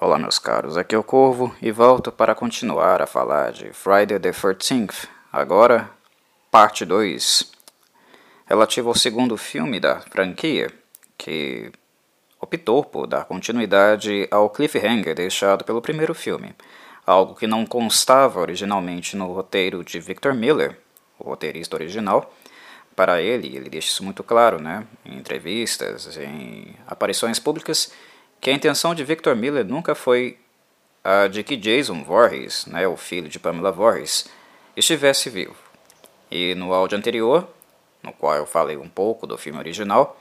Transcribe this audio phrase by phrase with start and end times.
[0.00, 4.18] Olá, meus caros, aqui é o Corvo e volto para continuar a falar de Friday
[4.18, 5.90] the 13th, agora
[6.50, 7.52] parte 2,
[8.46, 10.72] relativo ao segundo filme da franquia,
[11.18, 11.70] que
[12.40, 16.54] optou por dar continuidade ao cliffhanger deixado pelo primeiro filme,
[17.06, 20.74] algo que não constava originalmente no roteiro de Victor Miller,
[21.18, 22.34] o roteirista original.
[22.96, 27.92] Para ele, ele deixa isso muito claro, né, em entrevistas, em aparições públicas
[28.42, 30.36] que a intenção de Victor Miller nunca foi
[31.04, 34.28] a de que Jason Voorhees, né, o filho de Pamela Voorhees,
[34.76, 35.54] estivesse vivo.
[36.28, 37.48] E no áudio anterior,
[38.02, 40.20] no qual eu falei um pouco do filme original,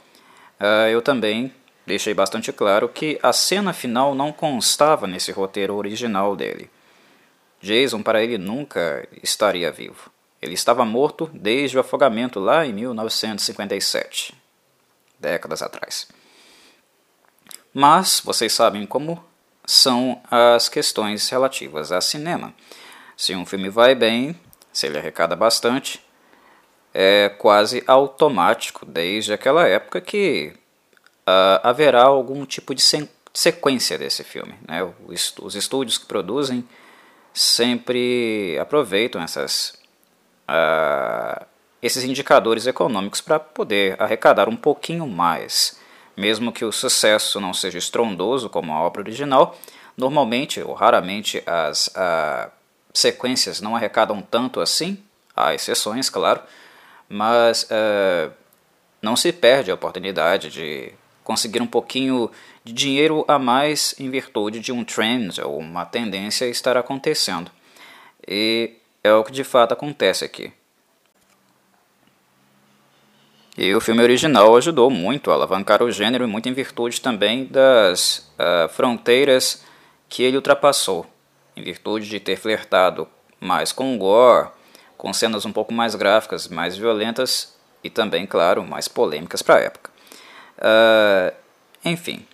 [0.60, 1.52] uh, eu também
[1.84, 6.70] deixei bastante claro que a cena final não constava nesse roteiro original dele.
[7.60, 10.12] Jason, para ele, nunca estaria vivo.
[10.40, 14.36] Ele estava morto desde o afogamento lá em 1957,
[15.20, 16.21] décadas atrás.
[17.74, 19.24] Mas vocês sabem como
[19.66, 22.54] são as questões relativas a cinema.
[23.16, 24.36] Se um filme vai bem,
[24.74, 26.04] se ele arrecada bastante,
[26.94, 30.54] é quase automático desde aquela época que
[31.22, 32.84] uh, haverá algum tipo de
[33.34, 34.56] sequência desse filme.
[34.68, 34.84] Né?
[35.08, 36.68] Os, os estúdios que produzem
[37.34, 39.80] sempre aproveitam essas,
[40.50, 41.46] uh,
[41.82, 45.80] esses indicadores econômicos para poder arrecadar um pouquinho mais
[46.22, 49.58] mesmo que o sucesso não seja estrondoso como a obra original,
[49.98, 51.90] normalmente ou raramente as
[52.94, 55.02] sequências não arrecadam tanto assim,
[55.36, 56.42] há exceções, claro,
[57.10, 58.32] mas uh,
[59.02, 62.30] não se perde a oportunidade de conseguir um pouquinho
[62.64, 67.50] de dinheiro a mais em virtude de um trend ou uma tendência estar acontecendo.
[68.28, 70.54] E é o que de fato acontece aqui.
[73.64, 78.28] E o filme original ajudou muito a alavancar o gênero, muito em virtude também das
[78.40, 79.64] uh, fronteiras
[80.10, 81.06] que ele ultrapassou,
[81.56, 83.08] em virtude de ter flertado
[83.40, 84.50] mais com o gore,
[84.98, 89.60] com cenas um pouco mais gráficas, mais violentas e também, claro, mais polêmicas para a
[89.60, 89.92] época.
[90.58, 91.32] Uh,
[91.86, 92.26] enfim,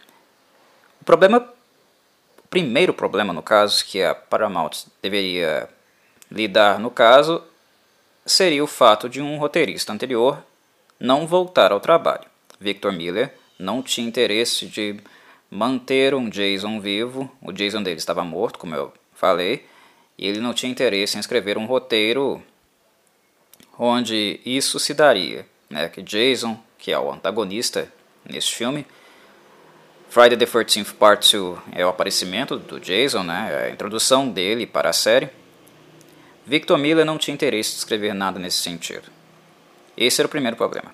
[1.02, 1.40] o problema,
[2.38, 5.68] o primeiro problema no caso que a Paramount deveria
[6.32, 7.44] lidar no caso
[8.26, 10.42] seria o fato de um roteirista anterior
[11.00, 12.26] não voltar ao trabalho.
[12.60, 14.98] Victor Miller não tinha interesse de
[15.50, 19.66] manter um Jason vivo, o Jason dele estava morto, como eu falei,
[20.18, 22.42] e ele não tinha interesse em escrever um roteiro
[23.78, 25.88] onde isso se daria, né?
[25.88, 27.92] que Jason, que é o antagonista
[28.26, 28.86] neste filme,
[30.10, 33.50] Friday the 13th Part 2 é o aparecimento do Jason, né?
[33.52, 35.30] É a introdução dele para a série.
[36.46, 39.17] Victor Miller não tinha interesse em escrever nada nesse sentido.
[39.98, 40.94] Esse era o primeiro problema.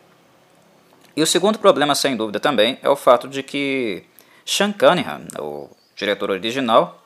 [1.15, 4.03] E o segundo problema, sem dúvida, também é o fato de que
[4.45, 7.03] Sean Cunningham, o diretor original,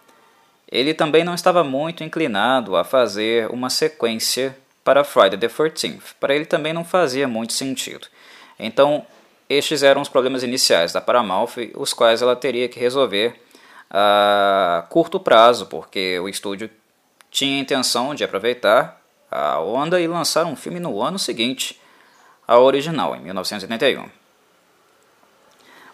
[0.72, 6.14] ele também não estava muito inclinado a fazer uma sequência para Friday the 13th.
[6.20, 8.08] Para ele também não fazia muito sentido.
[8.58, 9.06] Então,
[9.50, 13.42] estes eram os problemas iniciais da Paramount, os quais ela teria que resolver
[13.90, 16.70] a curto prazo, porque o estúdio
[17.32, 21.80] tinha a intenção de aproveitar a onda e lançar um filme no ano seguinte
[22.48, 24.10] a original, em 1981.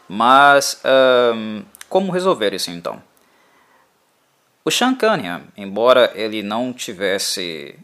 [0.07, 0.81] Mas
[1.89, 3.01] como resolver isso então?
[4.65, 7.77] O Sean Cunningham, embora ele não tivesse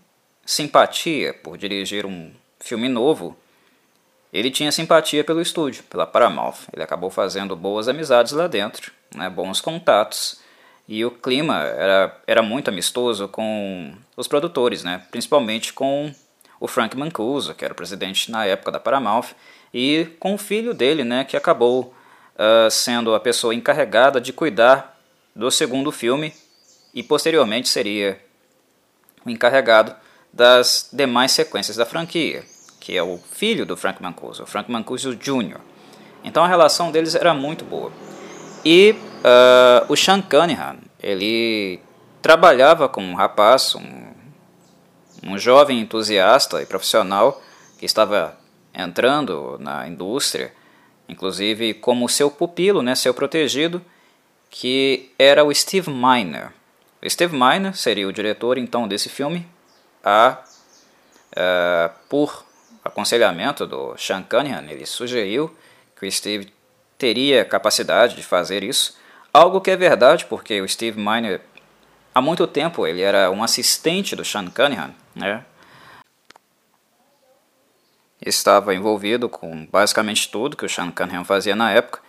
[0.46, 3.38] simpatia por dirigir um filme novo,
[4.31, 6.56] ele tinha simpatia pelo estúdio, pela Paramount.
[6.72, 10.40] Ele acabou fazendo boas amizades lá dentro, né, bons contatos,
[10.88, 16.13] e o clima era, era muito amistoso com os produtores, né, principalmente com
[16.59, 19.28] o Frank Mancuso, que era o presidente na época da Paramount,
[19.74, 21.94] e com o filho dele, né, que acabou
[22.36, 24.98] uh, sendo a pessoa encarregada de cuidar
[25.36, 26.34] do segundo filme
[26.94, 28.19] e posteriormente seria
[29.25, 29.96] o encarregado
[30.34, 32.44] das demais sequências da franquia,
[32.80, 35.59] que é o filho do Frank Mancuso, o Frank Mancuso Jr.
[36.24, 37.92] Então a relação deles era muito boa.
[38.66, 41.80] E uh, o Sean Cunningham, ele
[42.22, 44.09] trabalhava com um rapaz, um
[45.24, 47.42] um jovem entusiasta e profissional
[47.77, 48.38] que estava
[48.74, 50.54] entrando na indústria,
[51.07, 53.81] inclusive como seu pupilo, né, seu protegido,
[54.50, 56.51] que era o Steve Miner.
[57.01, 59.48] O Steve Miner seria o diretor então desse filme,
[60.04, 60.38] a,
[61.31, 62.45] uh, por
[62.83, 65.54] aconselhamento do Sean Cunningham, ele sugeriu
[65.98, 66.54] que o Steve
[66.98, 68.98] teria capacidade de fazer isso,
[69.33, 71.42] algo que é verdade porque o Steve Miner
[72.13, 75.45] há muito tempo ele era um assistente do Sean Cunningham, né?
[78.25, 82.01] Estava envolvido com basicamente tudo que o Sean Cunningham fazia na época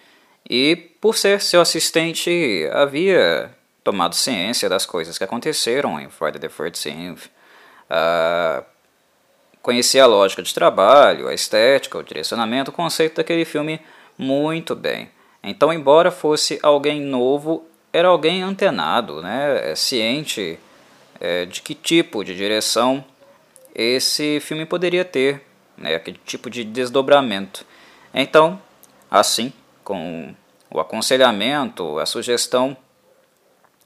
[0.48, 3.50] E por ser seu assistente, havia
[3.84, 7.28] tomado ciência das coisas que aconteceram em Friday the 13th.
[7.90, 8.64] Uh,
[9.62, 13.80] conhecia a lógica de trabalho, a estética, o direcionamento, o conceito daquele filme
[14.18, 15.10] muito bem.
[15.42, 20.58] Então, embora fosse alguém novo, era alguém antenado, né, ciente
[21.20, 23.04] é, de que tipo de direção
[23.74, 25.42] esse filme poderia ter,
[25.76, 27.64] né, aquele tipo de desdobramento.
[28.12, 28.60] Então,
[29.10, 29.52] assim,
[29.84, 30.34] com
[30.70, 32.76] o aconselhamento, a sugestão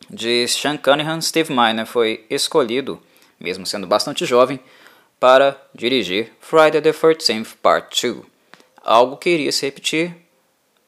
[0.08, 3.02] de Sean Cunningham, Steve Miner foi escolhido,
[3.38, 4.60] mesmo sendo bastante jovem,
[5.18, 8.26] para dirigir Friday the 13th Part 2,
[8.82, 10.14] algo que iria se repetir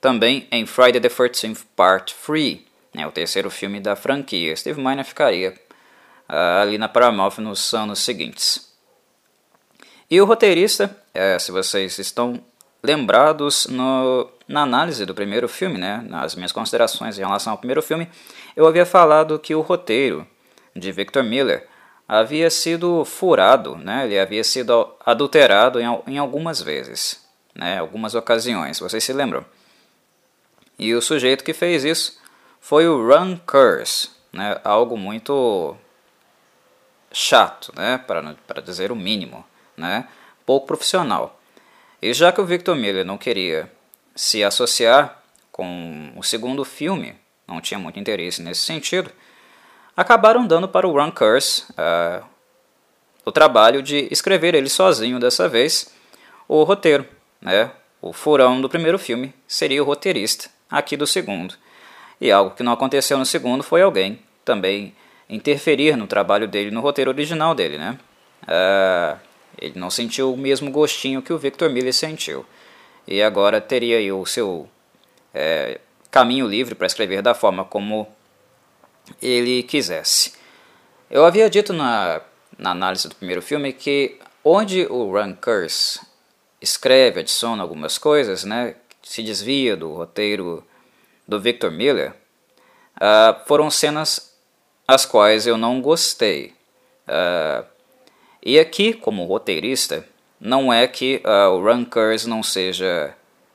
[0.01, 2.59] também em Friday the 13th Part 3,
[2.95, 4.55] né, o terceiro filme da franquia.
[4.55, 5.55] Steve Miner ficaria
[6.29, 8.75] ali na Paramount nos anos seguintes.
[10.11, 12.41] E o roteirista, é, se vocês estão
[12.83, 17.83] lembrados no, na análise do primeiro filme, né, nas minhas considerações em relação ao primeiro
[17.83, 18.09] filme,
[18.55, 20.27] eu havia falado que o roteiro
[20.75, 21.67] de Victor Miller
[22.07, 28.79] havia sido furado, né, ele havia sido adulterado em, em algumas vezes, né, algumas ocasiões,
[28.79, 29.45] vocês se lembram?
[30.79, 32.21] E o sujeito que fez isso
[32.61, 35.77] foi o Run Curse, né, algo muito
[37.19, 39.43] chato, né, para, dizer o mínimo,
[39.75, 40.07] né,
[40.45, 41.41] pouco profissional.
[42.03, 43.73] E já que o Victor Miller não queria
[44.15, 47.17] se associar com o segundo filme,
[47.49, 49.11] não tinha muito interesse nesse sentido,
[49.97, 52.23] acabaram dando para o Ron Curse uh,
[53.25, 55.91] o trabalho de escrever ele sozinho dessa vez
[56.47, 57.09] o roteiro.
[57.41, 57.71] Né?
[58.03, 61.55] O furão do primeiro filme seria o roteirista aqui do segundo.
[62.21, 64.95] E algo que não aconteceu no segundo foi alguém também
[65.29, 67.99] interferir no trabalho dele, no roteiro original dele, né?
[68.43, 69.19] Uh,
[69.59, 72.45] ele não sentiu o mesmo gostinho que o Victor Miller sentiu.
[73.07, 74.69] E agora teria o seu
[75.33, 75.81] é,
[76.11, 78.09] caminho livre para escrever da forma como
[79.23, 80.35] ele quisesse.
[81.11, 82.21] Eu havia dito na,
[82.59, 86.01] na análise do primeiro filme que onde o Ron Curse
[86.61, 90.67] escreve, adiciona algumas coisas, né, se desvia do roteiro
[91.27, 92.13] do Victor Miller,
[92.97, 94.26] uh, foram cenas
[94.87, 96.55] as quais eu não gostei.
[97.09, 97.65] Uh,
[98.43, 100.07] e aqui, como roteirista,
[100.41, 103.15] não é que uh, o Rankers não seja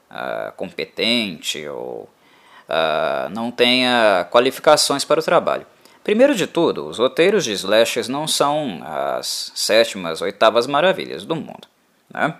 [0.10, 2.10] uh, competente ou
[2.68, 5.66] uh, não tenha qualificações para o trabalho.
[6.04, 11.68] Primeiro de tudo, os roteiros de slashers não são as sétimas, oitavas maravilhas do mundo.
[12.12, 12.36] Né?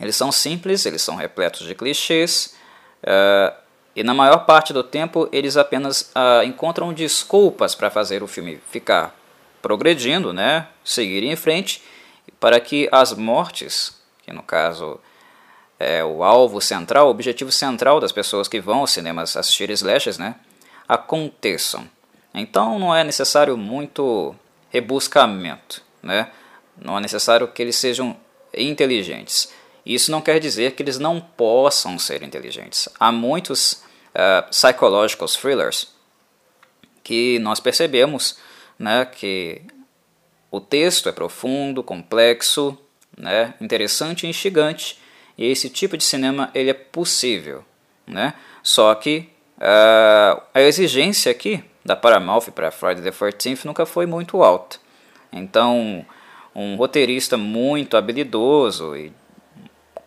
[0.00, 2.54] Eles são simples, eles são repletos de clichês,
[3.96, 6.12] e na maior parte do tempo eles apenas
[6.44, 9.16] encontram desculpas para fazer o filme ficar
[9.62, 11.82] progredindo, né, seguir em frente,
[12.38, 15.00] para que as mortes, que no caso
[15.80, 20.18] é o alvo central, o objetivo central das pessoas que vão aos cinemas assistir slashes,
[20.18, 20.36] né,
[20.86, 21.88] aconteçam.
[22.34, 24.36] Então não é necessário muito
[24.70, 26.28] rebuscamento, né?
[26.76, 28.16] não é necessário que eles sejam
[28.54, 29.52] inteligentes.
[29.84, 32.88] Isso não quer dizer que eles não possam ser inteligentes.
[32.98, 33.82] Há muitos
[34.16, 35.94] uh, psychological thrillers
[37.04, 38.36] que nós percebemos
[38.76, 39.62] né, que
[40.50, 42.76] o texto é profundo, complexo,
[43.16, 44.98] né, interessante e instigante,
[45.38, 47.64] e esse tipo de cinema ele é possível.
[48.06, 48.34] Né?
[48.62, 49.28] Só que
[49.58, 54.78] uh, a exigência aqui da Paramount para Friday the 13th nunca foi muito alta.
[55.32, 56.04] Então,
[56.54, 59.12] um roteirista muito habilidoso e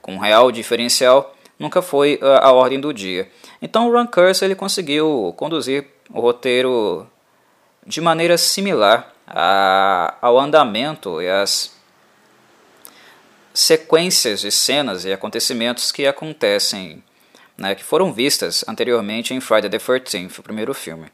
[0.01, 3.29] com real diferencial nunca foi uh, a ordem do dia.
[3.61, 7.05] Então, o Ron Curse ele conseguiu conduzir o roteiro
[7.85, 11.77] de maneira similar a, ao andamento e às
[13.53, 17.03] sequências de cenas e acontecimentos que acontecem,
[17.57, 21.07] né, que foram vistas anteriormente em Friday the 13th, o primeiro filme.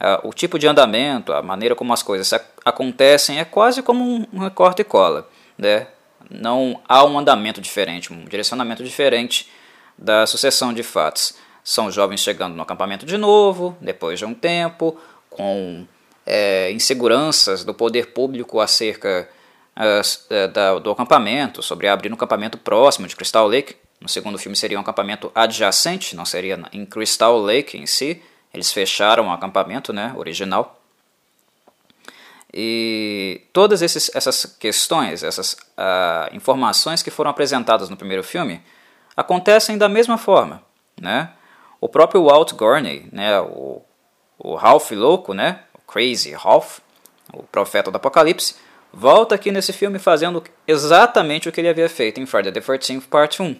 [0.00, 2.32] Uh, o tipo de andamento, a maneira como as coisas
[2.64, 5.28] acontecem é quase como um recorte e cola.
[5.56, 5.86] Né?
[6.30, 9.48] Não há um andamento diferente, um direcionamento diferente
[9.96, 11.34] da sucessão de fatos.
[11.62, 14.98] São jovens chegando no acampamento de novo, depois de um tempo,
[15.30, 15.86] com
[16.26, 19.28] é, inseguranças do poder público acerca
[19.76, 23.76] uh, da, do acampamento, sobre abrir um acampamento próximo de Crystal Lake.
[24.00, 28.22] No segundo filme seria um acampamento adjacente, não seria em Crystal Lake em si.
[28.52, 30.80] Eles fecharam o acampamento né, original.
[32.52, 38.62] E todas esses, essas questões, essas uh, informações que foram apresentadas no primeiro filme,
[39.16, 40.62] acontecem da mesma forma.
[41.00, 41.30] Né?
[41.80, 43.82] O próprio Walt Gorney, né, o,
[44.38, 46.78] o Ralph louco, né, Crazy Ralph,
[47.32, 48.56] o profeta do Apocalipse,
[48.92, 53.08] volta aqui nesse filme fazendo exatamente o que ele havia feito em Friday the 13th
[53.08, 53.56] Part 1.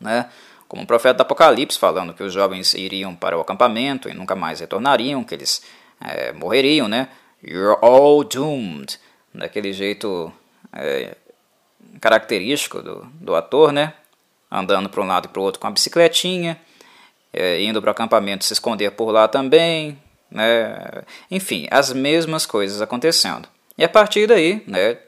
[0.00, 0.28] Né?
[0.74, 4.34] como um profeta do Apocalipse, falando que os jovens iriam para o acampamento e nunca
[4.34, 5.62] mais retornariam, que eles
[6.00, 7.08] é, morreriam, né?
[7.40, 8.98] You're all doomed,
[9.32, 10.32] daquele jeito
[10.72, 11.16] é,
[12.00, 13.94] característico do, do ator, né?
[14.56, 16.60] Andando para um lado e para o outro com a bicicletinha,
[17.32, 19.98] é, indo para o acampamento se esconder por lá também,
[20.30, 21.02] né?
[21.30, 23.48] Enfim, as mesmas coisas acontecendo.
[23.76, 24.98] E a partir daí, né,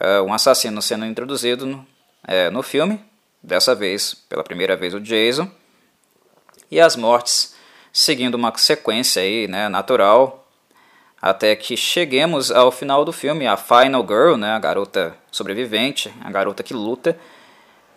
[0.00, 1.86] é, um assassino sendo introduzido no,
[2.26, 2.98] é, no filme,
[3.42, 5.50] dessa vez, pela primeira vez, o Jason,
[6.70, 7.54] e as mortes
[7.92, 10.46] seguindo uma sequência aí, né, natural,
[11.20, 16.30] até que cheguemos ao final do filme, a Final Girl, né, a garota sobrevivente, a
[16.30, 17.18] garota que luta,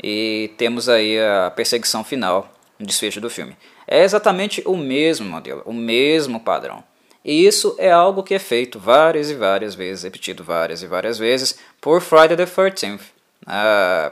[0.04, 3.56] e temos aí a perseguição final, o desfecho do filme.
[3.88, 6.84] É exatamente o mesmo modelo, o mesmo padrão.
[7.24, 11.18] E isso é algo que é feito várias e várias vezes, repetido várias e várias
[11.18, 13.02] vezes, por Friday the 13th.
[13.46, 14.12] Ah,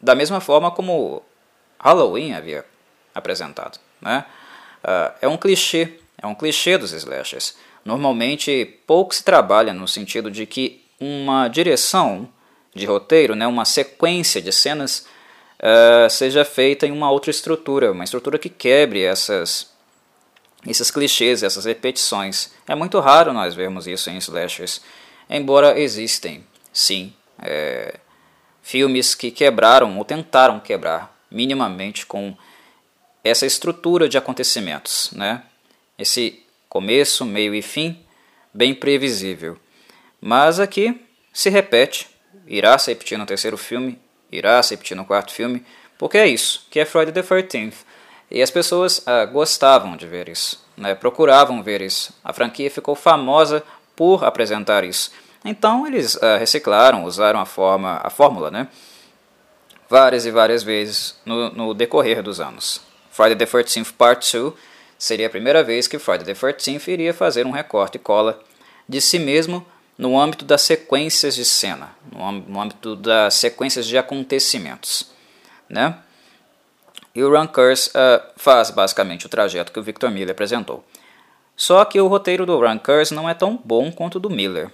[0.00, 1.22] da mesma forma como
[1.78, 2.64] Halloween havia
[3.14, 3.78] apresentado.
[4.00, 4.24] Né?
[4.82, 7.56] Ah, é um clichê, é um clichê dos slashers.
[7.84, 12.28] Normalmente pouco se trabalha no sentido de que uma direção
[12.74, 15.06] de roteiro, né, uma sequência de cenas,
[15.58, 19.70] uh, seja feita em uma outra estrutura, uma estrutura que quebre essas,
[20.66, 22.52] esses clichês, essas repetições.
[22.66, 24.80] É muito raro nós vermos isso em slashers,
[25.28, 27.94] embora existem, sim, é,
[28.62, 32.36] filmes que quebraram ou tentaram quebrar minimamente com
[33.22, 35.42] essa estrutura de acontecimentos, né?
[35.98, 37.98] Esse começo, meio e fim,
[38.54, 39.58] bem previsível.
[40.20, 41.00] Mas aqui
[41.32, 42.08] se repete,
[42.46, 43.98] irá se repetir no terceiro filme,
[44.30, 45.64] irá se repetir no quarto filme,
[45.96, 47.74] porque é isso, que é Friday the 13th.
[48.30, 50.94] E as pessoas ah, gostavam de ver isso, né?
[50.94, 52.12] procuravam ver isso.
[52.22, 53.62] A franquia ficou famosa
[53.96, 55.10] por apresentar isso.
[55.44, 58.68] Então eles ah, reciclaram, usaram a, forma, a fórmula né?
[59.88, 62.82] várias e várias vezes no, no decorrer dos anos.
[63.10, 64.52] Friday the 13th Part 2
[64.98, 68.38] seria a primeira vez que Friday the 13th iria fazer um recorte e cola
[68.88, 69.64] de si mesmo
[69.98, 75.10] no âmbito das sequências de cena, no âmbito das sequências de acontecimentos.
[75.68, 75.98] Né?
[77.12, 80.84] E o Run Curse uh, faz basicamente o trajeto que o Victor Miller apresentou.
[81.56, 84.70] Só que o roteiro do Run Curse não é tão bom quanto o do Miller,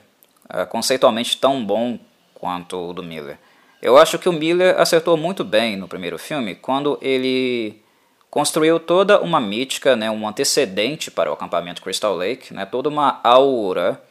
[0.50, 1.98] uh, conceitualmente tão bom
[2.34, 3.38] quanto o do Miller.
[3.80, 7.82] Eu acho que o Miller acertou muito bem no primeiro filme quando ele
[8.30, 13.20] construiu toda uma mítica, né, um antecedente para o acampamento Crystal Lake, né, toda uma
[13.22, 14.02] aura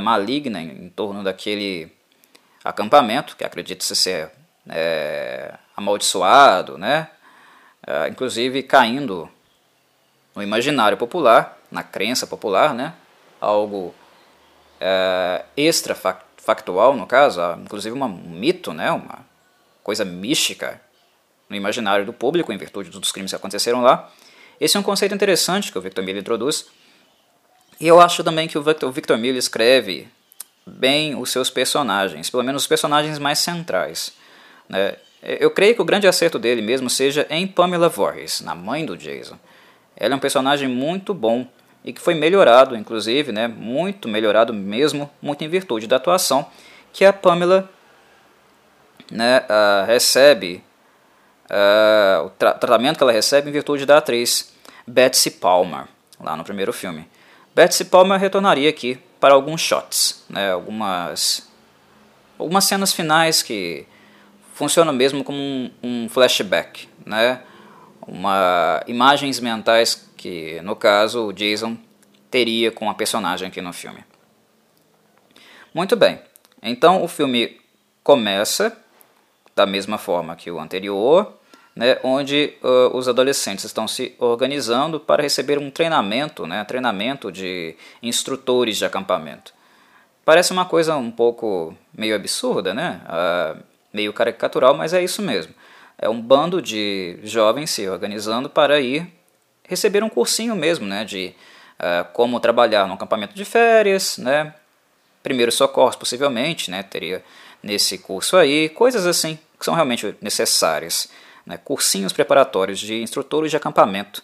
[0.00, 1.90] maligna em, torno daquele
[2.62, 4.30] acampamento, que acredita-se ser
[4.68, 7.08] é, amaldiçoado, né,
[7.86, 9.28] uh, inclusive caindo
[10.34, 12.94] no imaginário popular, na crença popular, né,
[13.40, 13.94] algo
[14.80, 19.20] uh, extra factual no caso, inclusive uma, um mito, né, uma
[19.82, 20.80] coisa mística
[21.48, 24.10] no imaginário do público, em virtude dos crimes que aconteceram lá.
[24.60, 26.66] Esse é um conceito interessante que o Victor Miller introduz.
[27.80, 30.06] E eu acho também que o Victor, Victor Miller escreve
[30.66, 34.12] bem os seus personagens, pelo menos os personagens mais centrais.
[34.68, 34.96] Né?
[35.22, 38.96] Eu creio que o grande acerto dele mesmo seja em Pamela Voorhees, na mãe do
[38.96, 39.38] Jason.
[39.96, 41.46] Ela é um personagem muito bom
[41.84, 46.46] e que foi melhorado, inclusive, né, muito melhorado mesmo, muito em virtude da atuação
[46.92, 47.68] que a Pamela
[49.10, 50.62] né, uh, recebe
[51.50, 54.52] uh, o tra tratamento que ela recebe em virtude da atriz
[54.86, 55.86] Betsy Palmer,
[56.20, 57.08] lá no primeiro filme.
[57.54, 61.48] Betsy Palmer retornaria aqui para alguns shots, né, algumas,
[62.38, 63.86] algumas cenas finais que
[64.54, 67.42] funcionam mesmo como um, um flashback, né,
[68.06, 71.76] uma, imagens mentais que, no caso, o Jason
[72.30, 74.04] teria com a personagem aqui no filme.
[75.74, 76.20] Muito bem,
[76.62, 77.60] então o filme
[78.02, 78.76] começa
[79.54, 81.39] da mesma forma que o anterior,
[81.80, 87.74] né, onde uh, os adolescentes estão se organizando para receber um treinamento, né, treinamento de
[88.02, 89.54] instrutores de acampamento.
[90.22, 93.62] Parece uma coisa um pouco meio absurda, né, uh,
[93.94, 95.54] meio caricatural, mas é isso mesmo.
[95.96, 99.10] É um bando de jovens se organizando para ir
[99.66, 101.34] receber um cursinho mesmo, né, de
[101.78, 104.54] uh, como trabalhar no acampamento de férias, né,
[105.22, 107.24] primeiros socorros possivelmente, né, teria
[107.62, 111.08] nesse curso aí, coisas assim que são realmente necessárias
[111.50, 114.22] né, cursinhos preparatórios de instrutores de acampamento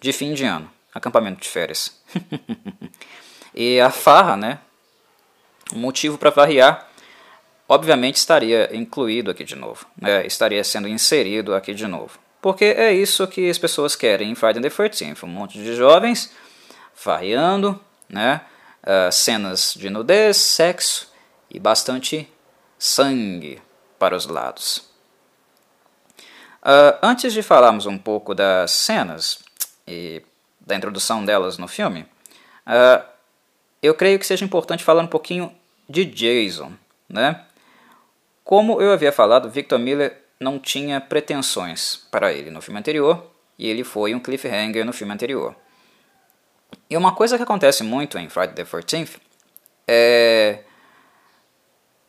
[0.00, 2.02] de fim de ano, acampamento de férias.
[3.54, 4.58] e a farra, né,
[5.72, 6.90] o motivo para variar,
[7.68, 12.18] obviamente estaria incluído aqui de novo, né, estaria sendo inserido aqui de novo.
[12.42, 16.32] Porque é isso que as pessoas querem em Friday the 13th, um monte de jovens
[16.92, 18.42] farreando, né,
[18.82, 21.10] uh, cenas de nudez, sexo
[21.48, 22.28] e bastante
[22.78, 23.62] sangue
[23.98, 24.93] para os lados.
[26.64, 29.40] Uh, antes de falarmos um pouco das cenas
[29.86, 30.22] e
[30.58, 32.06] da introdução delas no filme,
[32.66, 33.04] uh,
[33.82, 35.54] eu creio que seja importante falar um pouquinho
[35.88, 36.72] de Jason,
[37.06, 37.44] né?
[38.42, 43.68] Como eu havia falado, Victor Miller não tinha pretensões para ele no filme anterior e
[43.68, 45.54] ele foi um cliffhanger no filme anterior.
[46.88, 49.18] E uma coisa que acontece muito em Friday the 13th
[49.86, 50.60] é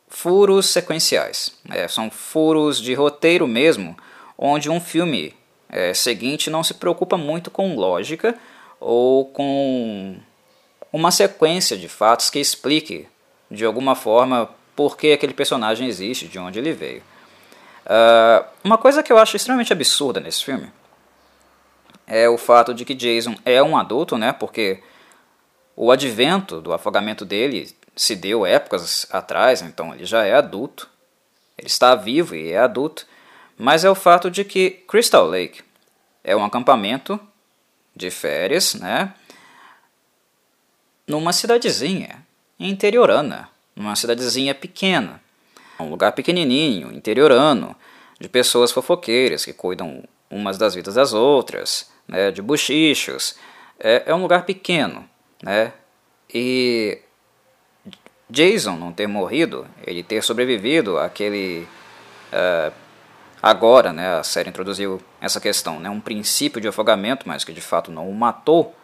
[0.08, 1.58] furos sequenciais.
[1.70, 3.96] É, são furos de roteiro mesmo,
[4.38, 5.34] onde um filme
[5.68, 8.36] é, seguinte não se preocupa muito com lógica
[8.78, 10.16] ou com
[10.92, 13.08] uma sequência de fatos que explique
[13.50, 17.02] de alguma forma por que aquele personagem existe, de onde ele veio.
[17.86, 20.70] Uh, uma coisa que eu acho extremamente absurda nesse filme
[22.06, 24.32] é o fato de que Jason é um adulto, né?
[24.32, 24.82] Porque
[25.74, 30.88] o advento do afogamento dele se deu épocas atrás, então ele já é adulto.
[31.58, 33.06] Ele está vivo e é adulto.
[33.58, 35.62] Mas é o fato de que Crystal Lake
[36.22, 37.18] é um acampamento
[37.94, 39.14] de férias, né?
[41.06, 42.26] Numa cidadezinha
[42.58, 45.22] interiorana, numa cidadezinha pequena.
[45.78, 47.76] Um lugar pequenininho, interiorano,
[48.18, 53.36] de pessoas fofoqueiras que cuidam umas das vidas das outras, né, de bochichos.
[53.78, 55.08] É, é um lugar pequeno,
[55.42, 55.72] né?
[56.32, 56.98] E
[58.28, 61.66] Jason não ter morrido, ele ter sobrevivido àquele.
[62.32, 62.85] Uh,
[63.42, 67.60] agora, né, a série introduziu essa questão, né, um princípio de afogamento, mas que de
[67.60, 68.74] fato não o matou.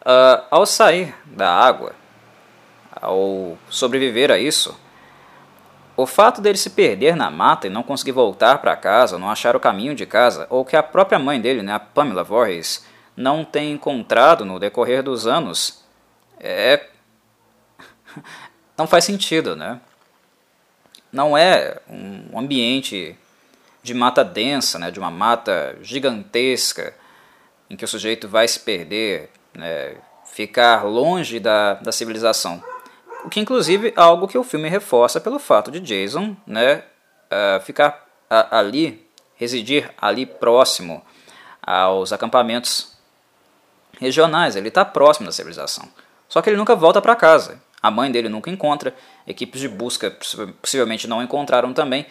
[0.00, 1.94] Uh, ao sair da água,
[2.92, 4.78] ao sobreviver a isso,
[5.96, 9.56] o fato dele se perder na mata e não conseguir voltar para casa, não achar
[9.56, 12.86] o caminho de casa, ou que a própria mãe dele, né, a Pamela Voorhees,
[13.16, 15.84] não tem encontrado no decorrer dos anos,
[16.38, 16.86] é
[18.78, 19.80] não faz sentido, né?
[21.10, 23.18] Não é um ambiente
[23.88, 26.94] de mata densa, né, de uma mata gigantesca,
[27.70, 32.62] em que o sujeito vai se perder, né, ficar longe da, da civilização.
[33.24, 36.84] O que, inclusive, é algo que o filme reforça pelo fato de Jason né,
[37.32, 41.02] uh, ficar ali, residir ali próximo
[41.62, 42.96] aos acampamentos
[43.98, 44.54] regionais.
[44.54, 45.88] Ele está próximo da civilização.
[46.28, 47.60] Só que ele nunca volta para casa.
[47.82, 48.94] A mãe dele nunca encontra.
[49.26, 50.10] Equipes de busca
[50.60, 52.06] possivelmente não encontraram também.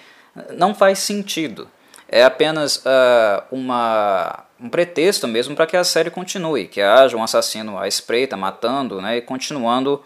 [0.55, 1.69] Não faz sentido.
[2.09, 7.23] É apenas uh, uma, um pretexto mesmo para que a série continue, que haja um
[7.23, 10.01] assassino à espreita matando né, e continuando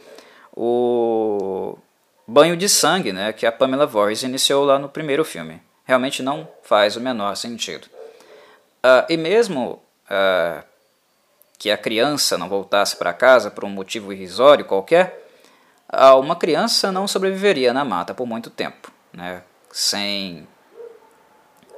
[0.55, 1.77] o
[2.27, 5.61] banho de sangue né, que a Pamela Voorhees iniciou lá no primeiro filme.
[5.85, 7.87] Realmente não faz o menor sentido.
[8.83, 10.63] Uh, e mesmo uh,
[11.59, 15.19] que a criança não voltasse para casa por um motivo irrisório qualquer,
[16.17, 20.47] uma criança não sobreviveria na mata por muito tempo, né, sem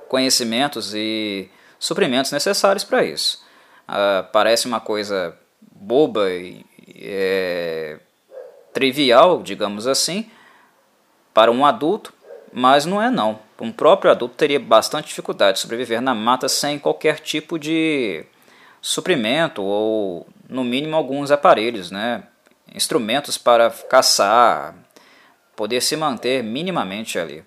[0.08, 3.44] conhecimentos e suprimentos necessários para isso.
[4.32, 5.38] parece uma coisa
[5.72, 8.00] boba e é,
[8.72, 10.30] trivial, digamos assim,
[11.34, 12.14] para um adulto,
[12.52, 13.40] mas não é não.
[13.60, 18.26] Um próprio adulto teria bastante dificuldade de sobreviver na mata sem qualquer tipo de
[18.82, 22.24] suprimento ou, no mínimo, alguns aparelhos, né?
[22.74, 24.76] instrumentos para caçar,
[25.56, 27.44] poder se manter minimamente ali.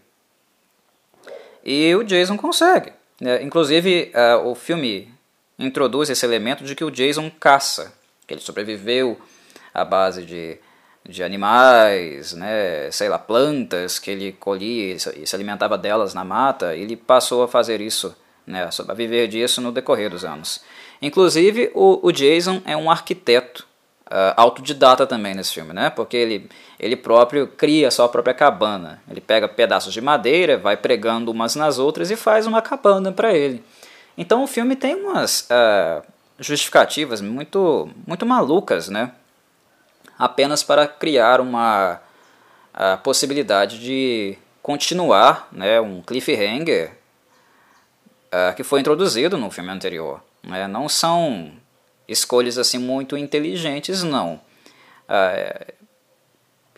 [1.66, 2.92] E o Jason consegue.
[3.20, 3.42] Né?
[3.42, 5.12] Inclusive, uh, o filme
[5.58, 7.92] introduz esse elemento de que o Jason caça,
[8.26, 9.20] que ele sobreviveu
[9.74, 10.58] à base de
[11.08, 16.74] de animais, né, sei lá, plantas que ele colhia e se alimentava delas na mata,
[16.74, 18.14] ele passou a fazer isso,
[18.46, 20.60] né, a viver disso no decorrer dos anos.
[21.00, 23.66] Inclusive, o, o Jason é um arquiteto
[24.06, 29.00] uh, autodidata também nesse filme, né, porque ele, ele próprio cria a sua própria cabana.
[29.10, 33.32] Ele pega pedaços de madeira, vai pregando umas nas outras e faz uma cabana para
[33.34, 33.62] ele.
[34.16, 36.02] Então o filme tem umas uh,
[36.38, 39.12] justificativas muito, muito malucas, né,
[40.18, 42.00] apenas para criar uma
[42.76, 46.92] a possibilidade de continuar né, um cliffhanger
[48.26, 50.22] uh, que foi introduzido no filme anterior.
[50.42, 50.68] Né?
[50.68, 51.52] Não são
[52.08, 54.40] escolhas assim muito inteligentes, não.
[55.08, 55.72] Uh,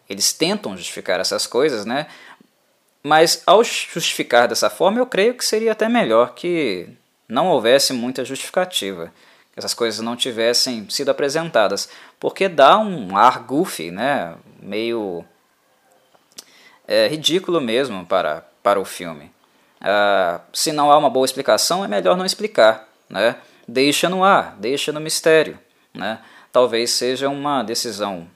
[0.09, 2.07] eles tentam justificar essas coisas, né?
[3.03, 6.89] Mas ao justificar dessa forma, eu creio que seria até melhor que
[7.29, 9.13] não houvesse muita justificativa
[9.59, 11.89] essas coisas não tivessem sido apresentadas,
[12.21, 15.25] porque dá um ar goofy, né, meio
[16.87, 19.33] é, ridículo mesmo para, para o filme.
[19.81, 23.37] Ah, se não há uma boa explicação, é melhor não explicar, né?
[23.69, 25.59] Deixa no ar, deixa no mistério.
[25.95, 26.19] Né?
[26.51, 28.27] Talvez seja uma decisão,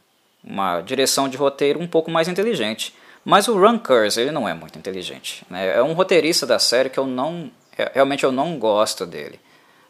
[0.45, 2.95] uma direção de roteiro um pouco mais inteligente.
[3.25, 5.45] Mas o Ron Kurz, ele não é muito inteligente.
[5.49, 5.77] Né?
[5.77, 7.51] É um roteirista da série que eu não
[7.93, 9.41] Realmente eu não gosto dele.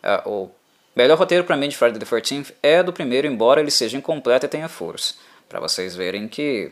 [0.02, 0.50] Uh, o
[0.94, 4.46] melhor roteiro para mim de Friday the 13th é do primeiro, embora ele seja incompleto
[4.46, 5.16] e tenha furos.
[5.48, 6.70] Para vocês verem que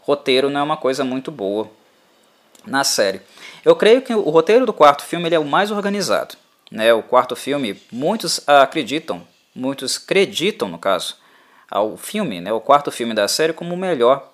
[0.00, 1.70] roteiro não é uma coisa muito boa
[2.66, 3.20] na série.
[3.64, 6.36] Eu creio que o roteiro do quarto filme ele é o mais organizado.
[6.74, 6.92] Né?
[6.92, 9.22] O quarto filme, muitos acreditam,
[9.54, 11.16] muitos acreditam no caso,
[11.70, 12.52] ao filme, né?
[12.52, 14.28] o quarto filme da série como o melhor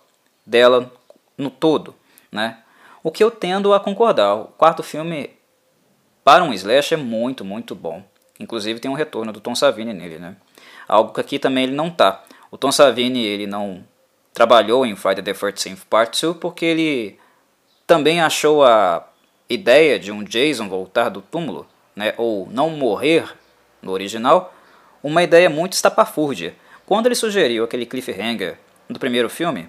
[0.46, 0.90] dela
[1.36, 1.94] no todo.
[2.32, 2.56] Né?
[3.02, 4.36] O que eu tendo a concordar.
[4.36, 5.28] O quarto filme,
[6.24, 8.02] para um slash, é muito, muito bom.
[8.38, 10.18] Inclusive tem um retorno do Tom Savini nele.
[10.18, 10.34] Né?
[10.88, 12.24] Algo que aqui também ele não tá.
[12.50, 13.84] O Tom Savini ele não
[14.32, 17.18] trabalhou em Friday the 13th Part 2 porque ele
[17.86, 19.06] também achou a
[19.46, 21.66] ideia de um Jason voltar do túmulo,
[22.00, 23.30] né, ou não morrer
[23.82, 24.54] no original,
[25.02, 26.54] uma ideia muito estapafúrdia.
[26.86, 28.56] Quando ele sugeriu aquele cliffhanger
[28.88, 29.68] do primeiro filme,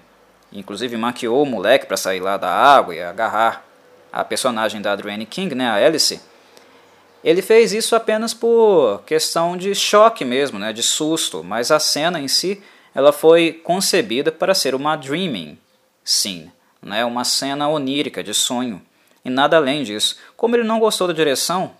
[0.50, 3.62] inclusive maquiou o moleque para sair lá da água e agarrar
[4.10, 6.20] a personagem da Adrienne King, né, a Alice,
[7.22, 12.18] ele fez isso apenas por questão de choque mesmo, né, de susto, mas a cena
[12.18, 12.62] em si
[12.94, 15.58] ela foi concebida para ser uma dreaming
[16.02, 18.80] scene, né, uma cena onírica de sonho,
[19.22, 20.16] e nada além disso.
[20.34, 21.72] Como ele não gostou da direção,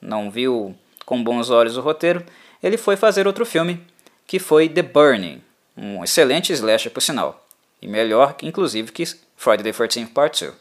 [0.00, 2.24] não viu com bons olhos o roteiro,
[2.62, 3.84] ele foi fazer outro filme,
[4.26, 5.42] que foi The Burning,
[5.76, 7.46] um excelente slasher por sinal,
[7.80, 9.04] e melhor, inclusive, que
[9.36, 10.54] Friday the 13th Part 2.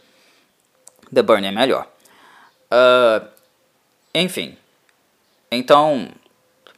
[1.14, 1.88] The Burning é melhor.
[2.66, 3.28] Uh,
[4.14, 4.58] enfim,
[5.52, 6.10] então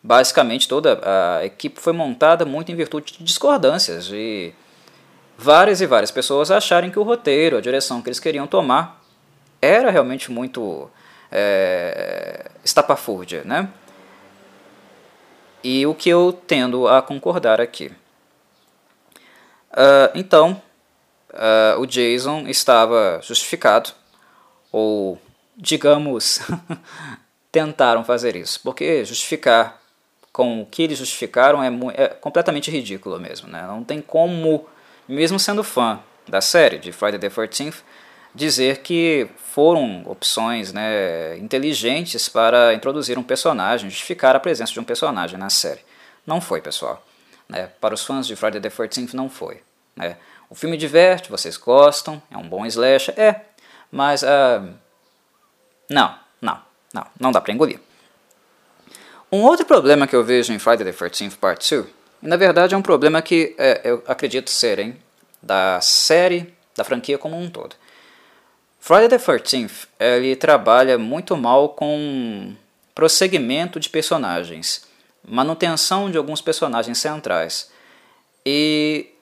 [0.04, 4.54] basicamente toda a equipe foi montada muito em virtude de discordâncias e
[5.38, 9.02] várias e várias pessoas acharem que o roteiro, a direção que eles queriam tomar
[9.62, 10.90] era realmente muito
[11.32, 13.70] é, estapafúrdia, né?
[15.64, 17.92] E o que eu tendo a concordar aqui.
[19.72, 20.62] Uh, então,
[21.32, 23.92] uh, o Jason estava justificado,
[24.72, 25.20] ou
[25.56, 26.40] digamos,
[27.52, 29.82] tentaram fazer isso, porque justificar
[30.32, 33.64] com o que eles justificaram é, é completamente ridículo mesmo, né?
[33.68, 34.68] Não tem como
[35.08, 37.82] mesmo sendo fã da série de Friday the 13th,
[38.38, 44.84] dizer que foram opções né, inteligentes para introduzir um personagem, justificar a presença de um
[44.84, 45.82] personagem na série.
[46.26, 47.04] Não foi, pessoal.
[47.50, 47.68] Né?
[47.82, 49.62] Para os fãs de Friday the 13th, não foi.
[49.96, 50.18] Né?
[50.50, 53.42] O filme diverte, vocês gostam, é um bom slasher, é,
[53.92, 54.70] mas uh,
[55.90, 56.62] não, não,
[56.94, 57.80] não, não dá para engolir.
[59.32, 61.88] Um outro problema que eu vejo em Friday the 13th Part 2
[62.22, 64.98] e na verdade é um problema que é, eu acredito serem
[65.42, 67.76] da série, da franquia como um todo.
[68.88, 72.56] Friday the 13th ele trabalha muito mal com
[72.96, 74.88] prosseguimento de personagens,
[75.28, 77.70] manutenção de alguns personagens centrais.
[78.46, 79.14] E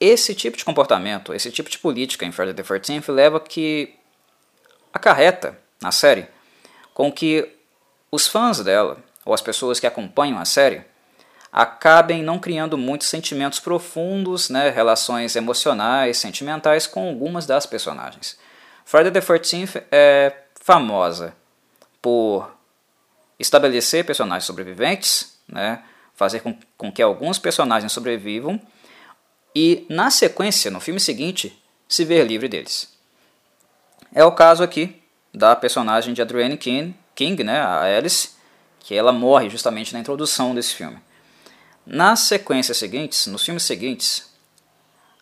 [0.00, 3.94] esse tipo de comportamento, esse tipo de política em Friday the 13th leva que
[4.92, 6.26] acarreta na série
[6.92, 7.48] com que
[8.10, 10.84] os fãs dela, ou as pessoas que acompanham a série,
[11.52, 18.38] acabem não criando muitos sentimentos profundos, né, relações emocionais, sentimentais com algumas das personagens.
[18.86, 21.36] Friday the 13th é famosa
[22.00, 22.50] por
[23.38, 25.82] estabelecer personagens sobreviventes, né,
[26.14, 28.58] fazer com, com que alguns personagens sobrevivam
[29.54, 32.96] e, na sequência, no filme seguinte, se ver livre deles.
[34.14, 35.02] É o caso aqui
[35.34, 38.30] da personagem de Adrienne King, King né, a Alice,
[38.80, 40.98] que ela morre justamente na introdução desse filme.
[41.84, 44.30] Nas sequências seguintes, nos filmes seguintes,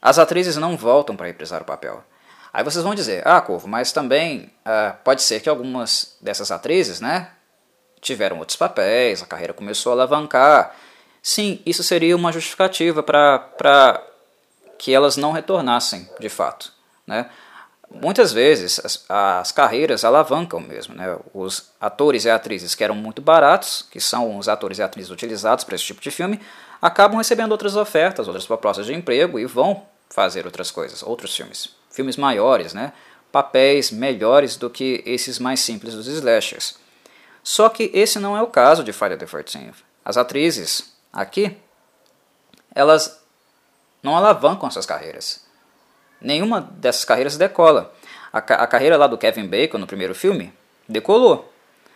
[0.00, 2.04] as atrizes não voltam para reprisar o papel.
[2.52, 7.00] Aí vocês vão dizer, ah, Corvo, mas também uh, pode ser que algumas dessas atrizes,
[7.00, 7.30] né,
[8.00, 10.74] tiveram outros papéis, a carreira começou a alavancar.
[11.22, 14.02] Sim, isso seria uma justificativa para
[14.78, 16.72] que elas não retornassem de fato,
[17.06, 17.30] né?
[17.90, 20.94] Muitas vezes as, as, carreiras alavancam mesmo.
[20.94, 21.18] Né?
[21.34, 25.64] Os atores e atrizes que eram muito baratos, que são os atores e atrizes utilizados
[25.64, 26.40] para esse tipo de filme,
[26.80, 31.70] acabam recebendo outras ofertas, outras propostas de emprego e vão fazer outras coisas, outros filmes.
[31.90, 32.92] Filmes maiores, né?
[33.32, 36.78] papéis melhores do que esses mais simples dos slashers.
[37.42, 39.74] Só que esse não é o caso de Friday the 13th.
[40.04, 41.56] As atrizes aqui,
[42.74, 43.20] elas
[44.02, 45.49] não alavancam suas carreiras
[46.20, 47.92] nenhuma dessas carreiras decola.
[48.32, 50.52] A, a, carreira lá do Kevin Bacon no primeiro filme
[50.88, 51.52] decolou.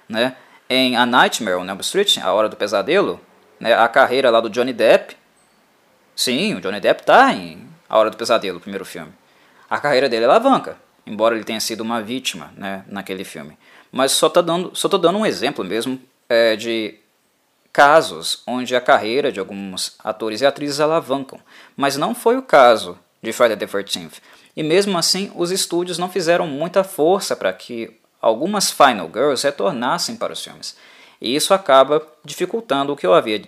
[0.08, 0.37] Né?
[0.68, 3.20] Em A Nightmare on Elm Street, A Hora do Pesadelo,
[3.60, 5.16] né, a carreira lá do Johnny Depp,
[6.16, 9.12] sim, o Johnny Depp está em A Hora do Pesadelo, o primeiro filme.
[9.68, 13.56] A carreira dele alavanca, embora ele tenha sido uma vítima né, naquele filme.
[13.92, 16.98] Mas só estou dando, só dando um exemplo mesmo é, de
[17.72, 21.38] casos onde a carreira de alguns atores e atrizes alavancam.
[21.76, 24.20] Mas não foi o caso de Friday the 13th.
[24.56, 30.16] E mesmo assim, os estúdios não fizeram muita força para que algumas Final Girls retornassem
[30.16, 30.76] para os filmes.
[31.20, 33.42] E isso acaba dificultando o que eu havia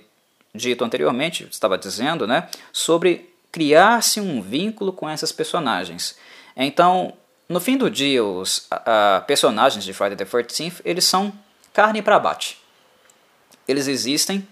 [0.54, 6.16] dito anteriormente, estava dizendo, né, sobre criar-se um vínculo com essas personagens.
[6.56, 7.12] Então,
[7.48, 8.68] no fim do dia, os
[9.26, 11.32] personagens de Friday the 13th, eles são
[11.72, 12.58] carne para bate.
[13.68, 14.46] Eles existem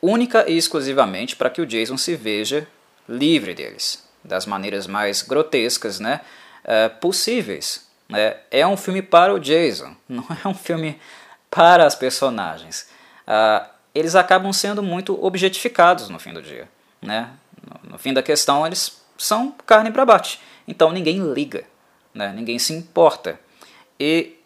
[0.00, 2.68] única e exclusivamente para que o Jason se veja
[3.08, 6.20] livre deles, das maneiras mais grotescas né,
[6.64, 7.88] uh, possíveis.
[8.08, 8.36] Né?
[8.50, 11.00] É um filme para o Jason, não é um filme
[11.50, 12.88] para as personagens.
[13.26, 16.68] Uh, eles acabam sendo muito objetificados no fim do dia.
[17.02, 17.30] Né?
[17.82, 20.40] No, fim da questão, eles são carne para bate.
[20.66, 21.64] Então ninguém liga,
[22.14, 22.32] né?
[22.32, 23.40] ninguém se importa.
[23.98, 24.38] E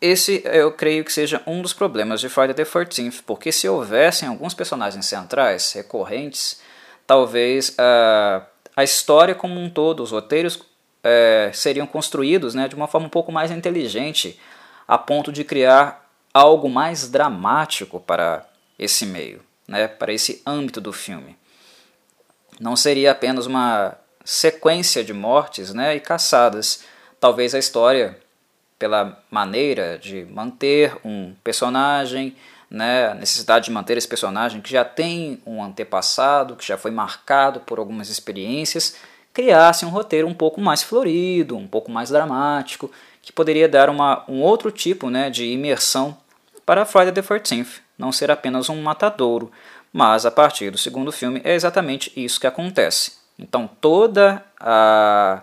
[0.00, 4.28] esse eu creio que seja um dos problemas de Friday the 13th, porque se houvessem
[4.28, 6.60] alguns personagens centrais, recorrentes,
[7.06, 8.44] talvez uh,
[8.76, 13.10] a história como um todo, os roteiros uh, seriam construídos né, de uma forma um
[13.10, 14.38] pouco mais inteligente,
[14.86, 18.46] a ponto de criar algo mais dramático para
[18.78, 21.36] esse meio, né, para esse âmbito do filme.
[22.58, 26.84] Não seria apenas uma sequência de mortes né, e caçadas.
[27.20, 28.18] Talvez a história
[28.78, 32.36] pela maneira de manter um personagem,
[32.72, 36.90] né, a necessidade de manter esse personagem que já tem um antepassado, que já foi
[36.90, 38.96] marcado por algumas experiências,
[39.30, 44.24] criasse um roteiro um pouco mais florido, um pouco mais dramático, que poderia dar uma,
[44.26, 46.16] um outro tipo né, de imersão
[46.64, 49.52] para Friday the 13th, não ser apenas um matadouro,
[49.92, 53.12] mas a partir do segundo filme é exatamente isso que acontece.
[53.38, 55.42] Então toda a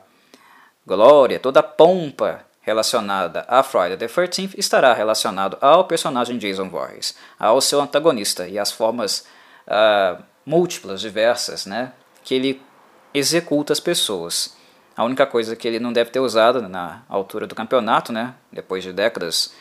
[0.84, 7.16] glória, toda a pompa relacionada a Friday the 13th estará relacionado ao personagem Jason Voorhees,
[7.40, 9.26] ao seu antagonista e às formas
[9.68, 11.92] uh, múltiplas, diversas, né,
[12.24, 12.62] que ele
[13.12, 14.56] executa as pessoas.
[14.96, 18.84] A única coisa que ele não deve ter usado na altura do campeonato, né, depois
[18.84, 19.52] de décadas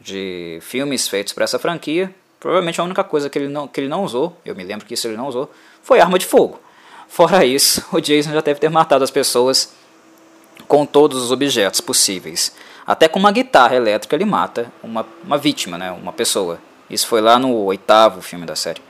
[0.00, 3.88] de filmes feitos para essa franquia, provavelmente a única coisa que ele, não, que ele
[3.88, 5.48] não usou, eu me lembro que isso ele não usou,
[5.80, 6.60] foi arma de fogo.
[7.06, 9.72] Fora isso, o Jason já deve ter matado as pessoas
[10.66, 12.54] com todos os objetos possíveis.
[12.86, 16.58] Até com uma guitarra elétrica ele mata uma, uma vítima, né, uma pessoa.
[16.88, 18.80] Isso foi lá no oitavo filme da série.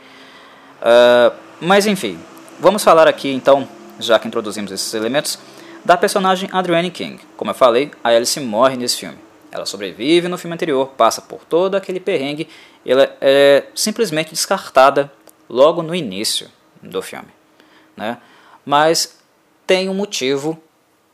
[0.81, 2.19] Uh, mas enfim,
[2.61, 5.39] vamos falar aqui então, já que introduzimos esses elementos,
[5.85, 7.21] da personagem Adrienne King.
[7.37, 9.19] Como eu falei, a Alice morre nesse filme.
[9.51, 12.49] Ela sobrevive no filme anterior, passa por todo aquele perrengue,
[12.85, 15.11] ela é simplesmente descartada
[15.49, 16.49] logo no início
[16.83, 17.29] do filme.
[17.97, 18.19] Né?
[18.65, 19.19] Mas
[19.67, 20.63] tem um motivo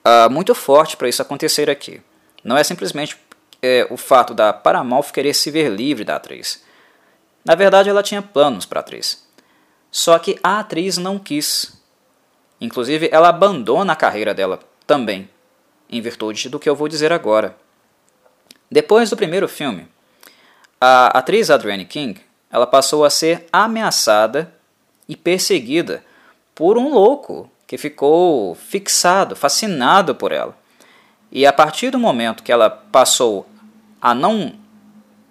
[0.06, 2.00] uh, muito forte para isso acontecer aqui.
[2.42, 3.16] Não é simplesmente
[3.62, 6.62] é, o fato da Paramount querer se ver livre da atriz.
[7.44, 9.26] Na verdade, ela tinha planos para a atriz.
[9.90, 11.72] Só que a atriz não quis.
[12.60, 15.28] Inclusive, ela abandona a carreira dela também,
[15.88, 17.56] em virtude do que eu vou dizer agora.
[18.70, 19.88] Depois do primeiro filme,
[20.80, 24.54] a atriz Adrienne King ela passou a ser ameaçada
[25.08, 26.04] e perseguida
[26.54, 30.56] por um louco que ficou fixado, fascinado por ela.
[31.32, 33.48] E a partir do momento que ela passou
[34.00, 34.54] a não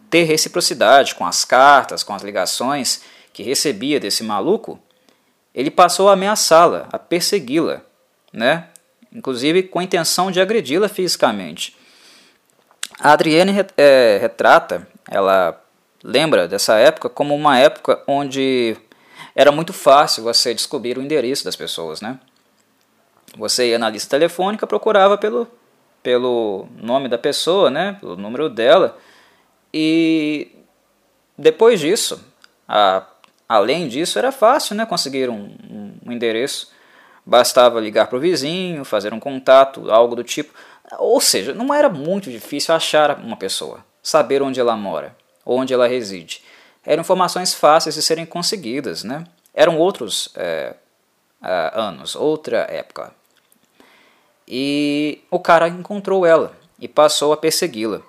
[0.10, 3.02] ter reciprocidade com as cartas, com as ligações
[3.32, 4.78] que recebia desse maluco,
[5.56, 7.82] ele passou a ameaçá-la, a persegui-la,
[8.34, 8.68] né?
[9.10, 11.78] inclusive com a intenção de agredi-la fisicamente.
[13.00, 15.64] A Adrienne é, retrata, ela
[16.04, 18.76] lembra dessa época como uma época onde
[19.34, 22.20] era muito fácil você descobrir o endereço das pessoas, né?
[23.38, 25.48] Você ia na lista telefônica, procurava pelo,
[26.02, 27.98] pelo nome da pessoa, né?
[28.00, 28.98] Pelo número dela.
[29.74, 30.52] E
[31.38, 32.24] depois disso,
[32.68, 33.06] a,
[33.48, 34.86] além disso, era fácil, né?
[34.86, 35.56] Conseguir um,
[36.06, 36.72] um endereço.
[37.26, 40.54] Bastava ligar para o vizinho, fazer um contato, algo do tipo.
[41.00, 45.16] Ou seja, não era muito difícil achar uma pessoa, saber onde ela mora,
[45.46, 46.44] onde ela reside
[46.86, 49.24] eram informações fáceis de serem conseguidas, né?
[49.54, 50.76] Eram outros é,
[51.42, 53.14] anos, outra época.
[54.48, 58.02] E o cara encontrou ela e passou a persegui-la.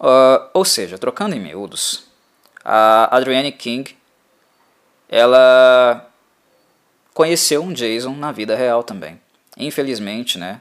[0.00, 2.04] Uh, ou seja, trocando em miúdos,
[2.64, 3.96] a Adrienne King
[5.08, 6.08] ela
[7.12, 9.20] conheceu um Jason na vida real também.
[9.56, 10.60] Infelizmente, né?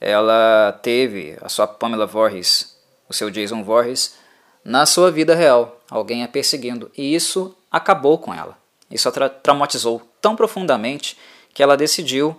[0.00, 2.76] Ela teve a sua Pamela Voorhees,
[3.08, 4.16] o seu Jason Voorhees,
[4.64, 8.56] na sua vida real, alguém a perseguindo, e isso acabou com ela.
[8.90, 11.16] Isso a tra traumatizou tão profundamente
[11.54, 12.38] que ela decidiu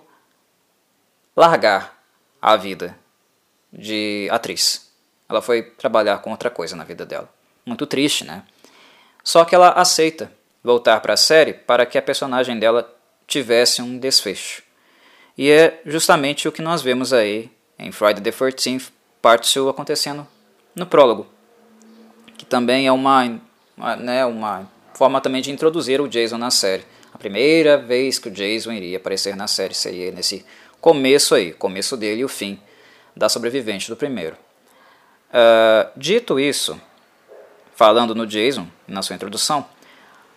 [1.36, 2.04] largar
[2.41, 2.98] a vida
[3.72, 4.91] de atriz.
[5.28, 7.30] Ela foi trabalhar com outra coisa na vida dela.
[7.65, 8.43] Muito triste, né?
[9.24, 10.32] Só que ela aceita
[10.63, 12.93] voltar para a série para que a personagem dela
[13.26, 14.62] tivesse um desfecho.
[15.38, 18.91] E é justamente o que nós vemos aí em Friday the 13th,
[19.22, 20.28] Part 2 acontecendo
[20.76, 21.28] no prólogo,
[22.38, 23.39] que também é uma,
[23.76, 26.84] uma, né, uma forma também de introduzir o Jason na série.
[27.13, 30.46] A primeira vez que o Jason iria aparecer na série seria nesse
[30.84, 32.60] começo aí, começo dele e o fim
[33.15, 34.36] da sobrevivente do primeiro.
[35.30, 36.78] Uh, dito isso,
[37.74, 39.65] falando no Jason, na sua introdução,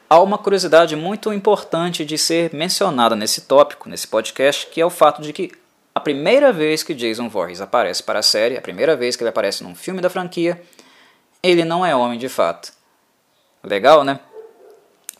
[0.08, 4.90] há uma curiosidade muito importante de ser mencionada nesse tópico, nesse podcast, que é o
[4.90, 5.50] fato de que
[5.92, 9.30] a primeira vez que Jason Voorhees aparece para a série, a primeira vez que ele
[9.30, 10.62] aparece num filme da franquia,
[11.42, 12.72] ele não é homem de fato.
[13.64, 14.20] Legal, né?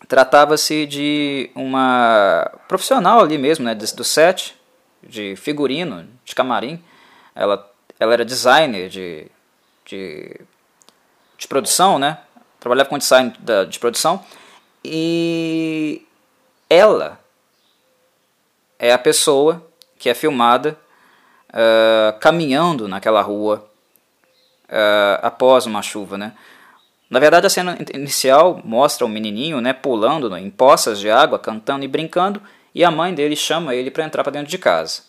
[0.07, 4.57] Tratava-se de uma profissional ali mesmo, né, do set,
[5.09, 6.83] de figurino, de camarim.
[7.35, 9.27] Ela, ela era designer de,
[9.85, 10.41] de,
[11.39, 12.19] de produção, né?
[12.61, 14.25] Trabalhava com design da, de produção.
[14.85, 16.07] E
[16.69, 17.21] ela
[18.79, 19.67] é a pessoa
[19.99, 20.79] que é filmada
[21.51, 23.69] uh, caminhando naquela rua
[24.65, 26.33] uh, após uma chuva, né?
[27.09, 31.85] Na verdade, a cena inicial mostra o menininho né, pulando em poças de água, cantando
[31.85, 32.43] e brincando,
[32.77, 35.01] e a mãe dele chama ele para entrar para dentro de casa.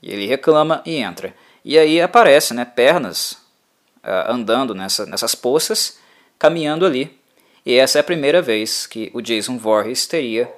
[0.00, 1.34] E ele reclama e entra.
[1.64, 5.98] E aí aparece né, pernas uh, andando nessa, nessas poças,
[6.38, 7.18] caminhando ali.
[7.66, 10.48] E essa é a primeira vez que o Jason Voorhees teria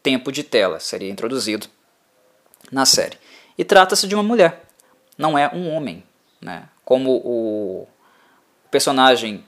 [0.00, 1.66] tempo de tela, seria introduzido
[2.70, 3.18] na série.
[3.58, 4.64] E trata-se de uma mulher,
[5.18, 6.04] não é um homem.
[6.40, 6.68] Né?
[6.84, 7.88] Como o
[8.70, 9.44] personagem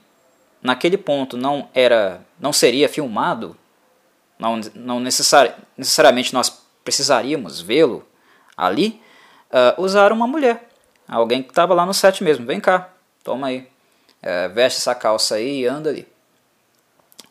[0.61, 3.55] naquele ponto não era, não seria filmado,
[4.39, 6.49] não, não necessari necessariamente nós
[6.83, 8.03] precisaríamos vê-lo
[8.57, 9.01] ali,
[9.51, 10.69] uh, usaram uma mulher,
[11.07, 12.45] alguém que estava lá no set mesmo.
[12.45, 12.89] Vem cá,
[13.23, 13.67] toma aí,
[14.23, 16.07] uh, veste essa calça aí e anda ali.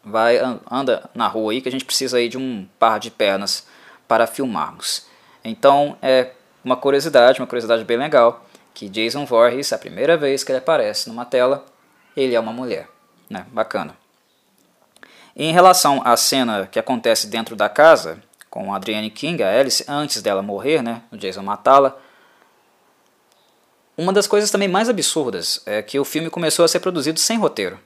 [0.05, 0.39] Vai,
[0.71, 3.67] anda na rua aí que a gente precisa aí de um par de pernas
[4.07, 5.07] para filmarmos.
[5.45, 6.33] Então é
[6.65, 11.09] uma curiosidade, uma curiosidade bem legal, que Jason Voorhees, a primeira vez que ele aparece
[11.09, 11.67] numa tela,
[12.17, 12.89] ele é uma mulher
[13.29, 13.47] né?
[13.53, 13.97] Bacana.
[15.41, 18.21] Em relação à cena que acontece dentro da casa,
[18.51, 21.97] com a Adrienne King, a Alice, antes dela morrer, né, o Jason matá-la,
[23.97, 27.39] uma das coisas também mais absurdas é que o filme começou a ser produzido sem
[27.39, 27.79] roteiro.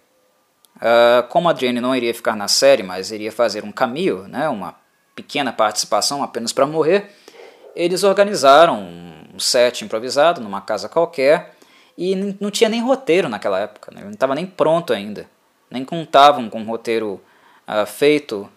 [0.77, 4.49] Uh, como a Adrienne não iria ficar na série, mas iria fazer um cameo, né,
[4.49, 4.75] uma
[5.15, 7.11] pequena participação apenas para morrer,
[7.77, 11.55] eles organizaram um set improvisado numa casa qualquer
[11.99, 14.01] e não tinha nem roteiro naquela época, né?
[14.03, 15.29] não estava nem pronto ainda,
[15.71, 17.21] nem contavam com um roteiro
[17.69, 18.49] uh, feito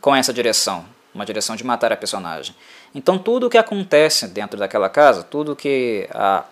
[0.00, 2.54] com essa direção, uma direção de matar a personagem.
[2.94, 6.44] Então tudo o que acontece dentro daquela casa, tudo que a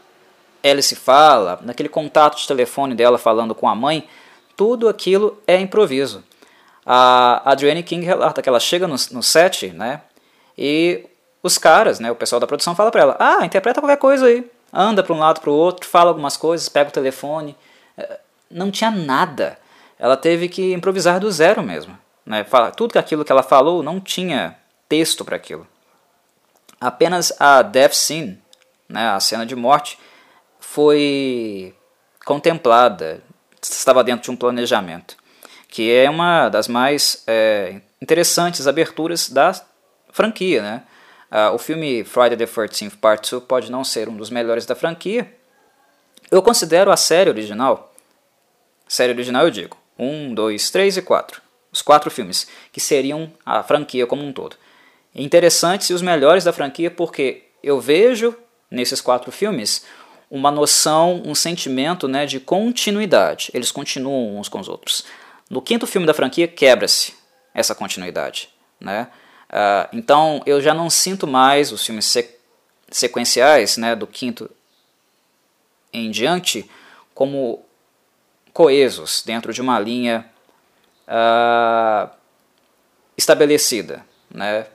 [0.64, 4.08] Alice fala, naquele contato de telefone dela falando com a mãe,
[4.56, 6.22] tudo aquilo é improviso.
[6.84, 10.02] A Adrienne King relata que ela chega no, no set, né,
[10.58, 11.06] e
[11.42, 14.48] os caras, né, o pessoal da produção fala para ela, ah, interpreta qualquer coisa aí
[14.72, 17.54] anda para um lado para o outro, fala algumas coisas, pega o telefone.
[17.96, 18.18] É,
[18.50, 19.58] não tinha nada.
[20.02, 21.96] Ela teve que improvisar do zero mesmo.
[22.26, 22.44] Né?
[22.76, 25.64] Tudo aquilo que ela falou não tinha texto para aquilo.
[26.80, 28.42] Apenas a death scene,
[28.88, 29.96] né, a cena de morte,
[30.58, 31.72] foi
[32.26, 33.22] contemplada,
[33.62, 35.16] estava dentro de um planejamento,
[35.68, 39.54] que é uma das mais é, interessantes aberturas da
[40.10, 40.82] franquia, né?
[41.30, 44.74] Uh, o filme Friday the 13th Part 2 pode não ser um dos melhores da
[44.74, 45.32] franquia.
[46.30, 47.94] Eu considero a série original,
[48.86, 53.62] série original eu digo, 1, 2, 3 e 4, os quatro filmes, que seriam a
[53.62, 54.56] franquia como um todo.
[55.14, 58.34] Interessantes e os melhores da franquia porque eu vejo
[58.70, 59.84] nesses quatro filmes
[60.30, 63.50] uma noção, um sentimento né, de continuidade.
[63.52, 65.04] Eles continuam uns com os outros.
[65.50, 67.12] No quinto filme da franquia quebra-se
[67.52, 68.48] essa continuidade.
[68.80, 69.08] Né?
[69.50, 72.16] Uh, então eu já não sinto mais os filmes
[72.90, 74.50] sequenciais, né, do quinto
[75.92, 76.68] em diante,
[77.14, 77.62] como
[78.52, 80.26] coesos dentro de uma linha
[81.08, 82.10] uh,
[83.16, 84.04] estabelecida.
[84.30, 84.66] Né?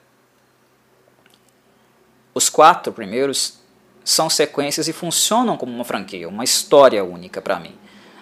[2.34, 3.60] Os quatro primeiros
[4.04, 7.76] são sequências e funcionam como uma franquia, uma história única para mim.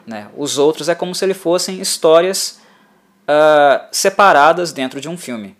[0.05, 0.29] Né?
[0.35, 2.59] Os outros é como se eles fossem histórias
[3.23, 5.55] uh, separadas dentro de um filme.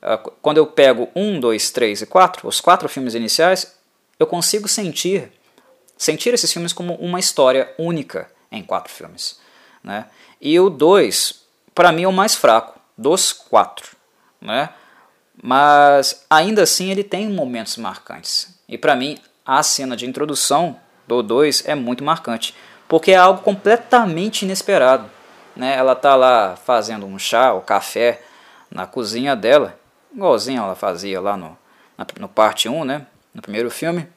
[0.00, 3.76] Ah, quando eu pego um, dois, três e quatro, os quatro filmes iniciais,
[4.18, 5.32] eu consigo sentir
[5.98, 9.40] sentir esses filmes como uma história única em quatro filmes.
[9.82, 10.06] Né?
[10.40, 11.44] E o dois,
[11.74, 13.96] para mim, é o mais fraco dos quatro.
[14.40, 14.70] Né?
[15.42, 18.58] Mas ainda assim ele tem momentos marcantes.
[18.68, 22.54] E para mim, a cena de introdução do 2 é muito marcante,
[22.88, 25.08] porque é algo completamente inesperado.
[25.54, 25.76] Né?
[25.76, 28.22] Ela está lá fazendo um chá ou café
[28.70, 29.78] na cozinha dela
[30.16, 31.56] igualzinho ela fazia lá no,
[32.18, 33.06] no parte 1, né?
[33.34, 34.08] no primeiro filme.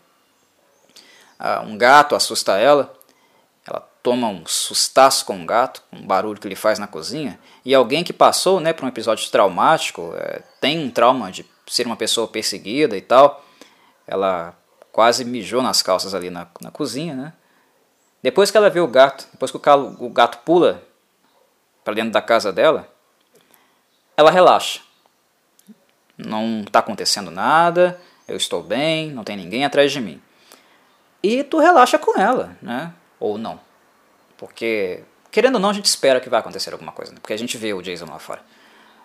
[1.37, 2.93] Ah, um gato assusta ela
[4.01, 8.03] toma um sustaço com um gato, um barulho que ele faz na cozinha, e alguém
[8.03, 12.27] que passou né, por um episódio traumático, é, tem um trauma de ser uma pessoa
[12.27, 13.43] perseguida e tal,
[14.07, 14.57] ela
[14.91, 17.33] quase mijou nas calças ali na, na cozinha, né?
[18.21, 20.83] Depois que ela vê o gato, depois que o, calo, o gato pula
[21.83, 22.89] para dentro da casa dela,
[24.17, 24.81] ela relaxa.
[26.17, 30.21] Não está acontecendo nada, eu estou bem, não tem ninguém atrás de mim.
[31.23, 32.93] E tu relaxa com ela, né?
[33.19, 33.59] Ou não.
[34.39, 37.17] Porque, querendo ou não, a gente espera que vai acontecer alguma coisa, né?
[37.21, 38.41] porque a gente vê o Jason lá fora.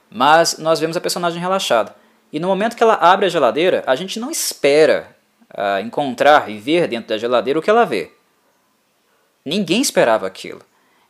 [0.09, 1.95] Mas nós vemos a personagem relaxada.
[2.32, 5.14] E no momento que ela abre a geladeira, a gente não espera
[5.51, 8.12] uh, encontrar e ver dentro da geladeira o que ela vê.
[9.45, 10.62] Ninguém esperava aquilo.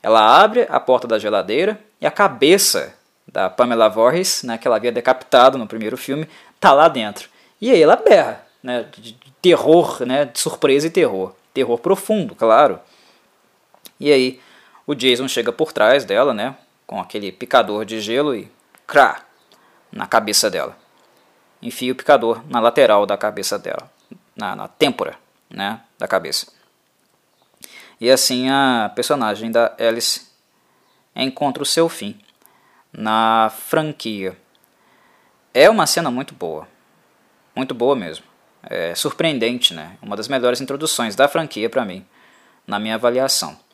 [0.03, 2.95] Ela abre a porta da geladeira e a cabeça
[3.31, 7.29] da Pamela Voorhees, né, que ela havia decapitado no primeiro filme, tá lá dentro.
[7.61, 11.35] E aí ela berra, né, de terror, né, de surpresa e terror.
[11.53, 12.81] Terror profundo, claro.
[14.05, 14.39] E aí
[14.87, 16.55] o Jason chega por trás dela, né,
[16.87, 18.53] com aquele picador de gelo e
[18.87, 19.25] crá
[19.91, 20.77] na cabeça dela.
[21.63, 23.91] Enfia o picador na lateral da cabeça dela,
[24.37, 25.17] na, na têmpora,
[25.49, 26.53] né, da cabeça.
[27.99, 30.29] E assim a personagem da Alice
[31.17, 32.21] encontra o seu fim
[32.93, 34.37] na franquia.
[35.55, 36.69] É uma cena muito boa.
[37.57, 38.27] Muito boa mesmo.
[38.65, 39.97] É surpreendente, né?
[40.03, 42.05] Uma das melhores introduções da franquia para mim,
[42.67, 43.65] na minha avaliação.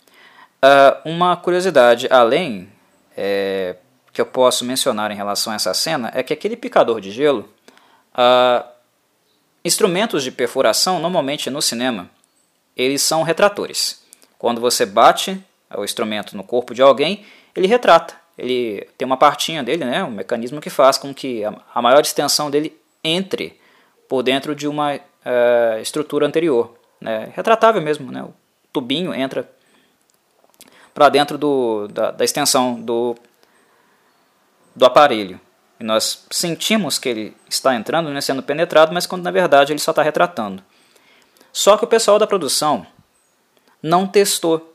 [0.62, 2.68] Uh, uma curiosidade além
[3.16, 3.76] é,
[4.12, 7.48] que eu posso mencionar em relação a essa cena é que aquele picador de gelo,
[8.12, 8.66] uh,
[9.64, 12.10] instrumentos de perfuração normalmente no cinema,
[12.76, 14.02] eles são retratores.
[14.38, 15.42] Quando você bate
[15.76, 18.14] o instrumento no corpo de alguém, ele retrata.
[18.36, 22.50] Ele tem uma partinha dele, né, um mecanismo que faz com que a maior extensão
[22.50, 23.58] dele entre
[24.08, 26.74] por dentro de uma uh, estrutura anterior.
[27.00, 27.30] Né?
[27.34, 28.22] Retratável mesmo, né?
[28.22, 28.32] o
[28.72, 29.48] tubinho entra
[30.94, 33.16] para dentro do, da, da, extensão do,
[34.74, 35.40] do aparelho.
[35.78, 39.78] E nós sentimos que ele está entrando, né, sendo penetrado, mas quando na verdade ele
[39.78, 40.62] só está retratando.
[41.52, 42.86] Só que o pessoal da produção
[43.82, 44.74] não testou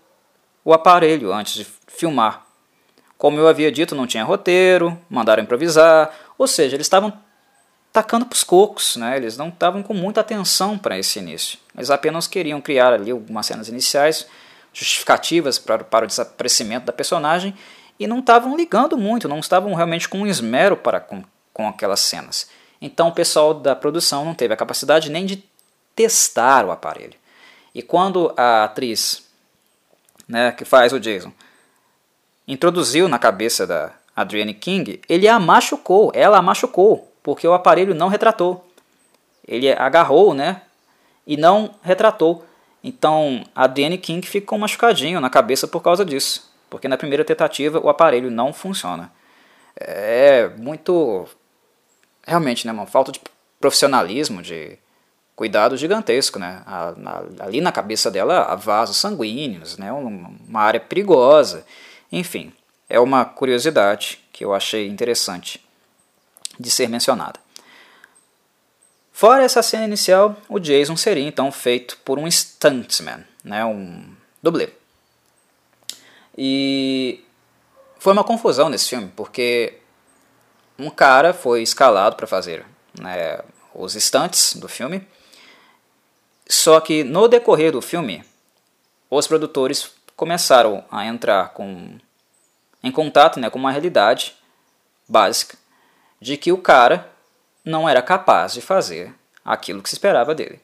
[0.64, 2.46] o aparelho antes de filmar.
[3.18, 7.14] Como eu havia dito, não tinha roteiro, mandaram improvisar, ou seja, eles estavam
[7.94, 9.16] tacando para os cocos, né?
[9.16, 11.58] Eles não estavam com muita atenção para esse início.
[11.74, 14.28] Eles apenas queriam criar ali algumas cenas iniciais
[14.76, 17.56] justificativas para, para o desaparecimento da personagem
[17.98, 21.24] e não estavam ligando muito, não estavam realmente com esmero para com,
[21.54, 22.50] com aquelas cenas.
[22.82, 25.44] Então o pessoal da produção não teve a capacidade nem de
[25.96, 27.16] testar o aparelho.
[27.74, 29.24] E quando a atriz
[30.28, 31.32] né, que faz o Jason
[32.46, 37.96] introduziu na cabeça da Adrienne King, ele a machucou, ela a machucou porque o aparelho
[37.96, 38.70] não retratou.
[39.48, 40.62] Ele agarrou, né?
[41.26, 42.46] E não retratou.
[42.88, 46.54] Então a Danny King ficou machucadinho na cabeça por causa disso.
[46.70, 49.12] Porque na primeira tentativa o aparelho não funciona.
[49.76, 51.28] É muito.
[52.28, 53.20] Realmente, né, uma falta de
[53.60, 54.78] profissionalismo, de
[55.36, 56.62] cuidado gigantesco, né?
[57.40, 59.92] ali na cabeça dela há vasos sanguíneos, né?
[59.92, 61.66] Uma área perigosa.
[62.12, 62.54] Enfim,
[62.88, 65.60] é uma curiosidade que eu achei interessante
[66.60, 67.40] de ser mencionada.
[69.16, 74.14] Fora essa cena inicial, o Jason seria então feito por um stuntman, né, um
[74.44, 74.74] dublê.
[76.38, 77.24] E
[77.98, 79.78] foi uma confusão nesse filme, porque
[80.78, 82.66] um cara foi escalado para fazer
[83.00, 83.40] né,
[83.74, 85.08] os stunts do filme,
[86.46, 88.22] só que no decorrer do filme,
[89.10, 91.98] os produtores começaram a entrar com,
[92.84, 94.36] em contato né, com uma realidade
[95.08, 95.58] básica
[96.20, 97.15] de que o cara
[97.66, 99.14] não era capaz de fazer
[99.44, 100.60] aquilo que se esperava dele.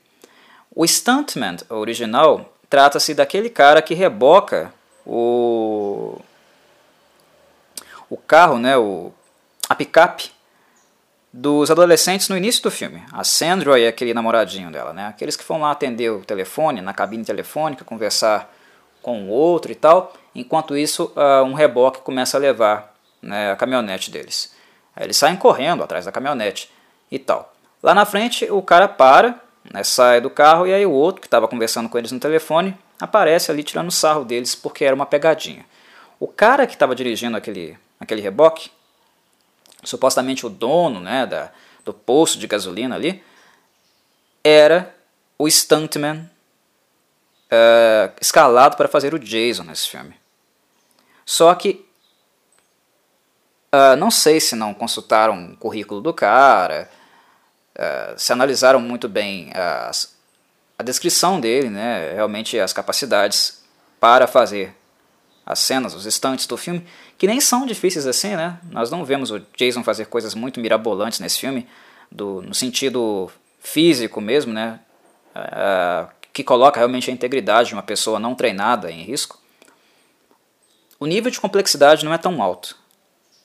[0.73, 4.73] O stuntman original trata-se daquele cara que reboca
[5.05, 6.21] o
[8.09, 9.11] o carro, né, o
[9.69, 10.31] a picape
[11.33, 13.01] dos adolescentes no início do filme.
[13.11, 15.07] A Sandra e aquele namoradinho dela, né?
[15.07, 18.53] Aqueles que vão lá atender o telefone, na cabine telefônica, conversar
[19.01, 20.13] com o outro e tal.
[20.35, 24.53] Enquanto isso, uh, um reboque começa a levar né, a caminhonete deles.
[24.93, 26.69] Aí eles saem correndo atrás da caminhonete
[27.11, 27.53] e tal.
[27.83, 29.39] Lá na frente, o cara para,
[29.71, 32.77] né, sai do carro e aí o outro que estava conversando com eles no telefone
[32.99, 35.65] aparece ali tirando sarro deles porque era uma pegadinha.
[36.19, 38.71] O cara que estava dirigindo aquele, aquele reboque,
[39.83, 41.51] supostamente o dono né, da,
[41.83, 43.23] do posto de gasolina ali,
[44.43, 44.95] era
[45.37, 46.29] o stuntman
[47.51, 50.15] uh, escalado para fazer o Jason nesse filme.
[51.25, 51.85] Só que
[53.73, 56.89] Uh, não sei se não consultaram o currículo do cara,
[57.81, 63.63] uh, se analisaram muito bem a descrição dele, né, realmente as capacidades
[63.99, 64.75] para fazer
[65.45, 66.85] as cenas, os instantes do filme,
[67.17, 68.57] que nem são difíceis assim, né?
[68.71, 71.67] Nós não vemos o Jason fazer coisas muito mirabolantes nesse filme,
[72.11, 73.29] do, no sentido
[73.59, 74.79] físico mesmo, né?
[75.35, 79.39] Uh, que coloca realmente a integridade de uma pessoa não treinada em risco.
[80.99, 82.77] O nível de complexidade não é tão alto,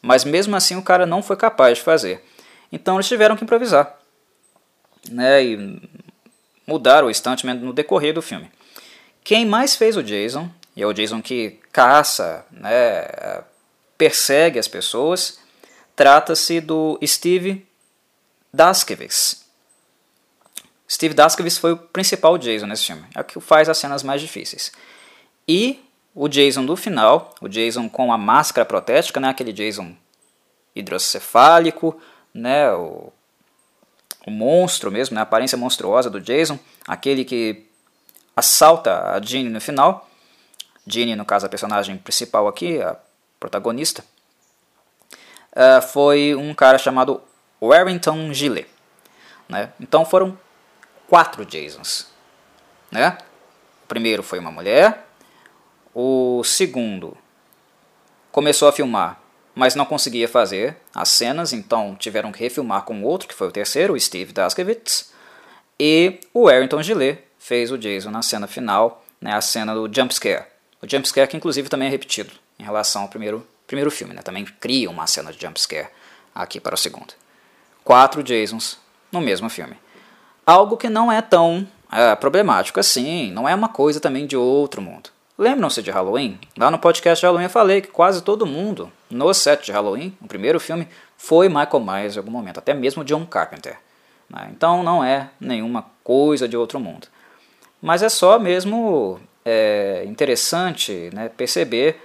[0.00, 2.24] mas mesmo assim o cara não foi capaz de fazer.
[2.70, 3.95] Então eles tiveram que improvisar,
[5.10, 5.44] né?
[5.44, 5.80] E
[6.66, 8.50] mudar o stuntman no decorrer do filme.
[9.22, 13.42] Quem mais fez o Jason, e é o Jason que caça, né,
[13.96, 15.38] persegue as pessoas,
[15.94, 17.66] trata-se do Steve
[18.52, 19.38] Daskevich.
[20.88, 24.20] Steve Daskevich foi o principal Jason nesse filme, é o que faz as cenas mais
[24.20, 24.70] difíceis.
[25.48, 25.82] E
[26.14, 29.94] o Jason do final, o Jason com a máscara protética, né, aquele Jason
[30.74, 32.00] hidrocefálico,
[32.32, 33.12] né, o,
[34.26, 37.64] o monstro mesmo, né, a aparência monstruosa do Jason, aquele que
[38.34, 40.08] assalta a Jeannie no final.
[40.86, 42.96] Jeannie, no caso, a personagem principal aqui, a
[43.38, 44.04] protagonista,
[45.52, 47.22] uh, foi um cara chamado
[47.60, 48.68] Warrington Gillet.
[49.48, 49.72] Né?
[49.80, 50.36] Então foram
[51.08, 52.08] quatro Jasons.
[52.90, 53.16] Né?
[53.84, 55.06] O primeiro foi uma mulher,
[55.94, 57.16] o segundo
[58.30, 59.20] começou a filmar,
[59.56, 63.50] mas não conseguia fazer as cenas, então tiveram que refilmar com outro, que foi o
[63.50, 65.10] terceiro, o Steve Daskevitz,
[65.80, 70.14] e o Warrington Gillet fez o Jason na cena final, né, a cena do jump
[70.14, 70.44] scare.
[70.82, 74.20] O jump scare que inclusive também é repetido em relação ao primeiro, primeiro filme, né?
[74.20, 75.88] também cria uma cena de jump scare
[76.34, 77.14] aqui para o segundo.
[77.82, 78.78] Quatro Jasons
[79.10, 79.76] no mesmo filme.
[80.44, 84.82] Algo que não é tão é, problemático assim, não é uma coisa também de outro
[84.82, 85.08] mundo.
[85.38, 86.38] Lembram-se de Halloween?
[86.56, 90.16] Lá no podcast de Halloween eu falei que quase todo mundo no set de Halloween,
[90.20, 93.78] o primeiro filme, foi Michael Myers em algum momento, até mesmo John Carpenter.
[94.30, 94.48] Né?
[94.50, 97.06] Então não é nenhuma coisa de outro mundo.
[97.82, 102.02] Mas é só mesmo é, interessante né, perceber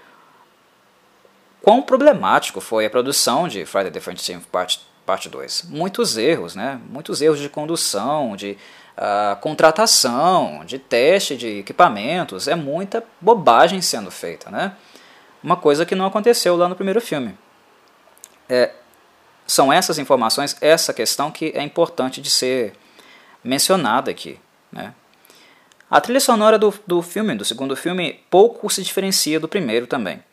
[1.61, 5.67] quão problemático foi a produção de Friday the 13th Part, parte 2.
[5.69, 6.79] Muitos erros, né?
[6.89, 8.57] Muitos erros de condução, de
[9.01, 12.47] uh, contratação, de teste de equipamentos.
[12.47, 14.73] É muita bobagem sendo feita, né?
[15.43, 17.35] Uma coisa que não aconteceu lá no primeiro filme.
[18.47, 18.71] É,
[19.47, 22.73] são essas informações, essa questão que é importante de ser
[23.43, 24.39] mencionada aqui,
[24.71, 24.93] né?
[25.89, 30.23] A trilha sonora do, do filme, do segundo filme, pouco se diferencia do primeiro também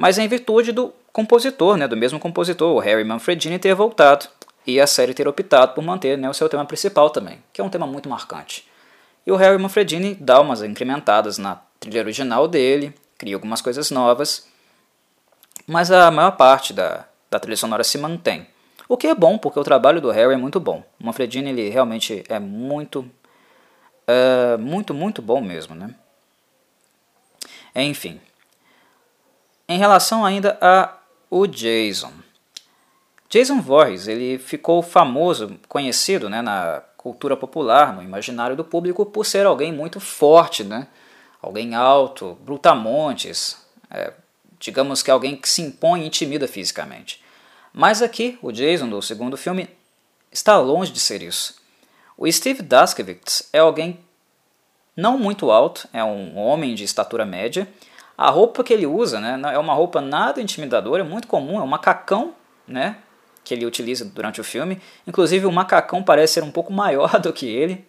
[0.00, 4.28] mas é em virtude do compositor, né, do mesmo compositor, o Harry Manfredini, ter voltado
[4.66, 7.64] e a série ter optado por manter né, o seu tema principal também, que é
[7.64, 8.68] um tema muito marcante.
[9.26, 14.48] E o Harry Manfredini dá umas incrementadas na trilha original dele, cria algumas coisas novas,
[15.66, 18.46] mas a maior parte da, da trilha sonora se mantém.
[18.88, 20.82] O que é bom, porque o trabalho do Harry é muito bom.
[21.00, 23.08] O Manfredini ele realmente é muito,
[24.06, 25.94] é, muito, muito bom mesmo, né?
[27.74, 28.20] Enfim,
[29.68, 30.96] em relação ainda a
[31.30, 32.12] o Jason.
[33.30, 39.24] Jason Voorhees ele ficou famoso, conhecido né, na cultura popular, no imaginário do público, por
[39.24, 40.88] ser alguém muito forte, né?
[41.40, 43.56] alguém alto, brutamontes,
[43.88, 44.12] é,
[44.58, 47.22] digamos que alguém que se impõe e intimida fisicamente.
[47.72, 49.70] Mas aqui, o Jason do segundo filme
[50.30, 51.54] está longe de ser isso.
[52.18, 54.00] O Steve Daskevitz é alguém
[54.96, 57.66] não muito alto, é um homem de estatura média,
[58.18, 61.62] a roupa que ele usa né, é uma roupa nada intimidadora, é muito comum, é
[61.62, 62.34] um macacão
[62.68, 62.96] né,
[63.50, 64.80] que ele utiliza durante o filme.
[65.04, 67.84] Inclusive o macacão parece ser um pouco maior do que ele.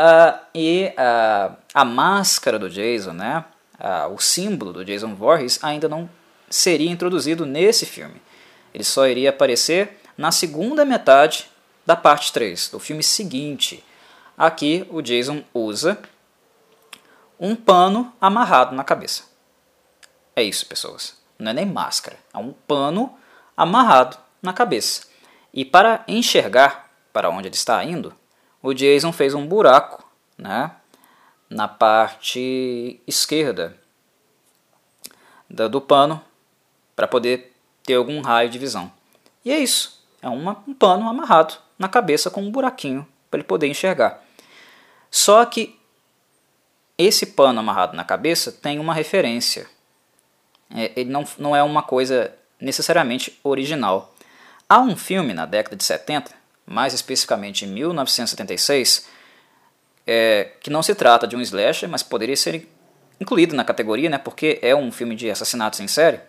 [0.00, 3.44] Uh, e uh, a máscara do Jason, né,
[3.78, 6.08] uh, o símbolo do Jason Voorhees, ainda não
[6.48, 8.22] seria introduzido nesse filme.
[8.72, 11.50] Ele só iria aparecer na segunda metade
[11.84, 13.84] da parte 3, do filme seguinte.
[14.38, 15.98] Aqui o Jason usa
[17.38, 19.24] um pano amarrado na cabeça.
[20.34, 21.14] É isso, pessoas.
[21.38, 23.14] Não é nem máscara, é um pano
[23.54, 25.06] amarrado na cabeça.
[25.52, 28.14] E para enxergar para onde ele está indo,
[28.62, 30.04] o Jason fez um buraco
[30.36, 30.70] né,
[31.48, 33.76] na parte esquerda
[35.48, 36.22] do pano
[36.94, 38.92] para poder ter algum raio de visão.
[39.44, 40.04] E é isso.
[40.20, 44.22] É uma, um pano amarrado na cabeça com um buraquinho para ele poder enxergar.
[45.10, 45.78] Só que
[46.98, 49.68] esse pano amarrado na cabeça tem uma referência
[50.74, 54.14] é, ele não, não é uma coisa necessariamente original.
[54.68, 56.30] Há um filme na década de 70,
[56.66, 59.08] mais especificamente em 1976,
[60.06, 62.68] é, que não se trata de um slasher, mas poderia ser
[63.18, 66.20] incluído na categoria, né, porque é um filme de assassinatos em série,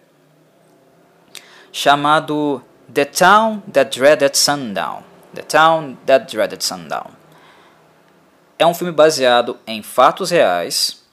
[1.72, 2.64] chamado
[2.94, 5.04] The Town That Dreaded Sundown.
[5.34, 7.12] The Town That Dreaded Sundown.
[8.58, 11.04] É um filme baseado em fatos reais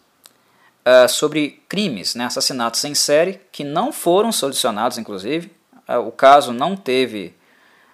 [0.86, 5.55] uh, sobre crimes, né, assassinatos em série, que não foram solucionados, inclusive.
[5.88, 7.34] Uh, o caso não teve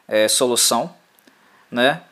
[0.09, 0.95] uh, solução,
[1.70, 2.03] né,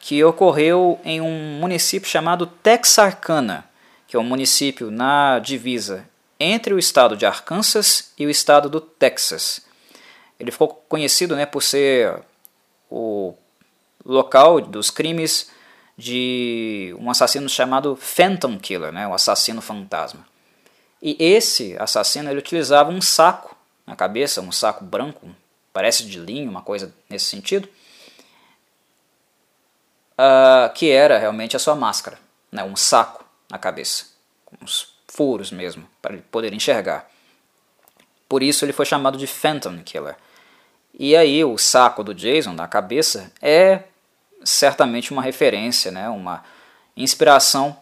[0.00, 3.68] que ocorreu em um município chamado Texarkana,
[4.06, 6.04] que é um município na divisa
[6.40, 9.60] entre o estado de Arkansas e o estado do Texas.
[10.38, 12.20] Ele ficou conhecido né, por ser
[12.90, 13.34] o
[14.04, 15.50] local dos crimes
[15.96, 20.24] de um assassino chamado Phantom Killer, né, o assassino fantasma.
[21.02, 23.57] E esse assassino ele utilizava um saco
[23.88, 25.28] na cabeça, um saco branco,
[25.72, 27.68] parece de linho, uma coisa nesse sentido,
[30.12, 32.18] uh, que era realmente a sua máscara,
[32.52, 34.06] né, um saco na cabeça,
[34.44, 37.08] com uns furos mesmo, para ele poder enxergar.
[38.28, 40.16] Por isso ele foi chamado de Phantom Killer.
[40.92, 43.84] E aí o saco do Jason na cabeça é
[44.44, 46.44] certamente uma referência, né, uma
[46.94, 47.74] inspiração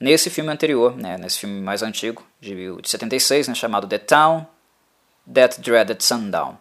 [0.00, 4.46] nesse filme anterior, né, nesse filme mais antigo, de, de 76, né, chamado The Town
[5.32, 6.58] That Dreaded Sundown.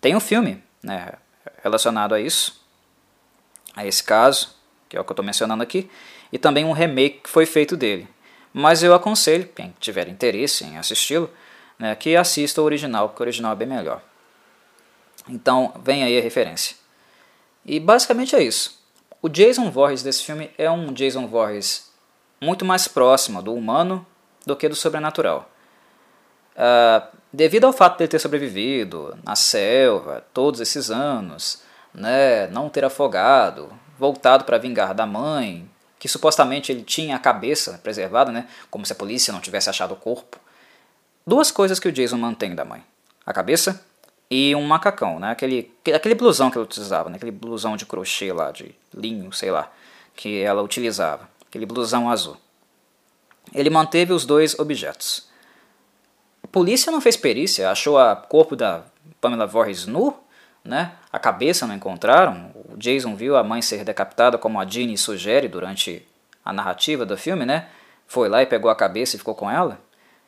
[0.00, 1.12] Tem um filme né,
[1.62, 2.60] relacionado a isso,
[3.74, 4.54] a esse caso,
[4.88, 5.90] que é o que eu estou mencionando aqui,
[6.32, 8.08] e também um remake que foi feito dele.
[8.52, 11.30] Mas eu aconselho, quem tiver interesse em assisti-lo,
[11.78, 14.02] né, que assista o original, porque o original é bem melhor.
[15.28, 16.76] Então, vem aí a referência.
[17.64, 18.80] E basicamente é isso.
[19.22, 21.90] O Jason Voorhees desse filme é um Jason Voorhees
[22.40, 24.04] muito mais próximo do humano
[24.46, 25.50] do que do sobrenatural.
[26.56, 31.62] Uh, devido ao fato de ele ter sobrevivido na selva todos esses anos,
[31.94, 35.68] né, não ter afogado, voltado para vingar da mãe,
[35.98, 39.92] que supostamente ele tinha a cabeça preservada, né, como se a polícia não tivesse achado
[39.92, 40.38] o corpo.
[41.26, 42.82] Duas coisas que o Jason mantém da mãe:
[43.24, 43.84] a cabeça
[44.30, 45.30] e um macacão, né?
[45.30, 47.16] Aquele, aquele blusão que ela utilizava, né?
[47.16, 49.70] aquele blusão de crochê lá, de linho, sei lá,
[50.14, 52.36] que ela utilizava, aquele blusão azul.
[53.52, 55.28] Ele manteve os dois objetos.
[56.52, 58.84] Polícia não fez perícia, achou o corpo da
[59.20, 60.16] Pamela Voorhees nu,
[60.64, 60.92] né?
[61.12, 62.50] A cabeça não encontraram.
[62.54, 66.06] O Jason viu a mãe ser decapitada, como a Jeannie sugere durante
[66.44, 67.68] a narrativa do filme, né?
[68.06, 69.80] Foi lá e pegou a cabeça e ficou com ela.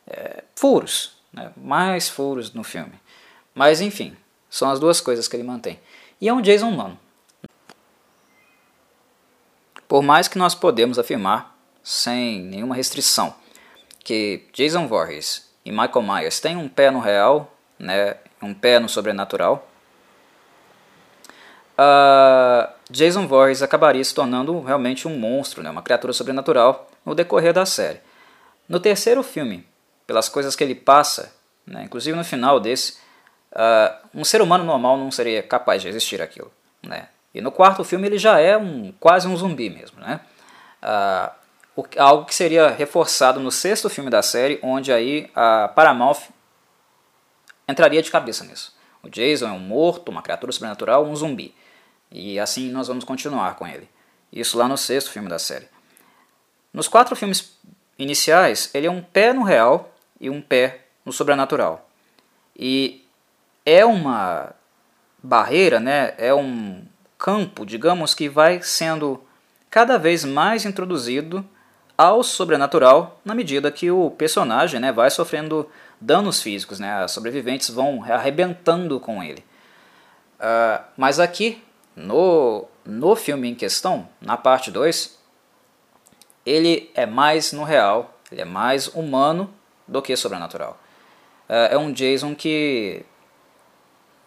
[0.06, 1.52] É, furos, né?
[1.56, 2.94] mais furos no filme.
[3.54, 4.16] Mas enfim,
[4.48, 5.80] são as duas coisas que ele mantém.
[6.20, 6.98] E é um Jason humano.
[9.88, 13.34] Por mais que nós podemos afirmar, sem nenhuma restrição,
[14.04, 18.88] que Jason Voorhees e Michael Myers têm um pé no real, né, um pé no
[18.88, 19.68] sobrenatural,
[21.78, 27.52] uh, Jason Voorhees acabaria se tornando realmente um monstro, né, uma criatura sobrenatural no decorrer
[27.52, 28.00] da série.
[28.68, 29.66] No terceiro filme,
[30.06, 31.34] pelas coisas que ele passa,
[31.66, 33.02] né, inclusive no final desse,
[33.52, 36.50] Uh, um ser humano normal não seria capaz de existir aquilo.
[36.82, 37.06] Né?
[37.34, 40.00] E no quarto filme ele já é um, quase um zumbi mesmo.
[40.00, 40.20] Né?
[40.82, 41.30] Uh,
[41.96, 46.18] algo que seria reforçado no sexto filme da série, onde aí a Paramount
[47.66, 48.74] entraria de cabeça nisso.
[49.02, 51.54] O Jason é um morto, uma criatura sobrenatural, um zumbi.
[52.10, 53.88] E assim nós vamos continuar com ele.
[54.32, 55.66] Isso lá no sexto filme da série.
[56.72, 57.56] Nos quatro filmes
[57.98, 61.88] iniciais, ele é um pé no real e um pé no sobrenatural.
[62.56, 63.06] E
[63.64, 64.54] é uma
[65.22, 66.14] barreira, né?
[66.18, 66.84] é um
[67.18, 69.22] campo, digamos, que vai sendo
[69.70, 71.46] cada vez mais introduzido
[71.96, 75.68] ao sobrenatural na medida que o personagem né, vai sofrendo
[76.00, 79.44] danos físicos, né, as sobreviventes vão arrebentando com ele.
[80.38, 81.62] Uh, mas aqui,
[81.94, 85.18] no, no filme em questão, na parte 2,
[86.44, 89.52] ele é mais no real, ele é mais humano
[89.86, 90.78] do que sobrenatural.
[91.48, 93.04] Uh, é um Jason que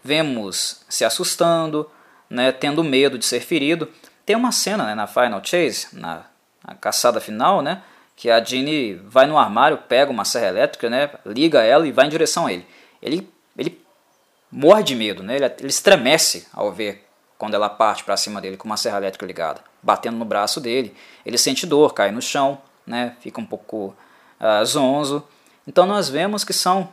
[0.04, 1.90] vemos se assustando,
[2.30, 3.92] né, tendo medo de ser ferido.
[4.26, 6.26] Tem uma cena né, na Final Chase, na,
[6.66, 7.82] na caçada final, né,
[8.16, 12.06] que a Jeannie vai no armário, pega uma serra elétrica, né, liga ela e vai
[12.06, 12.66] em direção a ele.
[13.02, 13.82] Ele, ele
[14.52, 17.06] morre de medo, né, ele, ele estremece ao ver
[17.38, 20.96] quando ela parte para cima dele com uma serra elétrica ligada, batendo no braço dele.
[21.26, 22.58] Ele sente dor, cai no chão,
[22.88, 23.96] né, fica um pouco
[24.40, 25.28] uh, zonzo.
[25.68, 26.90] Então nós vemos que são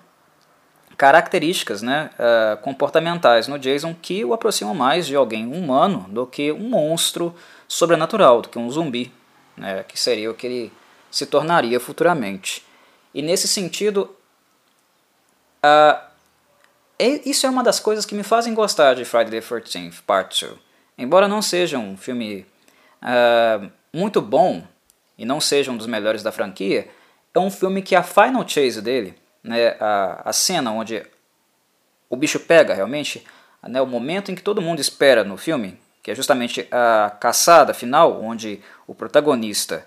[0.97, 6.53] características né, uh, comportamentais no Jason que o aproximam mais de alguém humano do que
[6.53, 7.35] um monstro
[7.67, 9.13] sobrenatural, do que um zumbi,
[9.63, 10.73] né, que seria o que ele
[11.09, 12.67] se tornaria futuramente.
[13.15, 14.15] E nesse sentido,
[15.65, 16.13] uh,
[17.25, 20.59] isso é uma das coisas que me fazem gostar de Friday the 13th Part 2.
[20.99, 22.45] Embora não seja um filme
[23.03, 24.67] uh, muito bom
[25.17, 26.89] e não seja um dos melhores da franquia,
[27.33, 31.07] é um filme que a final chase dele né, a, a cena onde
[32.11, 33.25] o bicho pega realmente,
[33.63, 37.73] né, o momento em que todo mundo espera no filme, que é justamente a caçada
[37.73, 39.87] final, onde o protagonista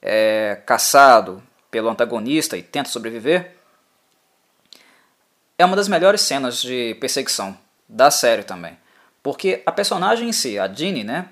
[0.00, 3.56] é caçado pelo antagonista e tenta sobreviver,
[5.58, 8.78] é uma das melhores cenas de perseguição da série também.
[9.22, 11.28] Porque a personagem em si, a Jeannie, né,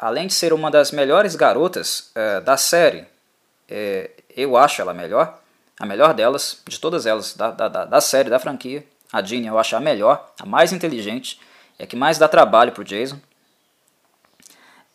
[0.00, 5.38] além de ser uma das melhores garotas uh, da série, uh, eu acho ela melhor,
[5.78, 9.58] a melhor delas, de todas elas, da, da, da série, da franquia, a Jeannie eu
[9.58, 11.40] acho a melhor, a mais inteligente,
[11.78, 13.18] é a que mais dá trabalho pro Jason.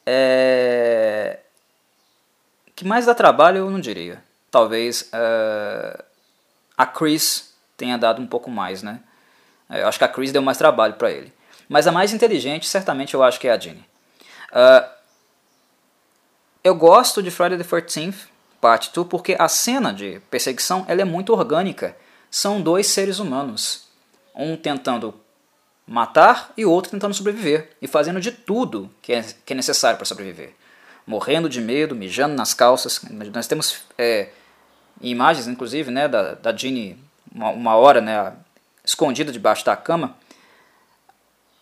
[0.06, 1.40] É...
[2.76, 4.24] que mais dá trabalho eu não diria.
[4.52, 6.04] Talvez uh,
[6.78, 9.00] a Chris tenha dado um pouco mais, né?
[9.70, 11.34] Eu acho que a Chris deu mais trabalho para ele.
[11.68, 13.84] Mas a mais inteligente, certamente, eu acho que é a Ginny.
[14.52, 14.88] Uh,
[16.64, 18.28] eu gosto de Friday the 13th,
[18.62, 21.96] Part 2, porque a cena de perseguição ela é muito orgânica.
[22.30, 23.88] São dois seres humanos.
[24.34, 25.14] Um tentando
[25.88, 27.72] matar e outro tentando sobreviver.
[27.82, 30.54] E fazendo de tudo que é, que é necessário para sobreviver.
[31.06, 33.02] Morrendo de medo, mijando nas calças.
[33.34, 34.30] Nós temos é,
[35.02, 36.98] imagens, inclusive, né, da, da Ginny
[37.34, 38.34] uma, uma hora, né,
[38.84, 40.16] escondida debaixo da cama.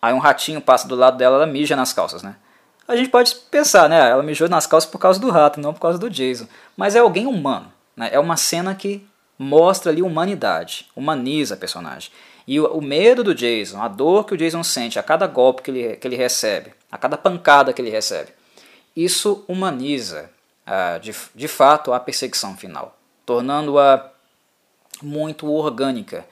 [0.01, 2.36] Aí um ratinho passa do lado dela, ela mija nas calças, né?
[2.86, 4.09] A gente pode pensar, né?
[4.09, 6.45] Ela mijou nas calças por causa do rato, não por causa do Jason.
[6.76, 8.09] Mas é alguém humano, né?
[8.11, 9.07] É uma cena que
[9.39, 12.11] mostra ali humanidade, humaniza a personagem.
[12.48, 15.62] E o, o, medo do Jason, a dor que o Jason sente a cada golpe
[15.62, 18.32] que ele, que ele recebe, a cada pancada que ele recebe,
[18.96, 20.30] isso humaniza,
[20.66, 24.12] ah, de, de fato, a perseguição final, tornando-a
[25.02, 26.26] muito orgânica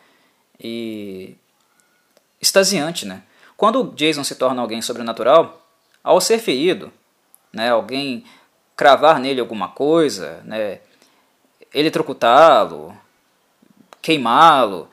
[0.59, 1.35] e
[2.39, 3.23] extasiante, né?
[3.57, 5.61] Quando Jason se torna alguém sobrenatural,
[6.03, 6.91] ao ser ferido,
[7.53, 8.25] né, alguém
[8.75, 10.79] cravar nele alguma coisa, né,
[11.73, 12.97] eletrocutá-lo,
[14.01, 14.89] queimá-lo,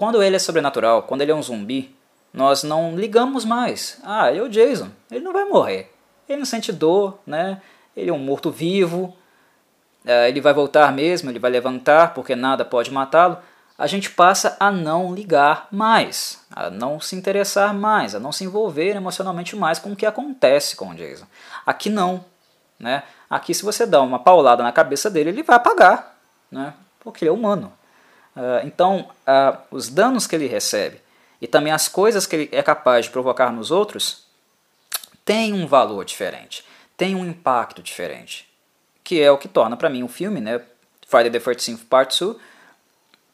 [0.00, 1.94] quando ele é sobrenatural, quando ele é um zumbi,
[2.32, 4.00] nós não ligamos mais.
[4.02, 5.92] Ah, é o Jason, ele não vai morrer.
[6.26, 7.60] Ele não sente dor, né?
[7.94, 9.14] Ele é um morto-vivo,
[10.06, 13.36] é, ele vai voltar mesmo, ele vai levantar porque nada pode matá-lo,
[13.76, 18.42] a gente passa a não ligar mais, a não se interessar mais, a não se
[18.42, 21.26] envolver emocionalmente mais com o que acontece com o Jason.
[21.66, 22.24] Aqui não.
[22.78, 23.02] Né?
[23.28, 26.16] Aqui, se você dá uma paulada na cabeça dele, ele vai apagar,
[26.50, 26.72] né?
[27.00, 27.70] porque ele é humano.
[28.36, 31.00] Uh, então, uh, os danos que ele recebe
[31.40, 34.24] e também as coisas que ele é capaz de provocar nos outros
[35.24, 36.64] têm um valor diferente,
[36.96, 38.50] tem um impacto diferente
[39.10, 40.60] que é o que torna para mim o filme, né,
[41.04, 42.36] Friday the 13th Part 2,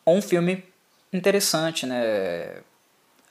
[0.07, 0.65] um filme
[1.13, 2.61] interessante, né,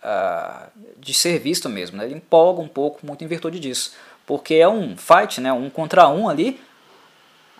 [0.04, 1.98] uh, de ser visto mesmo.
[1.98, 3.96] Né, ele empolga um pouco, muito em virtude disso,
[4.28, 6.62] porque é um fight, né, um contra um ali,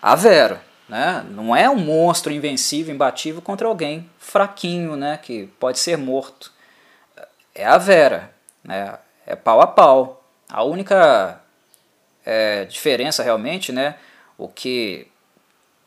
[0.00, 0.62] a Vera.
[0.88, 1.24] Né?
[1.30, 5.18] Não é um monstro invencível, imbatível contra alguém fraquinho, né?
[5.20, 6.52] que pode ser morto.
[7.54, 8.30] É a Vera,
[8.62, 8.98] né?
[9.26, 10.22] é pau a pau.
[10.48, 11.40] A única
[12.24, 13.96] é, diferença realmente né,
[14.36, 15.06] o que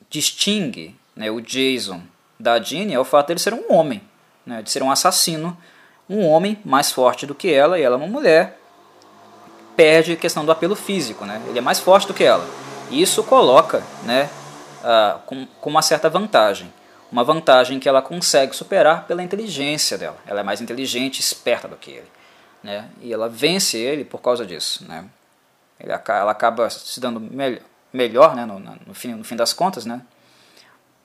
[0.10, 2.02] distingue né, o Jason
[2.40, 4.02] da Jeanne é o fato dele ser um homem,
[4.46, 5.58] né, de ser um assassino,
[6.10, 8.58] um homem mais forte do que ela e ela é uma mulher.
[9.76, 11.42] Perde a questão do apelo físico, né?
[11.48, 12.46] ele é mais forte do que ela.
[12.90, 14.30] Isso coloca né,
[14.80, 16.72] uh, com, com uma certa vantagem.
[17.12, 20.18] Uma vantagem que ela consegue superar pela inteligência dela.
[20.28, 22.08] Ela é mais inteligente, esperta do que ele.
[22.64, 22.90] Né?
[23.02, 24.86] E ela vence ele por causa disso.
[24.88, 25.06] Né?
[25.80, 27.62] Ele, ela acaba se dando melhor,
[27.92, 30.02] melhor né, no, no, fim, no fim das contas, né,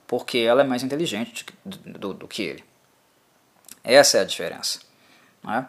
[0.07, 2.65] porque ela é mais inteligente do, do, do que ele.
[3.83, 4.81] Essa é a diferença.
[5.43, 5.67] Né?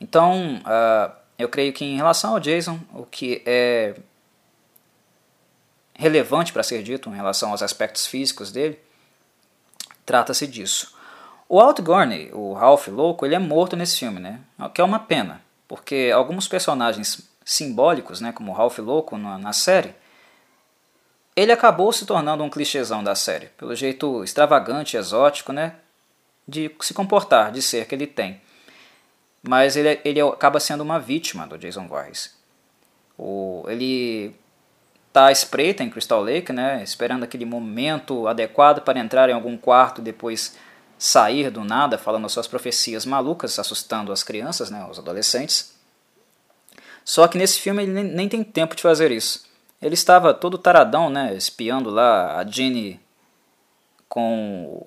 [0.00, 3.96] Então, uh, eu creio que em relação ao Jason, o que é
[6.00, 8.80] relevante para ser dito em relação aos aspectos físicos dele,
[10.06, 10.96] trata-se disso.
[11.46, 14.40] O Alt Gorney, o Ralph louco, ele é morto nesse filme, né?
[14.72, 19.52] Que é uma pena, porque alguns personagens simbólicos, né, como o Ralph louco na, na
[19.52, 19.94] série,
[21.36, 25.74] ele acabou se tornando um clichêzão da série, pelo jeito extravagante, exótico, né,
[26.46, 28.40] de se comportar, de ser que ele tem.
[29.42, 32.34] Mas ele, ele acaba sendo uma vítima do Jason Voorhees.
[33.18, 34.34] O, ele
[35.10, 39.56] está à espreita em Crystal Lake, né, esperando aquele momento adequado para entrar em algum
[39.56, 40.56] quarto e depois
[40.96, 45.74] sair do nada, falando as suas profecias malucas, assustando as crianças, né, os adolescentes.
[47.04, 49.44] Só que nesse filme ele nem, tem tempo de fazer isso.
[49.82, 53.00] Ele estava todo taradão, né, espiando lá a Jenny
[54.08, 54.86] com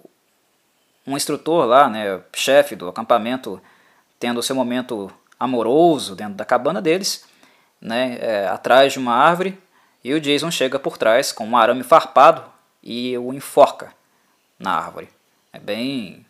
[1.05, 3.61] um instrutor lá, né, chefe do acampamento,
[4.17, 7.25] tendo seu momento amoroso dentro da cabana deles,
[7.81, 9.61] né, é, atrás de uma árvore,
[10.03, 12.43] e o Jason chega por trás com um arame farpado
[12.81, 13.93] e o enforca
[14.59, 15.09] na árvore.
[15.51, 16.25] É bem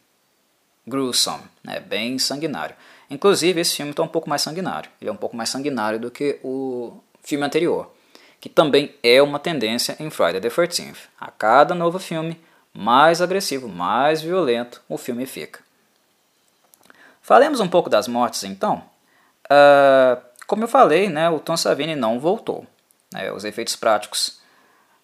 [0.86, 2.76] gruesome, é bem sanguinário.
[3.10, 4.90] Inclusive, esse filme está um pouco mais sanguinário.
[5.00, 7.92] Ele é um pouco mais sanguinário do que o filme anterior
[8.44, 10.98] que também é uma tendência em Friday the 13th.
[11.18, 12.38] A cada novo filme,
[12.74, 15.62] mais agressivo, mais violento o filme fica.
[17.22, 18.84] Falemos um pouco das mortes então.
[19.46, 22.68] Uh, como eu falei, né, o Tom Savini não voltou.
[23.14, 24.40] Né, os efeitos práticos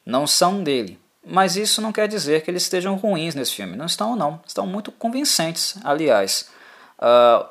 [0.05, 0.99] não são dele.
[1.25, 3.75] Mas isso não quer dizer que eles estejam ruins nesse filme.
[3.75, 4.41] Não estão, não.
[4.45, 6.49] Estão muito convincentes, aliás.
[6.97, 7.47] Uh,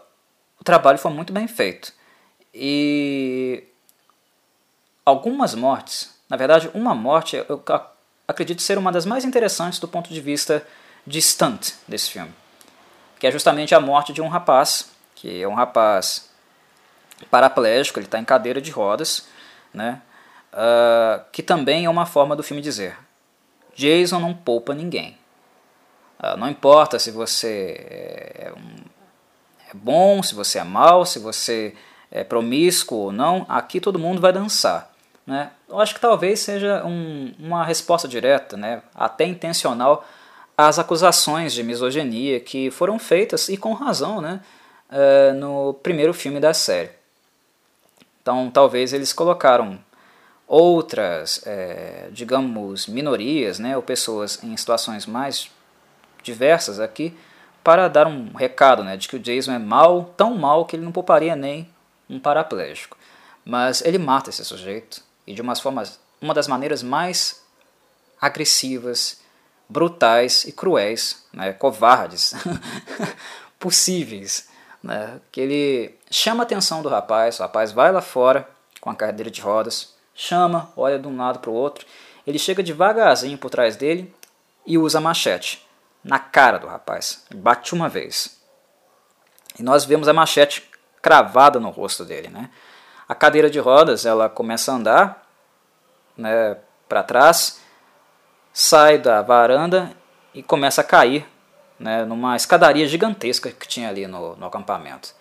[0.58, 1.92] o trabalho foi muito bem feito.
[2.52, 3.64] E
[5.04, 7.62] algumas mortes, na verdade, uma morte, eu
[8.26, 10.66] acredito ser uma das mais interessantes do ponto de vista
[11.06, 12.32] de stunt desse filme.
[13.18, 16.28] Que é justamente a morte de um rapaz, que é um rapaz
[17.30, 19.26] paraplégico, ele está em cadeira de rodas,
[19.72, 20.02] né?
[20.52, 22.96] Uh, que também é uma forma do filme dizer:
[23.74, 25.16] Jason não poupa ninguém.
[26.18, 28.76] Uh, não importa se você é, um,
[29.68, 31.74] é, bom, se você é mal, se você
[32.10, 34.92] é promíscuo ou não, aqui todo mundo vai dançar.
[35.26, 35.50] Né?
[35.68, 40.04] Eu acho que talvez seja um, uma resposta direta, né, até intencional,
[40.56, 44.40] às acusações de misoginia que foram feitas, e com razão, né,
[44.90, 46.90] uh, no primeiro filme da série.
[48.22, 49.78] Então talvez eles colocaram
[50.48, 55.50] outras, é, digamos, minorias, né, ou pessoas em situações mais
[56.22, 57.14] diversas aqui,
[57.62, 60.84] para dar um recado né, de que o Jason é mal, tão mal que ele
[60.84, 61.68] não pouparia nem
[62.08, 62.96] um paraplégico.
[63.44, 67.42] Mas ele mata esse sujeito, e de umas formas, uma das maneiras mais
[68.18, 69.20] agressivas,
[69.68, 72.32] brutais e cruéis, né, covardes
[73.60, 74.48] possíveis.
[74.82, 78.48] Né, que ele chama a atenção do rapaz, o rapaz vai lá fora
[78.80, 81.86] com a cadeira de rodas, chama, olha de um lado para o outro.
[82.26, 84.12] Ele chega devagarzinho por trás dele
[84.66, 85.64] e usa a machete
[86.02, 87.24] na cara do rapaz.
[87.32, 88.42] Bate uma vez.
[89.58, 90.68] E nós vemos a machete
[91.00, 92.28] cravada no rosto dele.
[92.28, 92.50] Né?
[93.08, 95.26] A cadeira de rodas ela começa a andar
[96.16, 96.56] né,
[96.88, 97.60] para trás,
[98.52, 99.92] sai da varanda
[100.34, 101.28] e começa a cair
[101.78, 105.14] né, numa escadaria gigantesca que tinha ali no, no acampamento.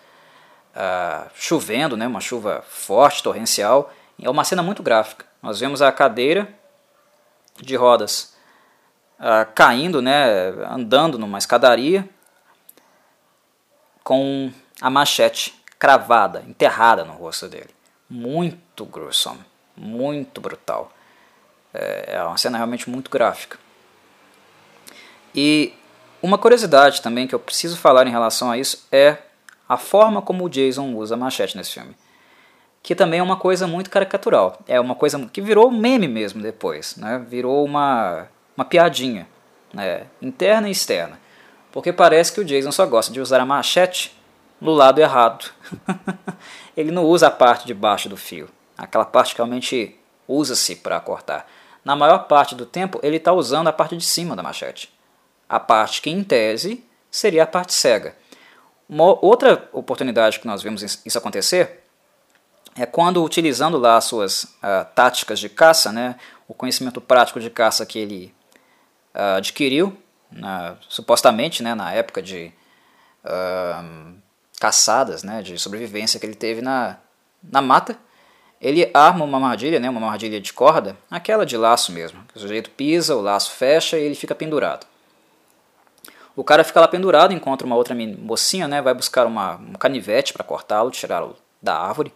[0.74, 3.92] Uh, chovendo, né, uma chuva forte, torrencial,
[4.24, 5.24] é uma cena muito gráfica.
[5.42, 6.48] Nós vemos a cadeira
[7.60, 8.34] de rodas
[9.18, 12.08] uh, caindo, né, andando numa escadaria
[14.02, 14.50] com
[14.80, 17.70] a machete cravada, enterrada no rosto dele.
[18.08, 19.44] Muito gruesome,
[19.76, 20.92] muito brutal.
[21.72, 23.58] É, é uma cena realmente muito gráfica.
[25.34, 25.74] E
[26.22, 29.18] uma curiosidade também que eu preciso falar em relação a isso é
[29.68, 31.94] a forma como o Jason usa a machete nesse filme
[32.88, 34.62] que também é uma coisa muito caricatural.
[34.66, 37.22] É uma coisa que virou meme mesmo depois, né?
[37.28, 39.28] virou uma, uma piadinha,
[39.74, 40.06] né?
[40.22, 41.20] interna e externa.
[41.70, 44.18] Porque parece que o Jason só gosta de usar a machete
[44.58, 45.50] no lado errado.
[46.74, 49.94] ele não usa a parte de baixo do fio, aquela parte que realmente
[50.26, 51.46] usa-se para cortar.
[51.84, 54.90] Na maior parte do tempo, ele está usando a parte de cima da machete.
[55.46, 58.16] A parte que, em tese, seria a parte cega.
[58.88, 61.77] Uma outra oportunidade que nós vemos isso acontecer
[62.76, 66.16] é quando utilizando lá as suas uh, táticas de caça, né,
[66.46, 68.34] o conhecimento prático de caça que ele
[69.14, 69.96] uh, adquiriu,
[70.30, 72.52] na, supostamente né, na época de
[73.24, 74.14] uh,
[74.60, 76.98] caçadas, né, de sobrevivência que ele teve na,
[77.42, 77.98] na mata,
[78.60, 82.24] ele arma uma armadilha, né, uma armadilha de corda, aquela de laço mesmo.
[82.34, 84.86] O sujeito pisa, o laço fecha e ele fica pendurado.
[86.34, 90.32] O cara fica lá pendurado, encontra uma outra mocinha, né, vai buscar uma, um canivete
[90.32, 92.12] para cortá-lo, tirá-lo da árvore.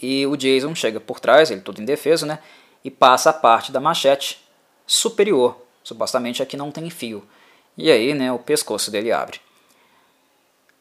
[0.00, 2.38] E o Jason chega por trás, ele todo indefeso, né?
[2.84, 4.42] E passa a parte da machete
[4.86, 5.56] superior.
[5.84, 7.22] Supostamente aqui não tem fio.
[7.76, 9.40] E aí, né, o pescoço dele abre.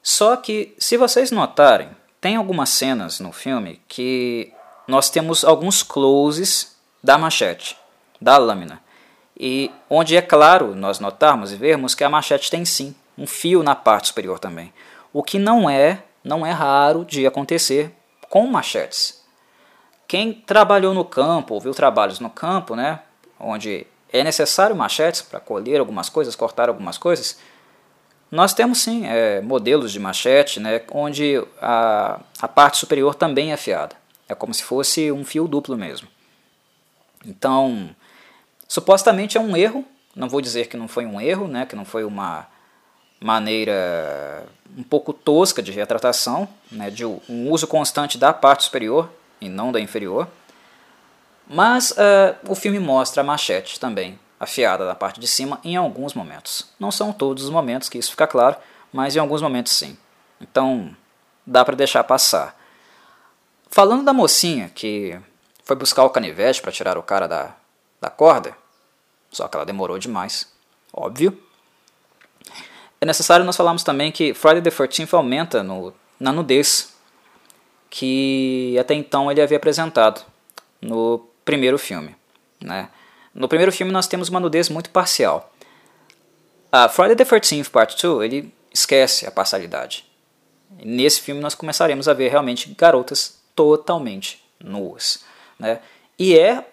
[0.03, 1.89] Só que, se vocês notarem,
[2.19, 4.51] tem algumas cenas no filme que
[4.87, 7.77] nós temos alguns closes da machete,
[8.19, 8.81] da lâmina.
[9.37, 13.63] E onde é claro nós notarmos e vermos que a machete tem sim um fio
[13.63, 14.73] na parte superior também.
[15.13, 17.91] O que não é, não é raro de acontecer
[18.31, 19.21] com machetes.
[20.07, 23.01] Quem trabalhou no campo, ou viu trabalhos no campo, né,
[23.37, 27.37] onde é necessário machetes para colher algumas coisas, cortar algumas coisas,
[28.31, 33.53] nós temos sim é, modelos de machete, né, onde a, a parte superior também é
[33.53, 33.97] afiada.
[34.29, 36.07] É como se fosse um fio duplo mesmo.
[37.25, 37.93] Então,
[38.65, 39.83] supostamente é um erro,
[40.15, 42.47] não vou dizer que não foi um erro, né, que não foi uma
[43.21, 44.45] maneira
[44.75, 49.09] um pouco tosca de retratação, né, de um uso constante da parte superior
[49.39, 50.27] e não da inferior.
[51.47, 56.13] Mas uh, o filme mostra a machete também, afiada da parte de cima, em alguns
[56.13, 56.69] momentos.
[56.79, 58.55] Não são todos os momentos que isso fica claro,
[58.91, 59.97] mas em alguns momentos sim.
[60.39, 60.95] Então
[61.45, 62.57] dá para deixar passar.
[63.69, 65.19] Falando da mocinha que
[65.63, 67.55] foi buscar o canivete para tirar o cara da,
[67.99, 68.55] da corda,
[69.29, 70.51] só que ela demorou demais,
[70.91, 71.37] óbvio.
[73.01, 76.93] É necessário nós falarmos também que Friday the 13th aumenta no, na nudez
[77.89, 80.21] que até então ele havia apresentado
[80.79, 82.15] no primeiro filme.
[82.61, 82.89] Né?
[83.33, 85.51] No primeiro filme nós temos uma nudez muito parcial.
[86.71, 90.05] A Friday the 13th Part 2 ele esquece a parcialidade.
[90.83, 95.25] Nesse filme nós começaremos a ver realmente garotas totalmente nuas.
[95.57, 95.79] Né?
[96.19, 96.63] E é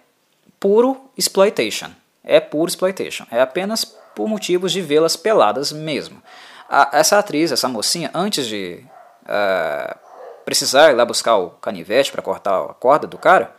[0.60, 1.90] puro exploitation.
[2.22, 3.26] É puro exploitation.
[3.30, 6.20] É apenas por motivos de vê-las peladas mesmo.
[6.68, 8.84] A, essa atriz, essa mocinha, antes de
[9.22, 9.96] uh,
[10.44, 13.54] precisar ir lá buscar o canivete para cortar a corda do cara,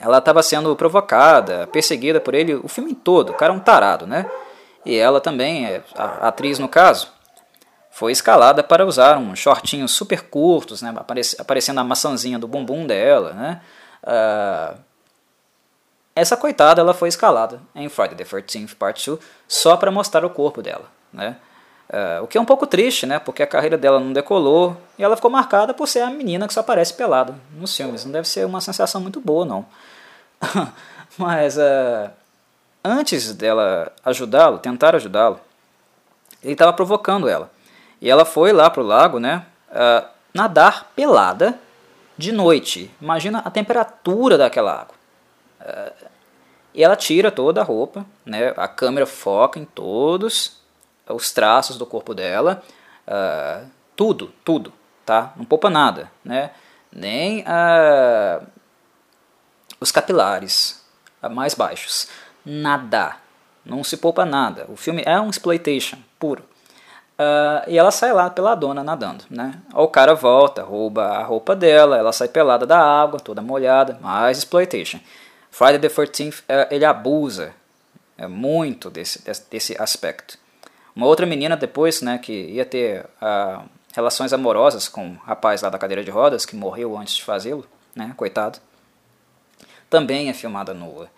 [0.00, 3.30] ela estava sendo provocada, perseguida por ele o filme todo.
[3.30, 4.28] O cara é um tarado, né?
[4.84, 7.08] E ela também, é, a atriz no caso,
[7.88, 10.92] foi escalada para usar uns shortinhos super curtos, né?
[11.38, 13.60] aparecendo a maçãzinha do bumbum dela, né?
[14.02, 14.85] Uh,
[16.16, 20.30] essa coitada ela foi escalada em Friday the 13th Part 2 só para mostrar o
[20.30, 21.36] corpo dela, né?
[21.88, 23.18] Uh, o que é um pouco triste, né?
[23.18, 26.54] Porque a carreira dela não decolou e ela ficou marcada por ser a menina que
[26.54, 28.04] só aparece pelada nos filmes.
[28.04, 29.66] Não deve ser uma sensação muito boa, não.
[31.18, 32.10] Mas uh,
[32.82, 35.38] antes dela ajudá-lo, tentar ajudá-lo,
[36.42, 37.50] ele estava provocando ela.
[38.00, 39.44] E ela foi lá pro lago, né?
[39.70, 41.58] Uh, nadar pelada
[42.16, 42.90] de noite.
[43.00, 44.96] Imagina a temperatura daquela água.
[46.76, 48.52] E ela tira toda a roupa, né?
[48.54, 50.58] A câmera foca em todos
[51.08, 52.62] os traços do corpo dela,
[53.08, 53.66] uh,
[53.96, 54.70] tudo, tudo,
[55.04, 55.32] tá?
[55.36, 56.50] Não poupa nada, né?
[56.92, 58.46] Nem uh,
[59.80, 60.84] os capilares
[61.22, 62.08] uh, mais baixos,
[62.44, 63.16] nada,
[63.64, 64.66] não se poupa nada.
[64.68, 66.44] O filme é um exploitation puro.
[67.18, 69.54] Uh, e ela sai lá pela dona nadando, né?
[69.72, 74.36] O cara volta, rouba a roupa dela, ela sai pelada da água, toda molhada, mais
[74.36, 75.00] exploitation.
[75.56, 77.54] Friday the 13th, ele abusa
[78.18, 80.38] é, muito desse, desse, aspecto.
[80.94, 85.70] Uma outra menina depois, né, que ia ter ah, relações amorosas com o rapaz lá
[85.70, 88.58] da cadeira de rodas, que morreu antes de fazê-lo, né, coitado,
[89.88, 91.10] também é filmada nua.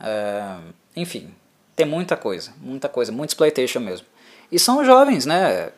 [0.00, 0.58] Ah,
[0.96, 1.32] enfim,
[1.76, 4.08] tem muita coisa, muita coisa, muito exploitation mesmo.
[4.50, 5.70] E são jovens, né,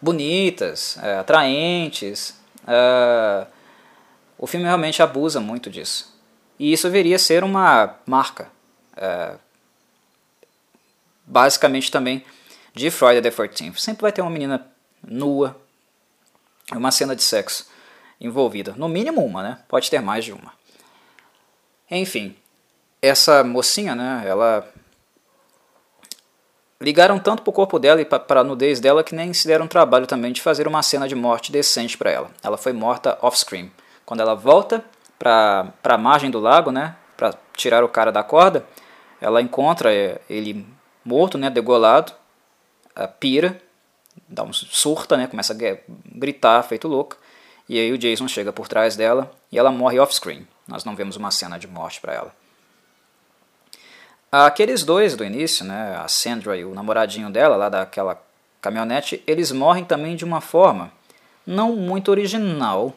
[0.00, 2.32] bonitas, é, atraentes.
[2.64, 3.48] Ah,
[4.38, 6.19] o filme realmente abusa muito disso.
[6.60, 8.50] E isso deveria ser uma marca.
[8.94, 9.32] É,
[11.24, 12.22] basicamente também
[12.74, 13.78] de Friday the 13th.
[13.78, 14.70] Sempre vai ter uma menina
[15.02, 15.58] nua,
[16.70, 17.66] uma cena de sexo
[18.20, 18.74] envolvida.
[18.76, 19.58] No mínimo uma, né?
[19.68, 20.52] Pode ter mais de uma.
[21.90, 22.36] Enfim,
[23.00, 24.22] essa mocinha, né?
[24.26, 24.70] Ela
[26.78, 29.66] ligaram tanto para o corpo dela e para a nudez dela que nem se deram
[29.66, 32.30] trabalho também de fazer uma cena de morte decente para ela.
[32.42, 33.72] Ela foi morta off-screen.
[34.04, 34.84] Quando ela volta
[35.20, 36.96] para a margem do lago, né?
[37.16, 38.66] Para tirar o cara da corda,
[39.20, 39.92] ela encontra
[40.28, 40.66] ele
[41.04, 41.48] morto, né?
[41.48, 42.12] Degolado
[43.06, 43.60] pira,
[44.28, 45.56] dá um surta, né, começa a
[46.14, 47.16] gritar, feito louco,
[47.68, 50.46] e aí o Jason chega por trás dela e ela morre off-screen.
[50.66, 52.34] Nós não vemos uma cena de morte para ela.
[54.30, 58.20] Aqueles dois do início, né, a Sandra e o namoradinho dela, lá daquela
[58.60, 60.92] caminhonete, eles morrem também de uma forma
[61.46, 62.94] não muito original,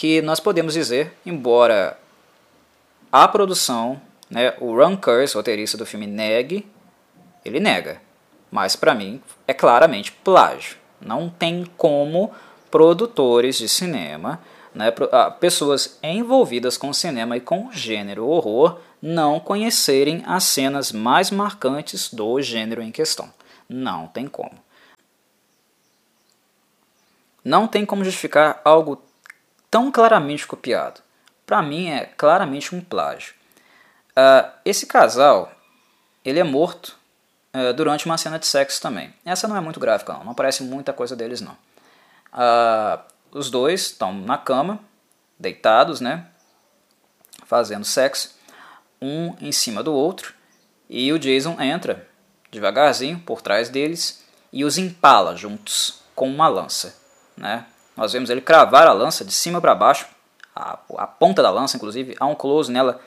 [0.00, 1.98] que nós podemos dizer, embora
[3.12, 6.66] a produção, né, o Ron Curse, roteirista do filme, negue,
[7.44, 8.00] ele nega.
[8.50, 10.78] Mas para mim é claramente plágio.
[10.98, 12.32] Não tem como
[12.70, 14.40] produtores de cinema,
[14.74, 21.30] né, ah, pessoas envolvidas com cinema e com gênero horror, não conhecerem as cenas mais
[21.30, 23.30] marcantes do gênero em questão.
[23.68, 24.54] Não tem como.
[27.44, 29.09] Não tem como justificar algo
[29.70, 31.00] tão claramente copiado.
[31.46, 33.34] Para mim é claramente um plágio.
[34.10, 35.52] Uh, esse casal
[36.24, 36.98] ele é morto
[37.54, 39.14] uh, durante uma cena de sexo também.
[39.24, 41.56] Essa não é muito gráfica, não, não aparece muita coisa deles não.
[42.32, 43.00] Uh,
[43.32, 44.80] os dois estão na cama,
[45.38, 46.26] deitados, né,
[47.44, 48.36] fazendo sexo,
[49.00, 50.34] um em cima do outro,
[50.88, 52.06] e o Jason entra
[52.50, 56.96] devagarzinho por trás deles e os empala juntos com uma lança.
[57.36, 57.64] Né?
[58.00, 60.06] Nós vemos ele cravar a lança de cima para baixo,
[60.56, 63.00] a, a, ponta da lança, inclusive, há um close nela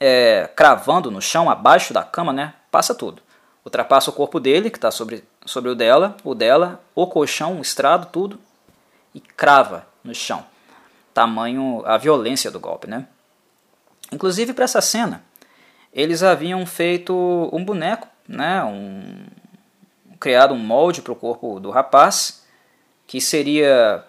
[0.00, 2.54] é, cravando no chão, abaixo da cama, né?
[2.70, 3.20] passa tudo
[3.66, 7.62] ultrapassa o corpo dele, que está sobre, sobre o dela, o dela, o colchão, o
[7.62, 8.38] estrado, tudo,
[9.12, 10.46] e crava no chão.
[11.12, 13.08] Tamanho a violência do golpe, né?
[14.12, 15.24] Inclusive para essa cena,
[15.92, 17.12] eles haviam feito
[17.52, 18.62] um boneco, né?
[18.62, 19.26] Um,
[20.20, 22.45] criado um molde para o corpo do rapaz,
[23.06, 24.04] que seria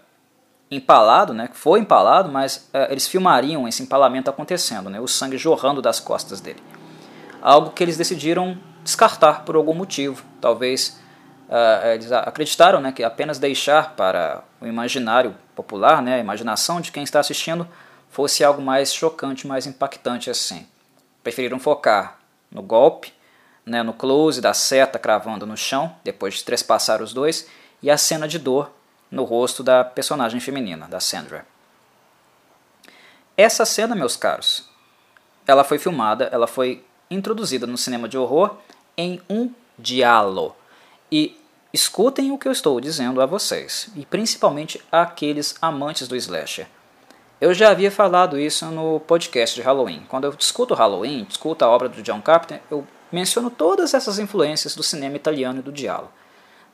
[0.69, 5.81] empalado, né, foi empalado, mas uh, eles filmariam esse empalamento acontecendo, né, o sangue jorrando
[5.81, 6.61] das costas dele.
[7.41, 10.23] Algo que eles decidiram descartar por algum motivo.
[10.41, 10.99] Talvez
[11.47, 16.91] uh, eles acreditaram né, que apenas deixar para o imaginário popular, né, a imaginação de
[16.91, 17.67] quem está assistindo,
[18.09, 20.67] fosse algo mais chocante, mais impactante assim.
[21.23, 22.17] Preferiram focar
[22.51, 23.13] no golpe,
[23.65, 27.47] né, no close da seta cravando no chão, depois de trespassar os dois,
[27.81, 28.71] e a cena de dor
[29.09, 31.45] no rosto da personagem feminina, da Sandra.
[33.35, 34.67] Essa cena, meus caros,
[35.45, 38.57] ela foi filmada, ela foi introduzida no cinema de horror
[38.97, 40.55] em um diálogo.
[41.11, 41.39] E
[41.71, 46.67] escutem o que eu estou dizendo a vocês, e principalmente aqueles amantes do slasher.
[47.39, 50.03] Eu já havia falado isso no podcast de Halloween.
[50.09, 54.75] Quando eu discuto Halloween, discuto a obra do John Carpenter, eu menciono todas essas influências
[54.75, 56.11] do cinema italiano e do diálogo.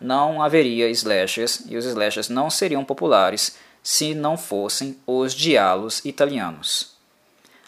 [0.04, 6.92] Não haveria slashers e os slashers não seriam populares se não fossem os diálogos italianos.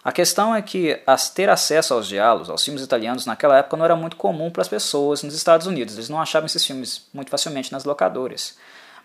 [0.03, 1.01] A questão é que
[1.33, 4.67] ter acesso aos diálogos, aos filmes italianos, naquela época não era muito comum para as
[4.67, 5.93] pessoas nos Estados Unidos.
[5.93, 8.57] Eles não achavam esses filmes muito facilmente nas locadoras.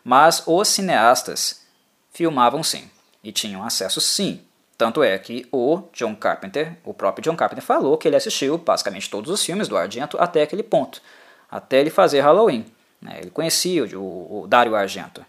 [0.03, 1.63] Mas os cineastas
[2.13, 2.91] filmavam sim
[3.23, 4.41] e tinham acesso sim.
[4.77, 9.09] Tanto é que o John Carpenter, o próprio John Carpenter, falou que ele assistiu basicamente
[9.09, 11.01] todos os filmes do Argento até aquele ponto,
[11.49, 12.67] até ele fazer Halloween.
[13.01, 13.19] Né?
[13.21, 15.25] Ele conhecia o, o Dario Argento,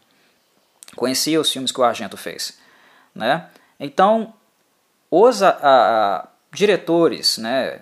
[0.95, 2.59] conhecia os filmes que o Argento fez.
[3.15, 3.47] Né?
[3.79, 4.33] Então,
[5.09, 7.81] os a, a, diretores né,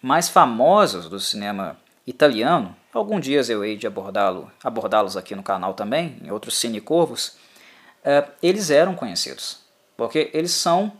[0.00, 5.74] mais famosos do cinema italiano, algum dias eu hei de abordá-los abordá aqui no canal
[5.74, 7.36] também, em outros Cine Corvos,
[8.04, 9.58] é, eles eram conhecidos,
[9.96, 10.92] porque eles são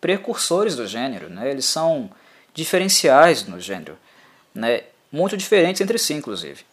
[0.00, 1.50] precursores do gênero, né?
[1.50, 2.10] eles são
[2.52, 3.98] diferenciais no gênero,
[4.54, 4.84] né?
[5.12, 6.64] muito diferentes entre si, inclusive.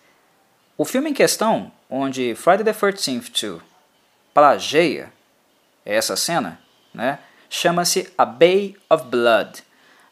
[0.84, 3.62] O filme em questão, onde Friday the 13th 2
[4.34, 5.14] plageia
[5.86, 6.60] essa cena,
[6.94, 7.20] né?
[7.50, 9.64] chama-se A Bay of Blood.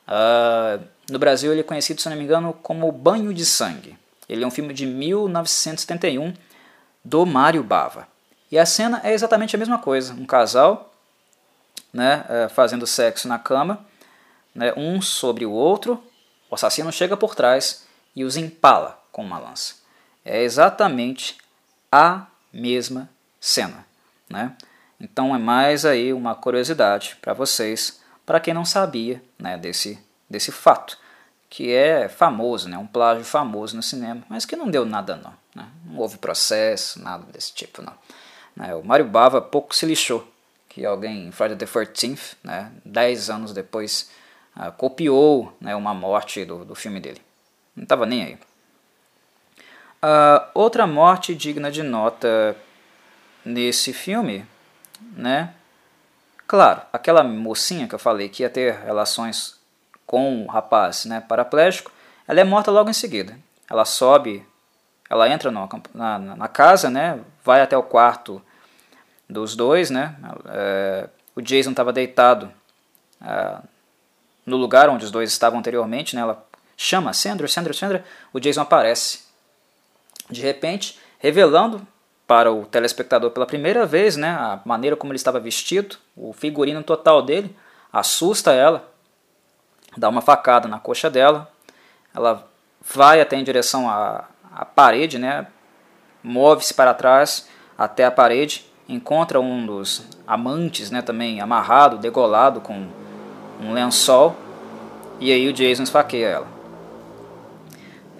[0.07, 3.97] Uh, no Brasil ele é conhecido, se não me engano, como Banho de Sangue.
[4.29, 6.33] Ele é um filme de 1971
[7.03, 8.07] do Mário Bava.
[8.49, 10.13] E a cena é exatamente a mesma coisa.
[10.13, 10.93] Um casal
[11.91, 13.85] né, é, fazendo sexo na cama,
[14.55, 16.01] né, um sobre o outro,
[16.49, 19.80] o assassino chega por trás e os empala com uma lança.
[20.23, 21.37] É exatamente
[21.91, 23.09] a mesma
[23.39, 23.85] cena.
[24.29, 24.55] Né?
[24.99, 29.99] Então é mais aí uma curiosidade para vocês, para quem não sabia né, desse,
[30.29, 30.97] desse fato,
[31.49, 35.33] que é famoso, né, um plágio famoso no cinema, mas que não deu nada não.
[35.53, 35.67] Né?
[35.85, 37.93] Não houve processo, nada desse tipo não.
[38.55, 38.73] Né?
[38.75, 40.25] O Mario Bava pouco se lixou
[40.73, 44.09] que alguém em Friday the 13th, né, dez anos depois,
[44.55, 47.21] uh, copiou né, uma morte do, do filme dele.
[47.75, 48.39] Não estava nem aí.
[50.03, 52.55] Uh, outra morte digna de nota
[53.45, 54.45] nesse filme,
[55.15, 55.53] né?
[56.47, 59.59] Claro, aquela mocinha que eu falei que ia ter relações
[60.05, 61.91] com o rapaz né, paraplégico,
[62.27, 63.37] ela é morta logo em seguida.
[63.69, 64.45] Ela sobe,
[65.09, 68.41] ela entra no, na, na casa, né, vai até o quarto
[69.29, 70.15] dos dois, né?
[70.47, 72.51] É, o Jason estava deitado
[73.21, 73.57] é,
[74.45, 76.21] no lugar onde os dois estavam anteriormente, né?
[76.21, 76.45] Ela
[76.75, 78.05] chama Sandra, Sandra, Sandra.
[78.33, 79.30] O Jason aparece
[80.31, 81.85] de repente, revelando
[82.25, 86.81] para o telespectador pela primeira vez, né, a maneira como ele estava vestido, o figurino
[86.81, 87.55] total dele,
[87.91, 88.89] assusta ela,
[89.97, 91.51] dá uma facada na coxa dela,
[92.15, 92.47] ela
[92.93, 95.47] vai até em direção à, à parede, né,
[96.23, 102.87] move-se para trás até a parede encontra um dos amantes, né, também amarrado, degolado com
[103.61, 104.35] um lençol,
[105.19, 106.60] e aí o Jason esfaqueia ela.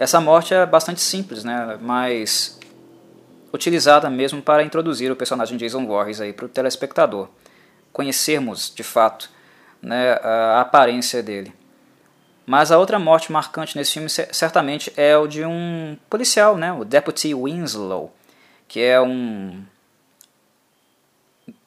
[0.01, 2.59] Essa morte é bastante simples, né, mas
[3.53, 7.29] utilizada mesmo para introduzir o personagem Jason Voorhees para o telespectador,
[7.93, 9.29] conhecermos de fato
[9.79, 11.53] né, a aparência dele.
[12.47, 16.83] Mas a outra morte marcante nesse filme certamente é o de um policial, né, o
[16.83, 18.11] Deputy Winslow,
[18.67, 19.63] que é um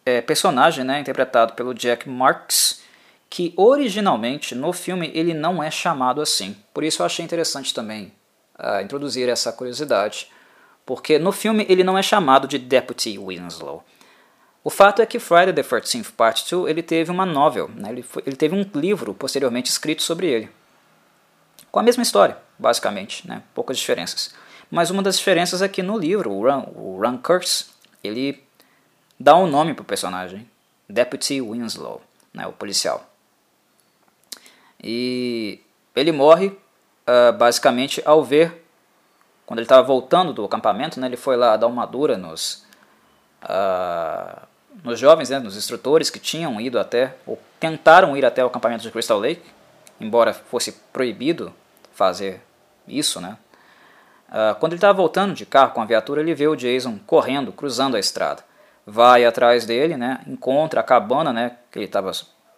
[0.05, 2.83] é, personagem né, interpretado pelo Jack Marks,
[3.31, 6.57] que originalmente no filme ele não é chamado assim.
[6.75, 8.13] Por isso eu achei interessante também
[8.59, 10.31] uh, introduzir essa curiosidade,
[10.85, 13.85] porque no filme ele não é chamado de Deputy Winslow.
[14.63, 18.03] O fato é que Friday the 13th Part 2 ele teve uma novel, né, ele,
[18.03, 20.51] foi, ele teve um livro posteriormente escrito sobre ele.
[21.71, 24.35] Com a mesma história, basicamente, né, poucas diferenças.
[24.71, 27.67] Mas uma das diferenças é que no livro, o Run, o Curse,
[28.03, 28.43] ele
[29.21, 30.49] dá um nome para o personagem,
[30.89, 32.01] Deputy Winslow,
[32.33, 33.09] né, o policial.
[34.83, 35.61] E
[35.95, 36.57] ele morre
[37.07, 38.65] uh, basicamente ao ver,
[39.47, 42.67] quando ele estava voltando do acampamento, né, ele foi lá dar uma dura nos,
[43.43, 44.41] uh,
[44.83, 48.83] nos jovens, né, nos instrutores que tinham ido até, ou tentaram ir até o acampamento
[48.83, 49.43] de Crystal Lake,
[50.01, 51.53] embora fosse proibido
[51.93, 52.43] fazer
[52.87, 53.39] isso, né?
[54.29, 57.53] Uh, quando ele estava voltando de carro com a viatura, ele vê o Jason correndo,
[57.53, 58.43] cruzando a estrada.
[58.85, 60.21] Vai atrás dele, né?
[60.27, 61.57] Encontra a cabana, né?
[61.71, 62.11] Que ele estava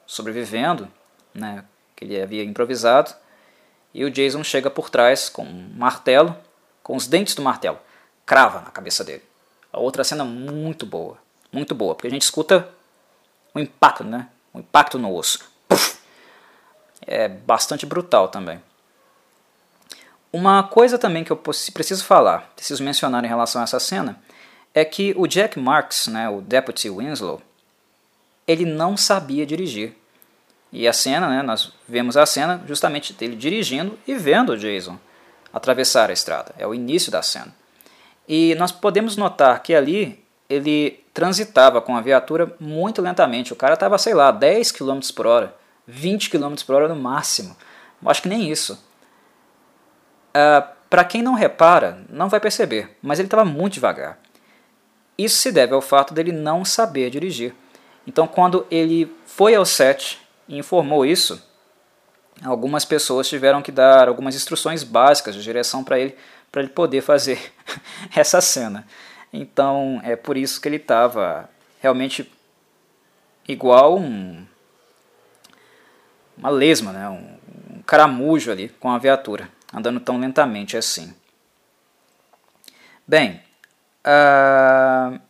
[0.07, 0.89] sobrevivendo,
[1.35, 1.65] né?
[1.95, 3.13] Que ele havia improvisado.
[3.97, 6.37] E o Jason chega por trás com um martelo,
[6.83, 7.79] com os dentes do martelo,
[8.27, 9.23] crava na cabeça dele.
[9.73, 11.17] A outra cena muito boa,
[11.51, 12.69] muito boa, porque a gente escuta
[13.55, 14.29] o impacto, né?
[14.53, 15.39] O impacto no osso.
[17.07, 18.61] É bastante brutal também.
[20.31, 24.21] Uma coisa também que eu preciso falar, preciso mencionar em relação a essa cena,
[24.75, 27.41] é que o Jack Marks, né, o Deputy Winslow,
[28.47, 29.97] ele não sabia dirigir.
[30.73, 34.99] E a cena, né, nós vemos a cena justamente dele dirigindo e vendo o Jason
[35.53, 36.55] atravessar a estrada.
[36.59, 37.55] É o início da cena.
[38.29, 43.53] E nós podemos notar que ali ele transitava com a viatura muito lentamente.
[43.53, 45.55] O cara estava, sei lá, 10 km por hora,
[45.87, 47.57] 20 km por hora no máximo.
[48.05, 48.75] Acho que nem isso.
[50.35, 54.19] Uh, ah, Para quem não repara, não vai perceber, mas ele estava muito devagar.
[55.17, 57.55] Isso se deve ao fato dele não saber dirigir.
[58.07, 61.43] Então, quando ele foi ao set informou isso,
[62.45, 66.17] algumas pessoas tiveram que dar algumas instruções básicas de direção para ele
[66.51, 67.53] para ele poder fazer
[68.17, 68.87] essa cena.
[69.33, 71.51] Então é por isso que ele estava
[71.81, 72.33] realmente
[73.47, 74.47] igual um,
[76.37, 77.09] uma lesma, né?
[77.09, 81.15] um, um caramujo ali com a viatura, andando tão lentamente assim.
[83.07, 83.43] Bem,
[84.03, 85.21] a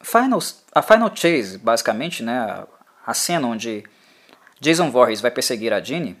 [0.00, 0.38] Final,
[0.72, 2.64] a Final Chase, basicamente, né,
[3.06, 3.84] a cena onde
[4.64, 6.16] Jason Voorhees vai perseguir a Jeannie,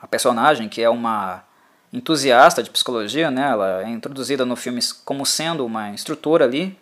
[0.00, 1.44] a personagem que é uma
[1.92, 3.50] entusiasta de psicologia, né?
[3.50, 6.74] Ela é introduzida no filme como sendo uma instrutora ali,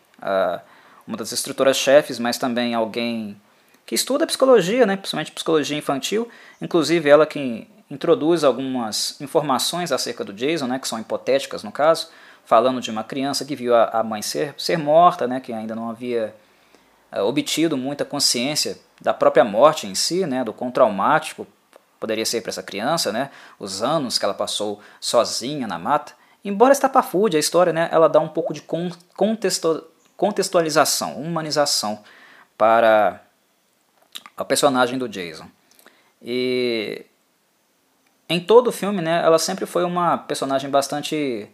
[1.05, 3.41] uma das instrutoras chefes, mas também alguém
[3.85, 4.97] que estuda psicologia, né?
[4.97, 6.29] Principalmente psicologia infantil.
[6.63, 10.79] Inclusive ela que introduz algumas informações acerca do Jason, né?
[10.79, 12.11] Que são hipotéticas no caso,
[12.45, 15.41] falando de uma criança que viu a mãe ser, ser morta, né?
[15.41, 16.33] Que ainda não havia
[17.13, 20.45] obtido muita consciência da própria morte em si, né?
[20.45, 21.47] Do quão traumático
[21.99, 23.31] poderia ser para essa criança, né?
[23.59, 26.13] Os anos que ela passou sozinha na mata.
[26.45, 27.89] Embora estapafúrdia a história, né?
[27.91, 28.63] Ela dá um pouco de
[30.17, 32.03] contextualização, humanização
[32.57, 33.23] para
[34.37, 35.47] a personagem do Jason.
[36.23, 37.05] E
[38.29, 39.23] em todo o filme, né?
[39.25, 41.49] Ela sempre foi uma personagem bastante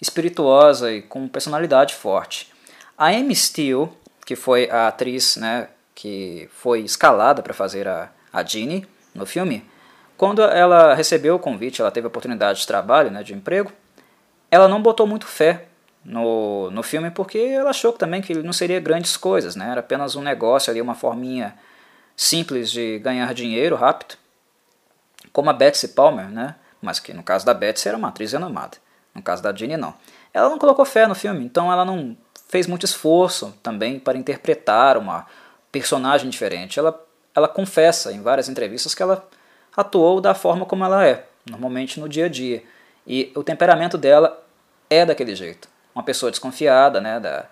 [0.00, 2.52] espirituosa e com personalidade forte.
[2.98, 3.88] A Amy Steele,
[4.26, 5.68] que foi a atriz, né?
[5.94, 9.64] Que foi escalada para fazer a, a Jeannie no filme,
[10.16, 13.72] quando ela recebeu o convite, ela teve a oportunidade de trabalho, né, de emprego,
[14.50, 15.66] ela não botou muito fé
[16.04, 20.16] no, no filme porque ela achou também que não seria grandes coisas, né, era apenas
[20.16, 21.54] um negócio ali, uma forminha
[22.16, 24.16] simples de ganhar dinheiro rápido,
[25.32, 28.78] como a Betsy Palmer, né, mas que no caso da Betsy era uma atriz renomada,
[29.14, 29.94] no caso da Jeannie não.
[30.32, 32.16] Ela não colocou fé no filme, então ela não
[32.48, 35.26] fez muito esforço também para interpretar uma
[35.70, 36.78] personagem diferente.
[36.78, 36.98] Ela,
[37.34, 39.26] ela confessa em várias entrevistas que ela
[39.76, 42.62] atuou da forma como ela é, normalmente no dia a dia.
[43.06, 44.42] E o temperamento dela
[44.88, 45.68] é daquele jeito.
[45.94, 47.46] Uma pessoa desconfiada né, da,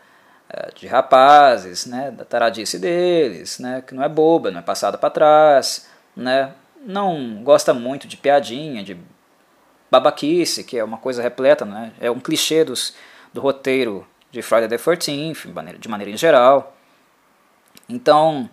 [0.48, 4.98] eh, de rapazes, né, da taradice deles, né, que não é boba, não é passada
[4.98, 6.52] para trás, né,
[6.84, 8.96] não gosta muito de piadinha, de
[9.90, 12.94] babaquice, que é uma coisa repleta, né, é um clichê dos,
[13.32, 16.76] do roteiro de Friday the 13th, de maneira em geral.
[17.88, 18.50] Então,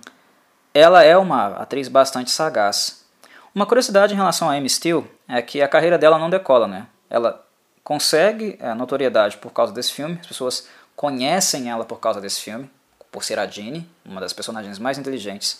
[0.73, 3.03] ela é uma atriz bastante sagaz.
[3.53, 6.87] Uma curiosidade em relação a Amy Steele é que a carreira dela não decola, né?
[7.09, 7.43] Ela
[7.83, 12.39] consegue a é, notoriedade por causa desse filme, as pessoas conhecem ela por causa desse
[12.39, 12.69] filme,
[13.11, 15.59] por ser a Jeannie, uma das personagens mais inteligentes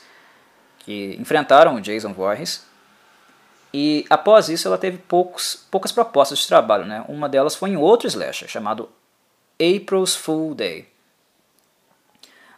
[0.79, 2.63] que enfrentaram o Jason Voorhees.
[3.73, 7.03] E após isso ela teve poucos, poucas propostas de trabalho, né?
[7.07, 8.87] Uma delas foi em outro slasher chamado
[9.61, 10.87] April's Fool Day.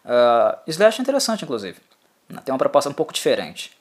[0.06, 1.78] Uh, slasher interessante, inclusive.
[2.46, 3.78] Tem uma proposta um pouco diferente.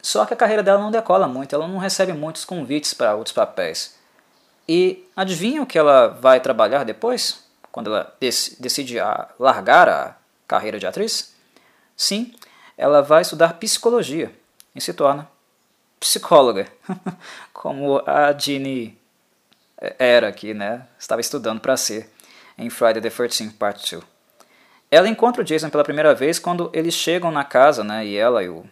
[0.00, 3.34] Só que a carreira dela não decola muito, ela não recebe muitos convites para outros
[3.34, 3.96] papéis.
[4.68, 7.44] E adivinha o que ela vai trabalhar depois?
[7.72, 8.96] Quando ela decide
[9.38, 10.16] largar a
[10.46, 11.34] carreira de atriz?
[11.96, 12.34] Sim,
[12.76, 14.32] ela vai estudar psicologia
[14.74, 15.28] e se torna
[15.98, 16.68] psicóloga,
[17.52, 18.97] como a Jeannie
[19.80, 20.86] era aqui, né?
[20.98, 22.10] Estava estudando para ser
[22.56, 24.04] em Friday the 13th Part 2.
[24.90, 28.06] Ela encontra o Jason pela primeira vez quando eles chegam na casa, né?
[28.06, 28.64] E ela e o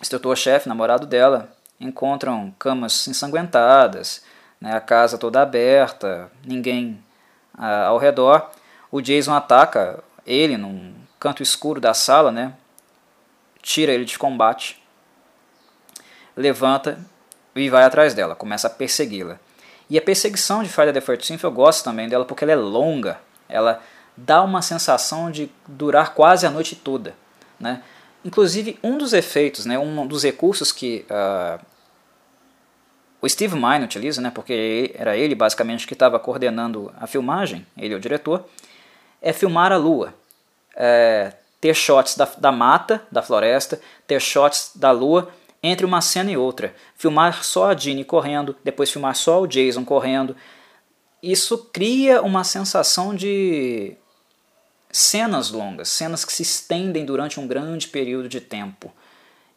[0.00, 4.22] instrutor-chefe, namorado dela, encontram camas ensanguentadas,
[4.60, 7.02] né, a casa toda aberta, ninguém
[7.56, 8.50] ah, ao redor.
[8.90, 12.54] O Jason ataca ele num canto escuro da sala, né?
[13.62, 14.82] Tira ele de combate,
[16.36, 16.98] levanta
[17.54, 19.38] e vai atrás dela, começa a persegui-la.
[19.90, 23.18] E a perseguição de Friday the 13th eu gosto também dela porque ela é longa,
[23.48, 23.82] ela
[24.16, 27.14] dá uma sensação de durar quase a noite toda,
[27.58, 27.82] né?
[28.24, 31.58] Inclusive um dos efeitos, né, um dos recursos que uh,
[33.20, 37.94] o Steve Mine utiliza, né, porque era ele basicamente que estava coordenando a filmagem, ele
[37.94, 38.44] é o diretor,
[39.20, 40.14] é filmar a lua.
[40.76, 45.30] É, ter shots da, da mata, da floresta, ter shots da lua
[45.62, 46.74] entre uma cena e outra.
[46.96, 50.36] Filmar só a Jeannie correndo, depois filmar só o Jason correndo.
[51.22, 53.96] Isso cria uma sensação de
[54.90, 58.92] cenas longas, cenas que se estendem durante um grande período de tempo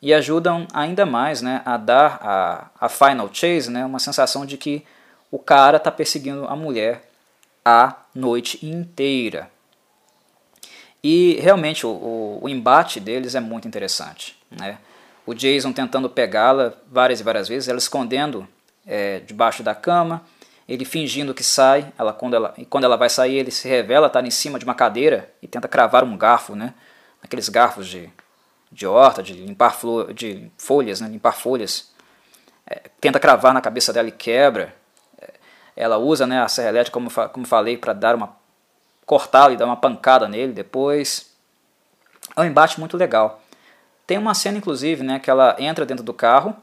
[0.04, 4.58] e ajudam ainda mais né, a dar a, a final chase né, uma sensação de
[4.58, 4.86] que
[5.32, 7.10] o cara está perseguindo a mulher
[7.64, 9.50] a noite inteira.
[11.02, 14.38] E realmente o, o, o embate deles é muito interessante.
[14.52, 14.78] Né?
[15.26, 18.48] O Jason tentando pegá-la várias e várias vezes, ela escondendo
[18.86, 20.22] é, debaixo da cama,
[20.68, 24.08] ele fingindo que sai, ela quando ela e quando ela vai sair ele se revela
[24.08, 26.74] estar em cima de uma cadeira e tenta cravar um garfo, né?
[27.22, 28.10] Aqueles garfos de
[28.74, 31.92] de horta, de limpar flor, de folhas, né, limpar folhas.
[32.66, 34.74] É, tenta cravar na cabeça dela e quebra.
[35.22, 35.34] É,
[35.76, 38.36] ela usa né, a serra elétrica, como, como falei, para dar uma
[39.06, 41.32] cortá-lo e dar uma pancada nele depois.
[42.36, 43.43] É um embate muito legal.
[44.06, 46.56] Tem uma cena, inclusive, né, que ela entra dentro do carro,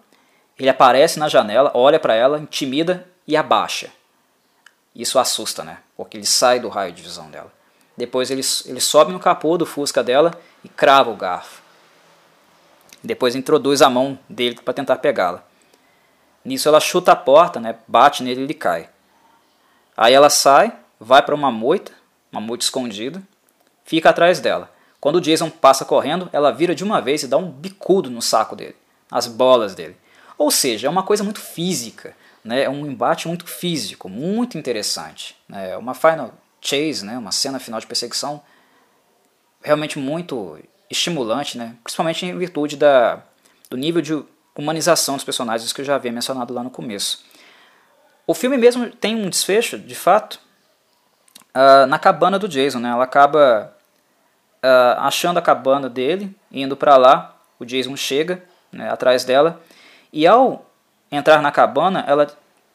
[0.59, 3.91] ele aparece na janela, olha para ela, intimida e abaixa.
[4.95, 5.79] Isso assusta, né?
[5.97, 7.51] Porque ele sai do raio de visão dela.
[7.97, 10.33] Depois ele, ele sobe no capô do Fusca dela
[10.65, 11.63] e crava o garfo.
[13.03, 15.43] Depois introduz a mão dele para tentar pegá-la.
[16.45, 18.89] Nisso ela chuta a porta, né, bate nele e ele cai.
[19.97, 21.93] Aí ela sai, vai para uma moita,
[22.33, 23.23] uma moita escondida,
[23.85, 24.71] fica atrás dela.
[25.01, 28.21] Quando o Jason passa correndo, ela vira de uma vez e dá um bicudo no
[28.21, 28.77] saco dele,
[29.11, 29.97] nas bolas dele.
[30.37, 32.15] Ou seja, é uma coisa muito física,
[32.45, 32.65] né?
[32.65, 35.37] é um embate muito físico, muito interessante.
[35.49, 35.71] Né?
[35.71, 37.17] É uma final chase, né?
[37.17, 38.43] uma cena final de perseguição
[39.63, 40.59] realmente muito
[40.91, 41.77] estimulante, né?
[41.83, 43.23] principalmente em virtude da,
[43.71, 44.23] do nível de
[44.55, 47.25] humanização dos personagens que eu já havia mencionado lá no começo.
[48.27, 50.41] O filme mesmo tem um desfecho, de fato,
[51.55, 52.79] uh, na cabana do Jason.
[52.79, 52.91] Né?
[52.91, 53.77] Ela acaba
[54.63, 57.37] uh, achando a cabana dele, indo para lá.
[57.59, 58.43] O Jason chega
[58.73, 59.61] né, atrás dela
[60.13, 60.67] e ao
[61.11, 62.27] entrar na cabana, ela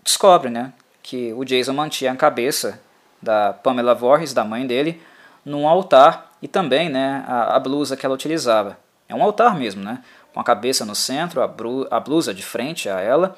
[0.03, 2.79] descobre né, que o Jason mantinha a cabeça
[3.21, 5.01] da Pamela Voorhees, da mãe dele,
[5.43, 8.77] num altar e também né, a, a, blusa que ela utilizava.
[9.07, 10.03] É um altar mesmo, né,
[10.33, 13.35] com a cabeça no centro, a, bru, a blusa de frente a ela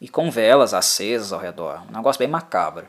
[0.00, 1.82] e com velas acesas ao redor.
[1.88, 2.86] Um negócio bem macabro.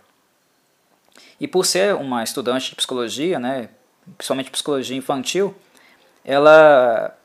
[1.39, 3.69] E por ser uma estudante de psicologia, né,
[4.18, 5.56] principalmente psicologia infantil,
[6.23, 7.18] ela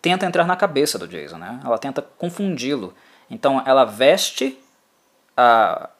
[0.00, 1.60] tenta entrar na cabeça do Jason, né?
[1.64, 2.94] Ela tenta confundi-lo.
[3.30, 4.58] Então ela veste
[5.36, 5.90] a,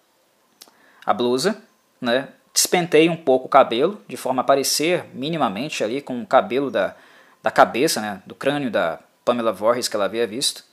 [1.04, 1.62] a blusa,
[2.00, 2.28] né?
[2.54, 6.94] despenteia um pouco o cabelo, de forma a parecer minimamente ali com o cabelo da,
[7.42, 10.64] da cabeça, né, do crânio da Pamela Voorhees que ela havia visto,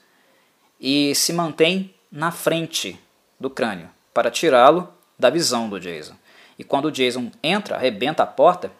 [0.80, 3.00] e se mantém na frente
[3.38, 6.14] do crânio para tirá-lo da visão do Jason.
[6.56, 8.70] E quando o Jason entra, arrebenta a porta,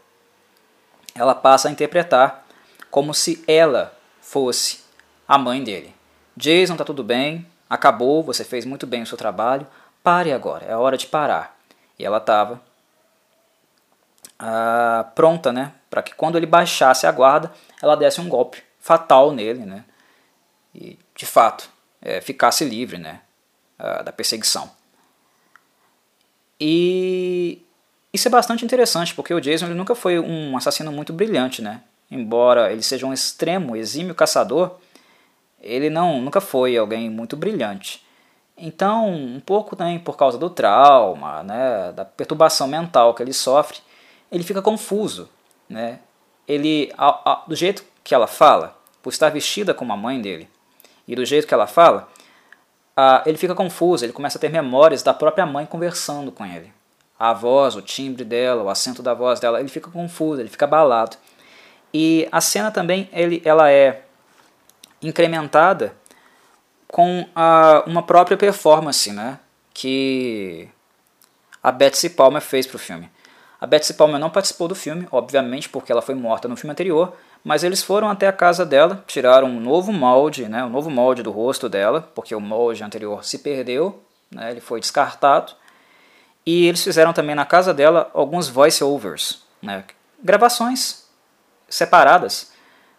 [1.15, 2.45] ela passa a interpretar
[2.91, 4.81] como se ela fosse
[5.27, 5.95] a mãe dele.
[6.37, 9.67] Jason, tá tudo bem, acabou, você fez muito bem o seu trabalho,
[10.03, 11.57] pare agora, é hora de parar.
[11.99, 12.61] E ela estava
[14.39, 19.33] ah, pronta, né, para que quando ele baixasse a guarda, ela desse um golpe fatal
[19.33, 19.85] nele, né,
[20.75, 21.71] e de fato
[22.01, 23.21] é, ficasse livre, né,
[23.79, 24.71] ah, da perseguição.
[26.59, 27.65] E
[28.13, 31.83] isso é bastante interessante, porque o Jason ele nunca foi um assassino muito brilhante, né,
[32.11, 34.77] embora ele seja um extremo, exímio caçador,
[35.61, 38.05] ele não nunca foi alguém muito brilhante.
[38.57, 43.79] Então, um pouco também por causa do trauma, né, da perturbação mental que ele sofre,
[44.31, 45.29] ele fica confuso.
[45.69, 46.01] Né?
[46.47, 46.93] Ele,
[47.49, 50.49] do jeito que ela fala, por estar vestida como a mãe dele,
[51.09, 52.09] e do jeito que ela fala,
[53.25, 56.73] ele fica confuso, ele começa a ter memórias da própria mãe conversando com ele.
[57.25, 60.65] A voz, o timbre dela, o acento da voz dela, ele fica confuso, ele fica
[60.65, 61.17] abalado.
[61.95, 64.03] E a cena também ele, ela é
[65.01, 65.95] incrementada
[66.89, 69.39] com a, uma própria performance né,
[69.73, 70.69] que
[71.63, 73.09] a Betsy Palmer fez para o filme.
[73.61, 77.17] A Betsy Palmer não participou do filme, obviamente, porque ela foi morta no filme anterior,
[77.45, 81.23] mas eles foram até a casa dela, tiraram um novo molde, né, um novo molde
[81.23, 85.53] do rosto dela, porque o molde anterior se perdeu, né, ele foi descartado,
[86.45, 89.85] e eles fizeram também na casa dela alguns voice-overs, né,
[90.23, 91.07] gravações
[91.69, 92.53] separadas.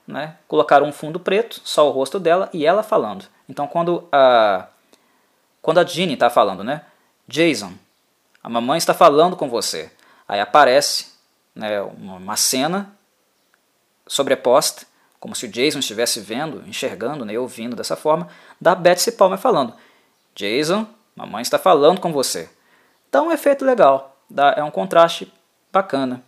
[0.06, 0.36] Né?
[0.50, 3.26] Colocaram um fundo preto, só o rosto dela e ela falando.
[3.48, 4.68] Então quando a,
[5.62, 6.82] quando a Ginny está falando, né?
[7.26, 7.72] Jason,
[8.44, 9.90] a mamãe está falando com você.
[10.28, 11.14] Aí aparece
[11.56, 12.94] né, uma cena
[14.06, 14.86] sobreposta,
[15.20, 18.28] como se o Jason estivesse vendo, enxergando, né, ouvindo dessa forma,
[18.60, 19.74] da Betsy Palmer falando:
[20.36, 22.50] Jason, mamãe está falando com você.
[23.14, 25.32] Dá um efeito legal, dá, é um contraste
[25.72, 26.24] bacana.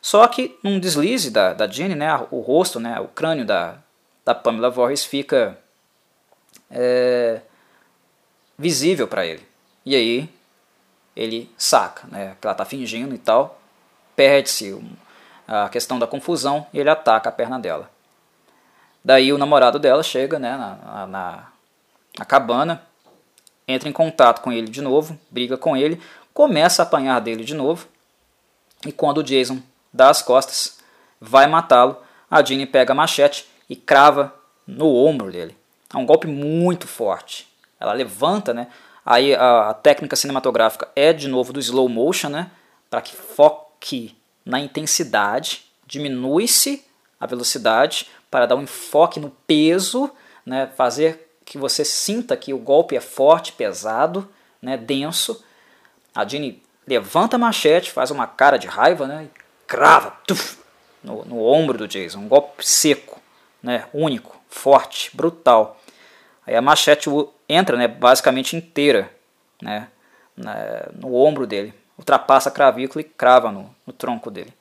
[0.00, 3.76] Só que num deslize da, da Jenny, né, o rosto, né, o crânio da,
[4.24, 5.58] da Pamela Voorhees fica
[6.70, 7.42] é,
[8.58, 9.46] visível para ele.
[9.84, 10.30] E aí
[11.14, 13.60] ele saca né, que ela está fingindo e tal,
[14.16, 14.82] perde-se
[15.46, 17.90] a questão da confusão e ele ataca a perna dela.
[19.04, 21.52] Daí o namorado dela chega né, na, na,
[22.18, 22.82] na cabana,
[23.68, 26.00] entra em contato com ele de novo, briga com ele,
[26.32, 27.86] começa a apanhar dele de novo.
[28.86, 29.60] E quando o Jason
[29.92, 30.78] dá as costas,
[31.20, 31.96] vai matá-lo,
[32.30, 34.34] a Jeanne pega a machete e crava
[34.66, 35.56] no ombro dele.
[35.92, 37.48] É um golpe muito forte.
[37.78, 38.68] Ela levanta, né?
[39.04, 42.50] Aí a, a técnica cinematográfica é de novo do slow motion, né?
[42.88, 46.84] Para que foque na intensidade, diminui-se
[47.18, 50.10] a velocidade para dar um enfoque no peso,
[50.46, 50.70] né?
[50.76, 54.28] Fazer que você sinta que o golpe é forte, pesado,
[54.62, 54.76] né?
[54.76, 55.44] Denso.
[56.14, 59.24] A Jeanne levanta a machete, faz uma cara de raiva, né?
[59.24, 60.58] E crava tuf,
[61.02, 62.18] no, no ombro do Jason.
[62.18, 63.20] Um golpe seco,
[63.62, 63.86] né?
[63.92, 65.80] Único, forte, brutal.
[66.46, 67.08] Aí a machete
[67.48, 69.10] entra né, basicamente inteira
[69.62, 69.88] né,
[70.94, 74.52] no ombro dele, ultrapassa a cravícula e crava no, no tronco dele.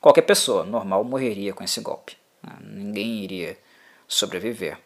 [0.00, 2.16] Qualquer pessoa normal morreria com esse golpe.
[2.42, 3.58] Né, ninguém iria
[4.06, 4.78] sobreviver.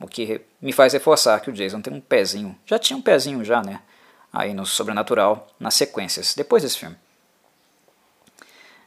[0.00, 3.44] O que me faz reforçar que o Jason tem um pezinho, já tinha um pezinho
[3.44, 3.80] já, né?
[4.32, 6.96] Aí no sobrenatural, nas sequências, depois desse filme.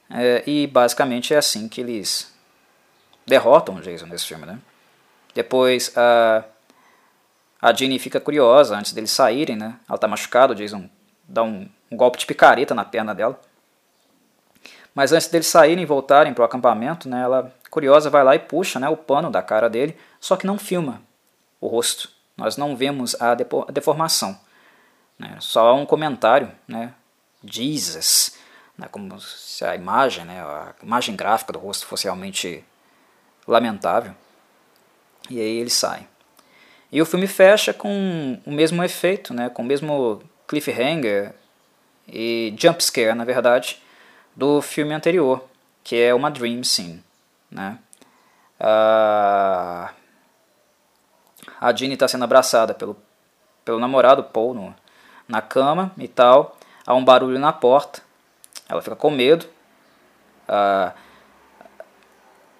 [0.10, 2.34] É, e basicamente é assim que eles
[3.26, 4.60] derrotam o Jason nesse filme, né?
[5.34, 6.44] Depois a
[7.64, 9.80] a Ginny fica curiosa antes deles saírem, né?
[9.88, 10.90] Ela tá machucada, o Jason
[11.26, 13.40] dá um, um golpe de picareta na perna dela.
[14.94, 18.40] Mas antes deles saírem e voltarem para o acampamento, né, ela, curiosa, vai lá e
[18.40, 21.02] puxa né, o pano da cara dele, só que não filma
[21.62, 22.10] o rosto.
[22.36, 24.38] Nós não vemos a, a deformação.
[25.24, 26.94] Né, só um comentário, né,
[27.46, 28.38] Jesus,
[28.78, 32.62] né, como se a imagem, né, a imagem gráfica do rosto fosse realmente
[33.48, 34.14] lamentável.
[35.30, 36.06] E aí ele sai.
[36.92, 41.34] E o filme fecha com o mesmo efeito, né, com o mesmo cliffhanger
[42.06, 43.82] e jump scare, na verdade,
[44.36, 45.42] do filme anterior,
[45.86, 47.02] que é uma dream scene.
[47.50, 47.80] Né?
[48.60, 49.94] A,
[51.62, 52.98] a Jeannie está sendo abraçada pelo,
[53.64, 54.76] pelo namorado Paul no,
[55.28, 56.58] na cama e tal.
[56.86, 58.02] Há um barulho na porta.
[58.68, 59.46] Ela fica com medo.
[60.48, 60.92] Uh,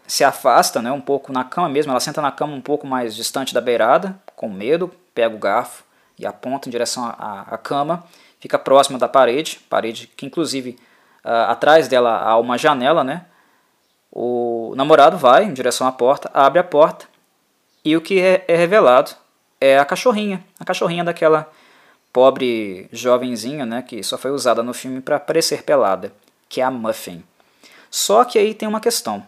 [0.08, 3.16] se afasta né, um pouco na cama mesmo, ela senta na cama um pouco mais
[3.16, 5.84] distante da beirada, com medo, pega o garfo
[6.20, 8.04] e aponta em direção à, à cama,
[8.40, 10.78] fica próxima da parede, parede que inclusive
[11.24, 13.26] uh, atrás dela há uma janela, né?
[14.12, 17.08] O namorado vai em direção à porta, abre a porta
[17.84, 19.12] e o que é, é revelado
[19.60, 21.50] é a cachorrinha, a cachorrinha daquela
[22.14, 26.14] pobre jovenzinha, né, que só foi usada no filme para parecer pelada,
[26.48, 27.24] que é a Muffin.
[27.90, 29.26] Só que aí tem uma questão.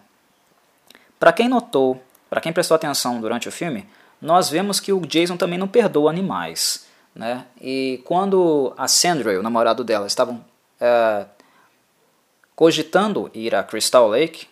[1.20, 3.88] Para quem notou, para quem prestou atenção durante o filme,
[4.22, 6.86] nós vemos que o Jason também não perdoa animais.
[7.14, 7.46] Né?
[7.60, 10.44] E quando a Sandra e o namorado dela estavam
[10.80, 11.26] é,
[12.56, 14.48] cogitando ir a Crystal Lake,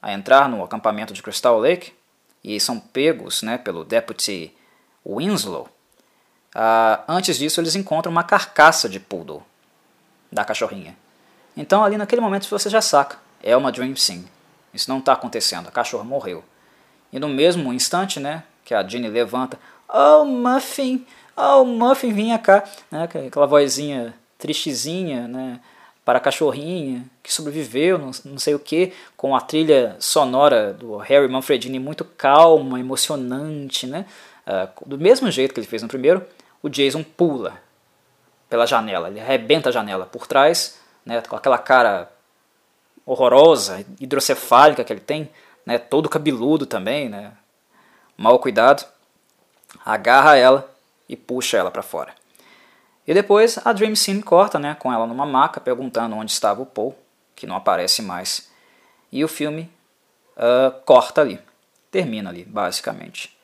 [0.00, 1.92] a entrar no acampamento de Crystal Lake,
[2.42, 4.52] e são pegos né, pelo Deputy
[5.06, 5.68] Winslow,
[6.54, 9.42] uh, antes disso eles encontram uma carcaça de poodle
[10.30, 10.96] da cachorrinha.
[11.56, 14.26] Então ali naquele momento você já saca, é uma dream scene.
[14.72, 16.42] Isso não está acontecendo, a cachorra morreu.
[17.12, 21.04] E no mesmo instante, né, que a Ginny levanta, oh Muffin,
[21.36, 25.60] oh Muffin, vinha cá, né, aquela vozinha tristezinha, né,
[26.04, 30.96] para a cachorrinha que sobreviveu, não, não sei o que, com a trilha sonora do
[30.96, 34.06] Harry Manfredini muito calma, emocionante, né,
[34.46, 36.24] uh, do mesmo jeito que ele fez no primeiro,
[36.62, 37.60] o Jason pula
[38.48, 42.10] pela janela, ele arrebenta a janela por trás, né, com aquela cara
[43.04, 45.30] horrorosa, hidrocefálica que ele tem,
[45.66, 47.32] né, todo cabeludo também, né,
[48.16, 48.86] mal cuidado,
[49.84, 50.70] agarra ela
[51.08, 52.14] e puxa ela para fora.
[53.06, 56.66] E depois a Dream Scene corta né, com ela numa maca perguntando onde estava o
[56.66, 56.96] Paul,
[57.34, 58.50] que não aparece mais.
[59.10, 59.70] E o filme
[60.36, 61.40] uh, corta ali,
[61.90, 63.36] termina ali, basicamente.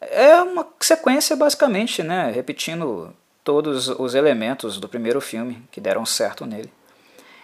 [0.00, 3.14] É uma sequência, basicamente, né, repetindo
[3.44, 6.72] todos os elementos do primeiro filme que deram certo nele.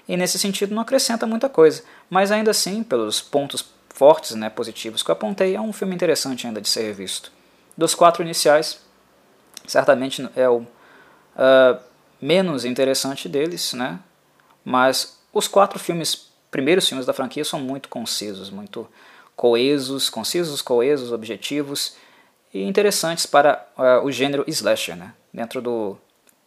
[0.09, 5.03] e nesse sentido não acrescenta muita coisa, mas ainda assim, pelos pontos fortes, né, positivos
[5.03, 7.33] que eu apontei, é um filme interessante ainda de ser visto.
[7.77, 8.79] Dos quatro iniciais,
[9.67, 11.81] certamente é o uh,
[12.21, 13.99] menos interessante deles, né,
[14.65, 18.89] mas os quatro filmes, primeiros filmes da franquia, são muito concisos, muito
[19.35, 21.97] coesos, concisos, coesos, objetivos
[22.57, 25.99] e interessantes para uh, o gênero slasher, né, dentro do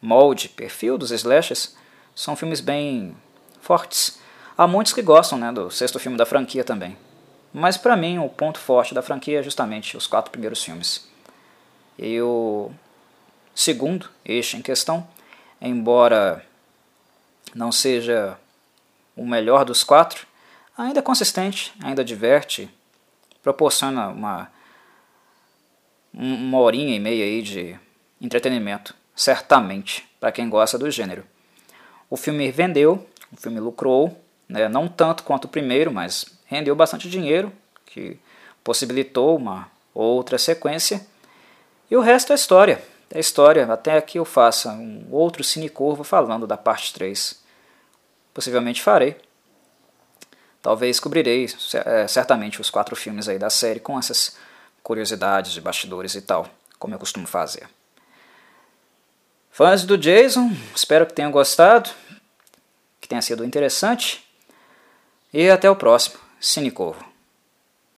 [0.02, 1.76] molde, perfil dos slashers,
[2.16, 3.16] são filmes bem
[3.62, 4.20] fortes.
[4.58, 6.98] Há muitos que gostam né, do sexto filme da franquia também.
[7.54, 11.08] Mas para mim o ponto forte da franquia é justamente os quatro primeiros filmes.
[11.98, 12.72] E o
[13.54, 15.08] segundo, este em questão,
[15.62, 16.44] embora
[17.54, 18.36] não seja
[19.16, 20.26] o melhor dos quatro,
[20.76, 22.68] ainda é consistente, ainda diverte,
[23.44, 24.50] proporciona uma,
[26.14, 27.80] uma horinha e meia aí de
[28.22, 31.26] entretenimento, certamente, para quem gosta do gênero.
[32.10, 37.10] O filme vendeu, o filme lucrou, né, não tanto quanto o primeiro, mas rendeu bastante
[37.10, 37.52] dinheiro,
[37.86, 38.18] que
[38.64, 41.06] possibilitou uma outra sequência.
[41.90, 42.82] E o resto é história.
[43.12, 47.44] É história, até que eu faça um outro cinecurvo falando da parte 3.
[48.34, 49.16] Possivelmente farei.
[50.62, 51.48] Talvez cobrirei
[51.86, 54.38] é, certamente os quatro filmes aí da série com essas
[54.84, 56.48] curiosidades de bastidores e tal,
[56.78, 57.68] como eu costumo fazer.
[59.52, 61.90] Fãs do Jason, espero que tenham gostado
[63.10, 64.24] tenha sido interessante.
[65.34, 66.20] E até o próximo.
[66.40, 67.09] Cinecorvo.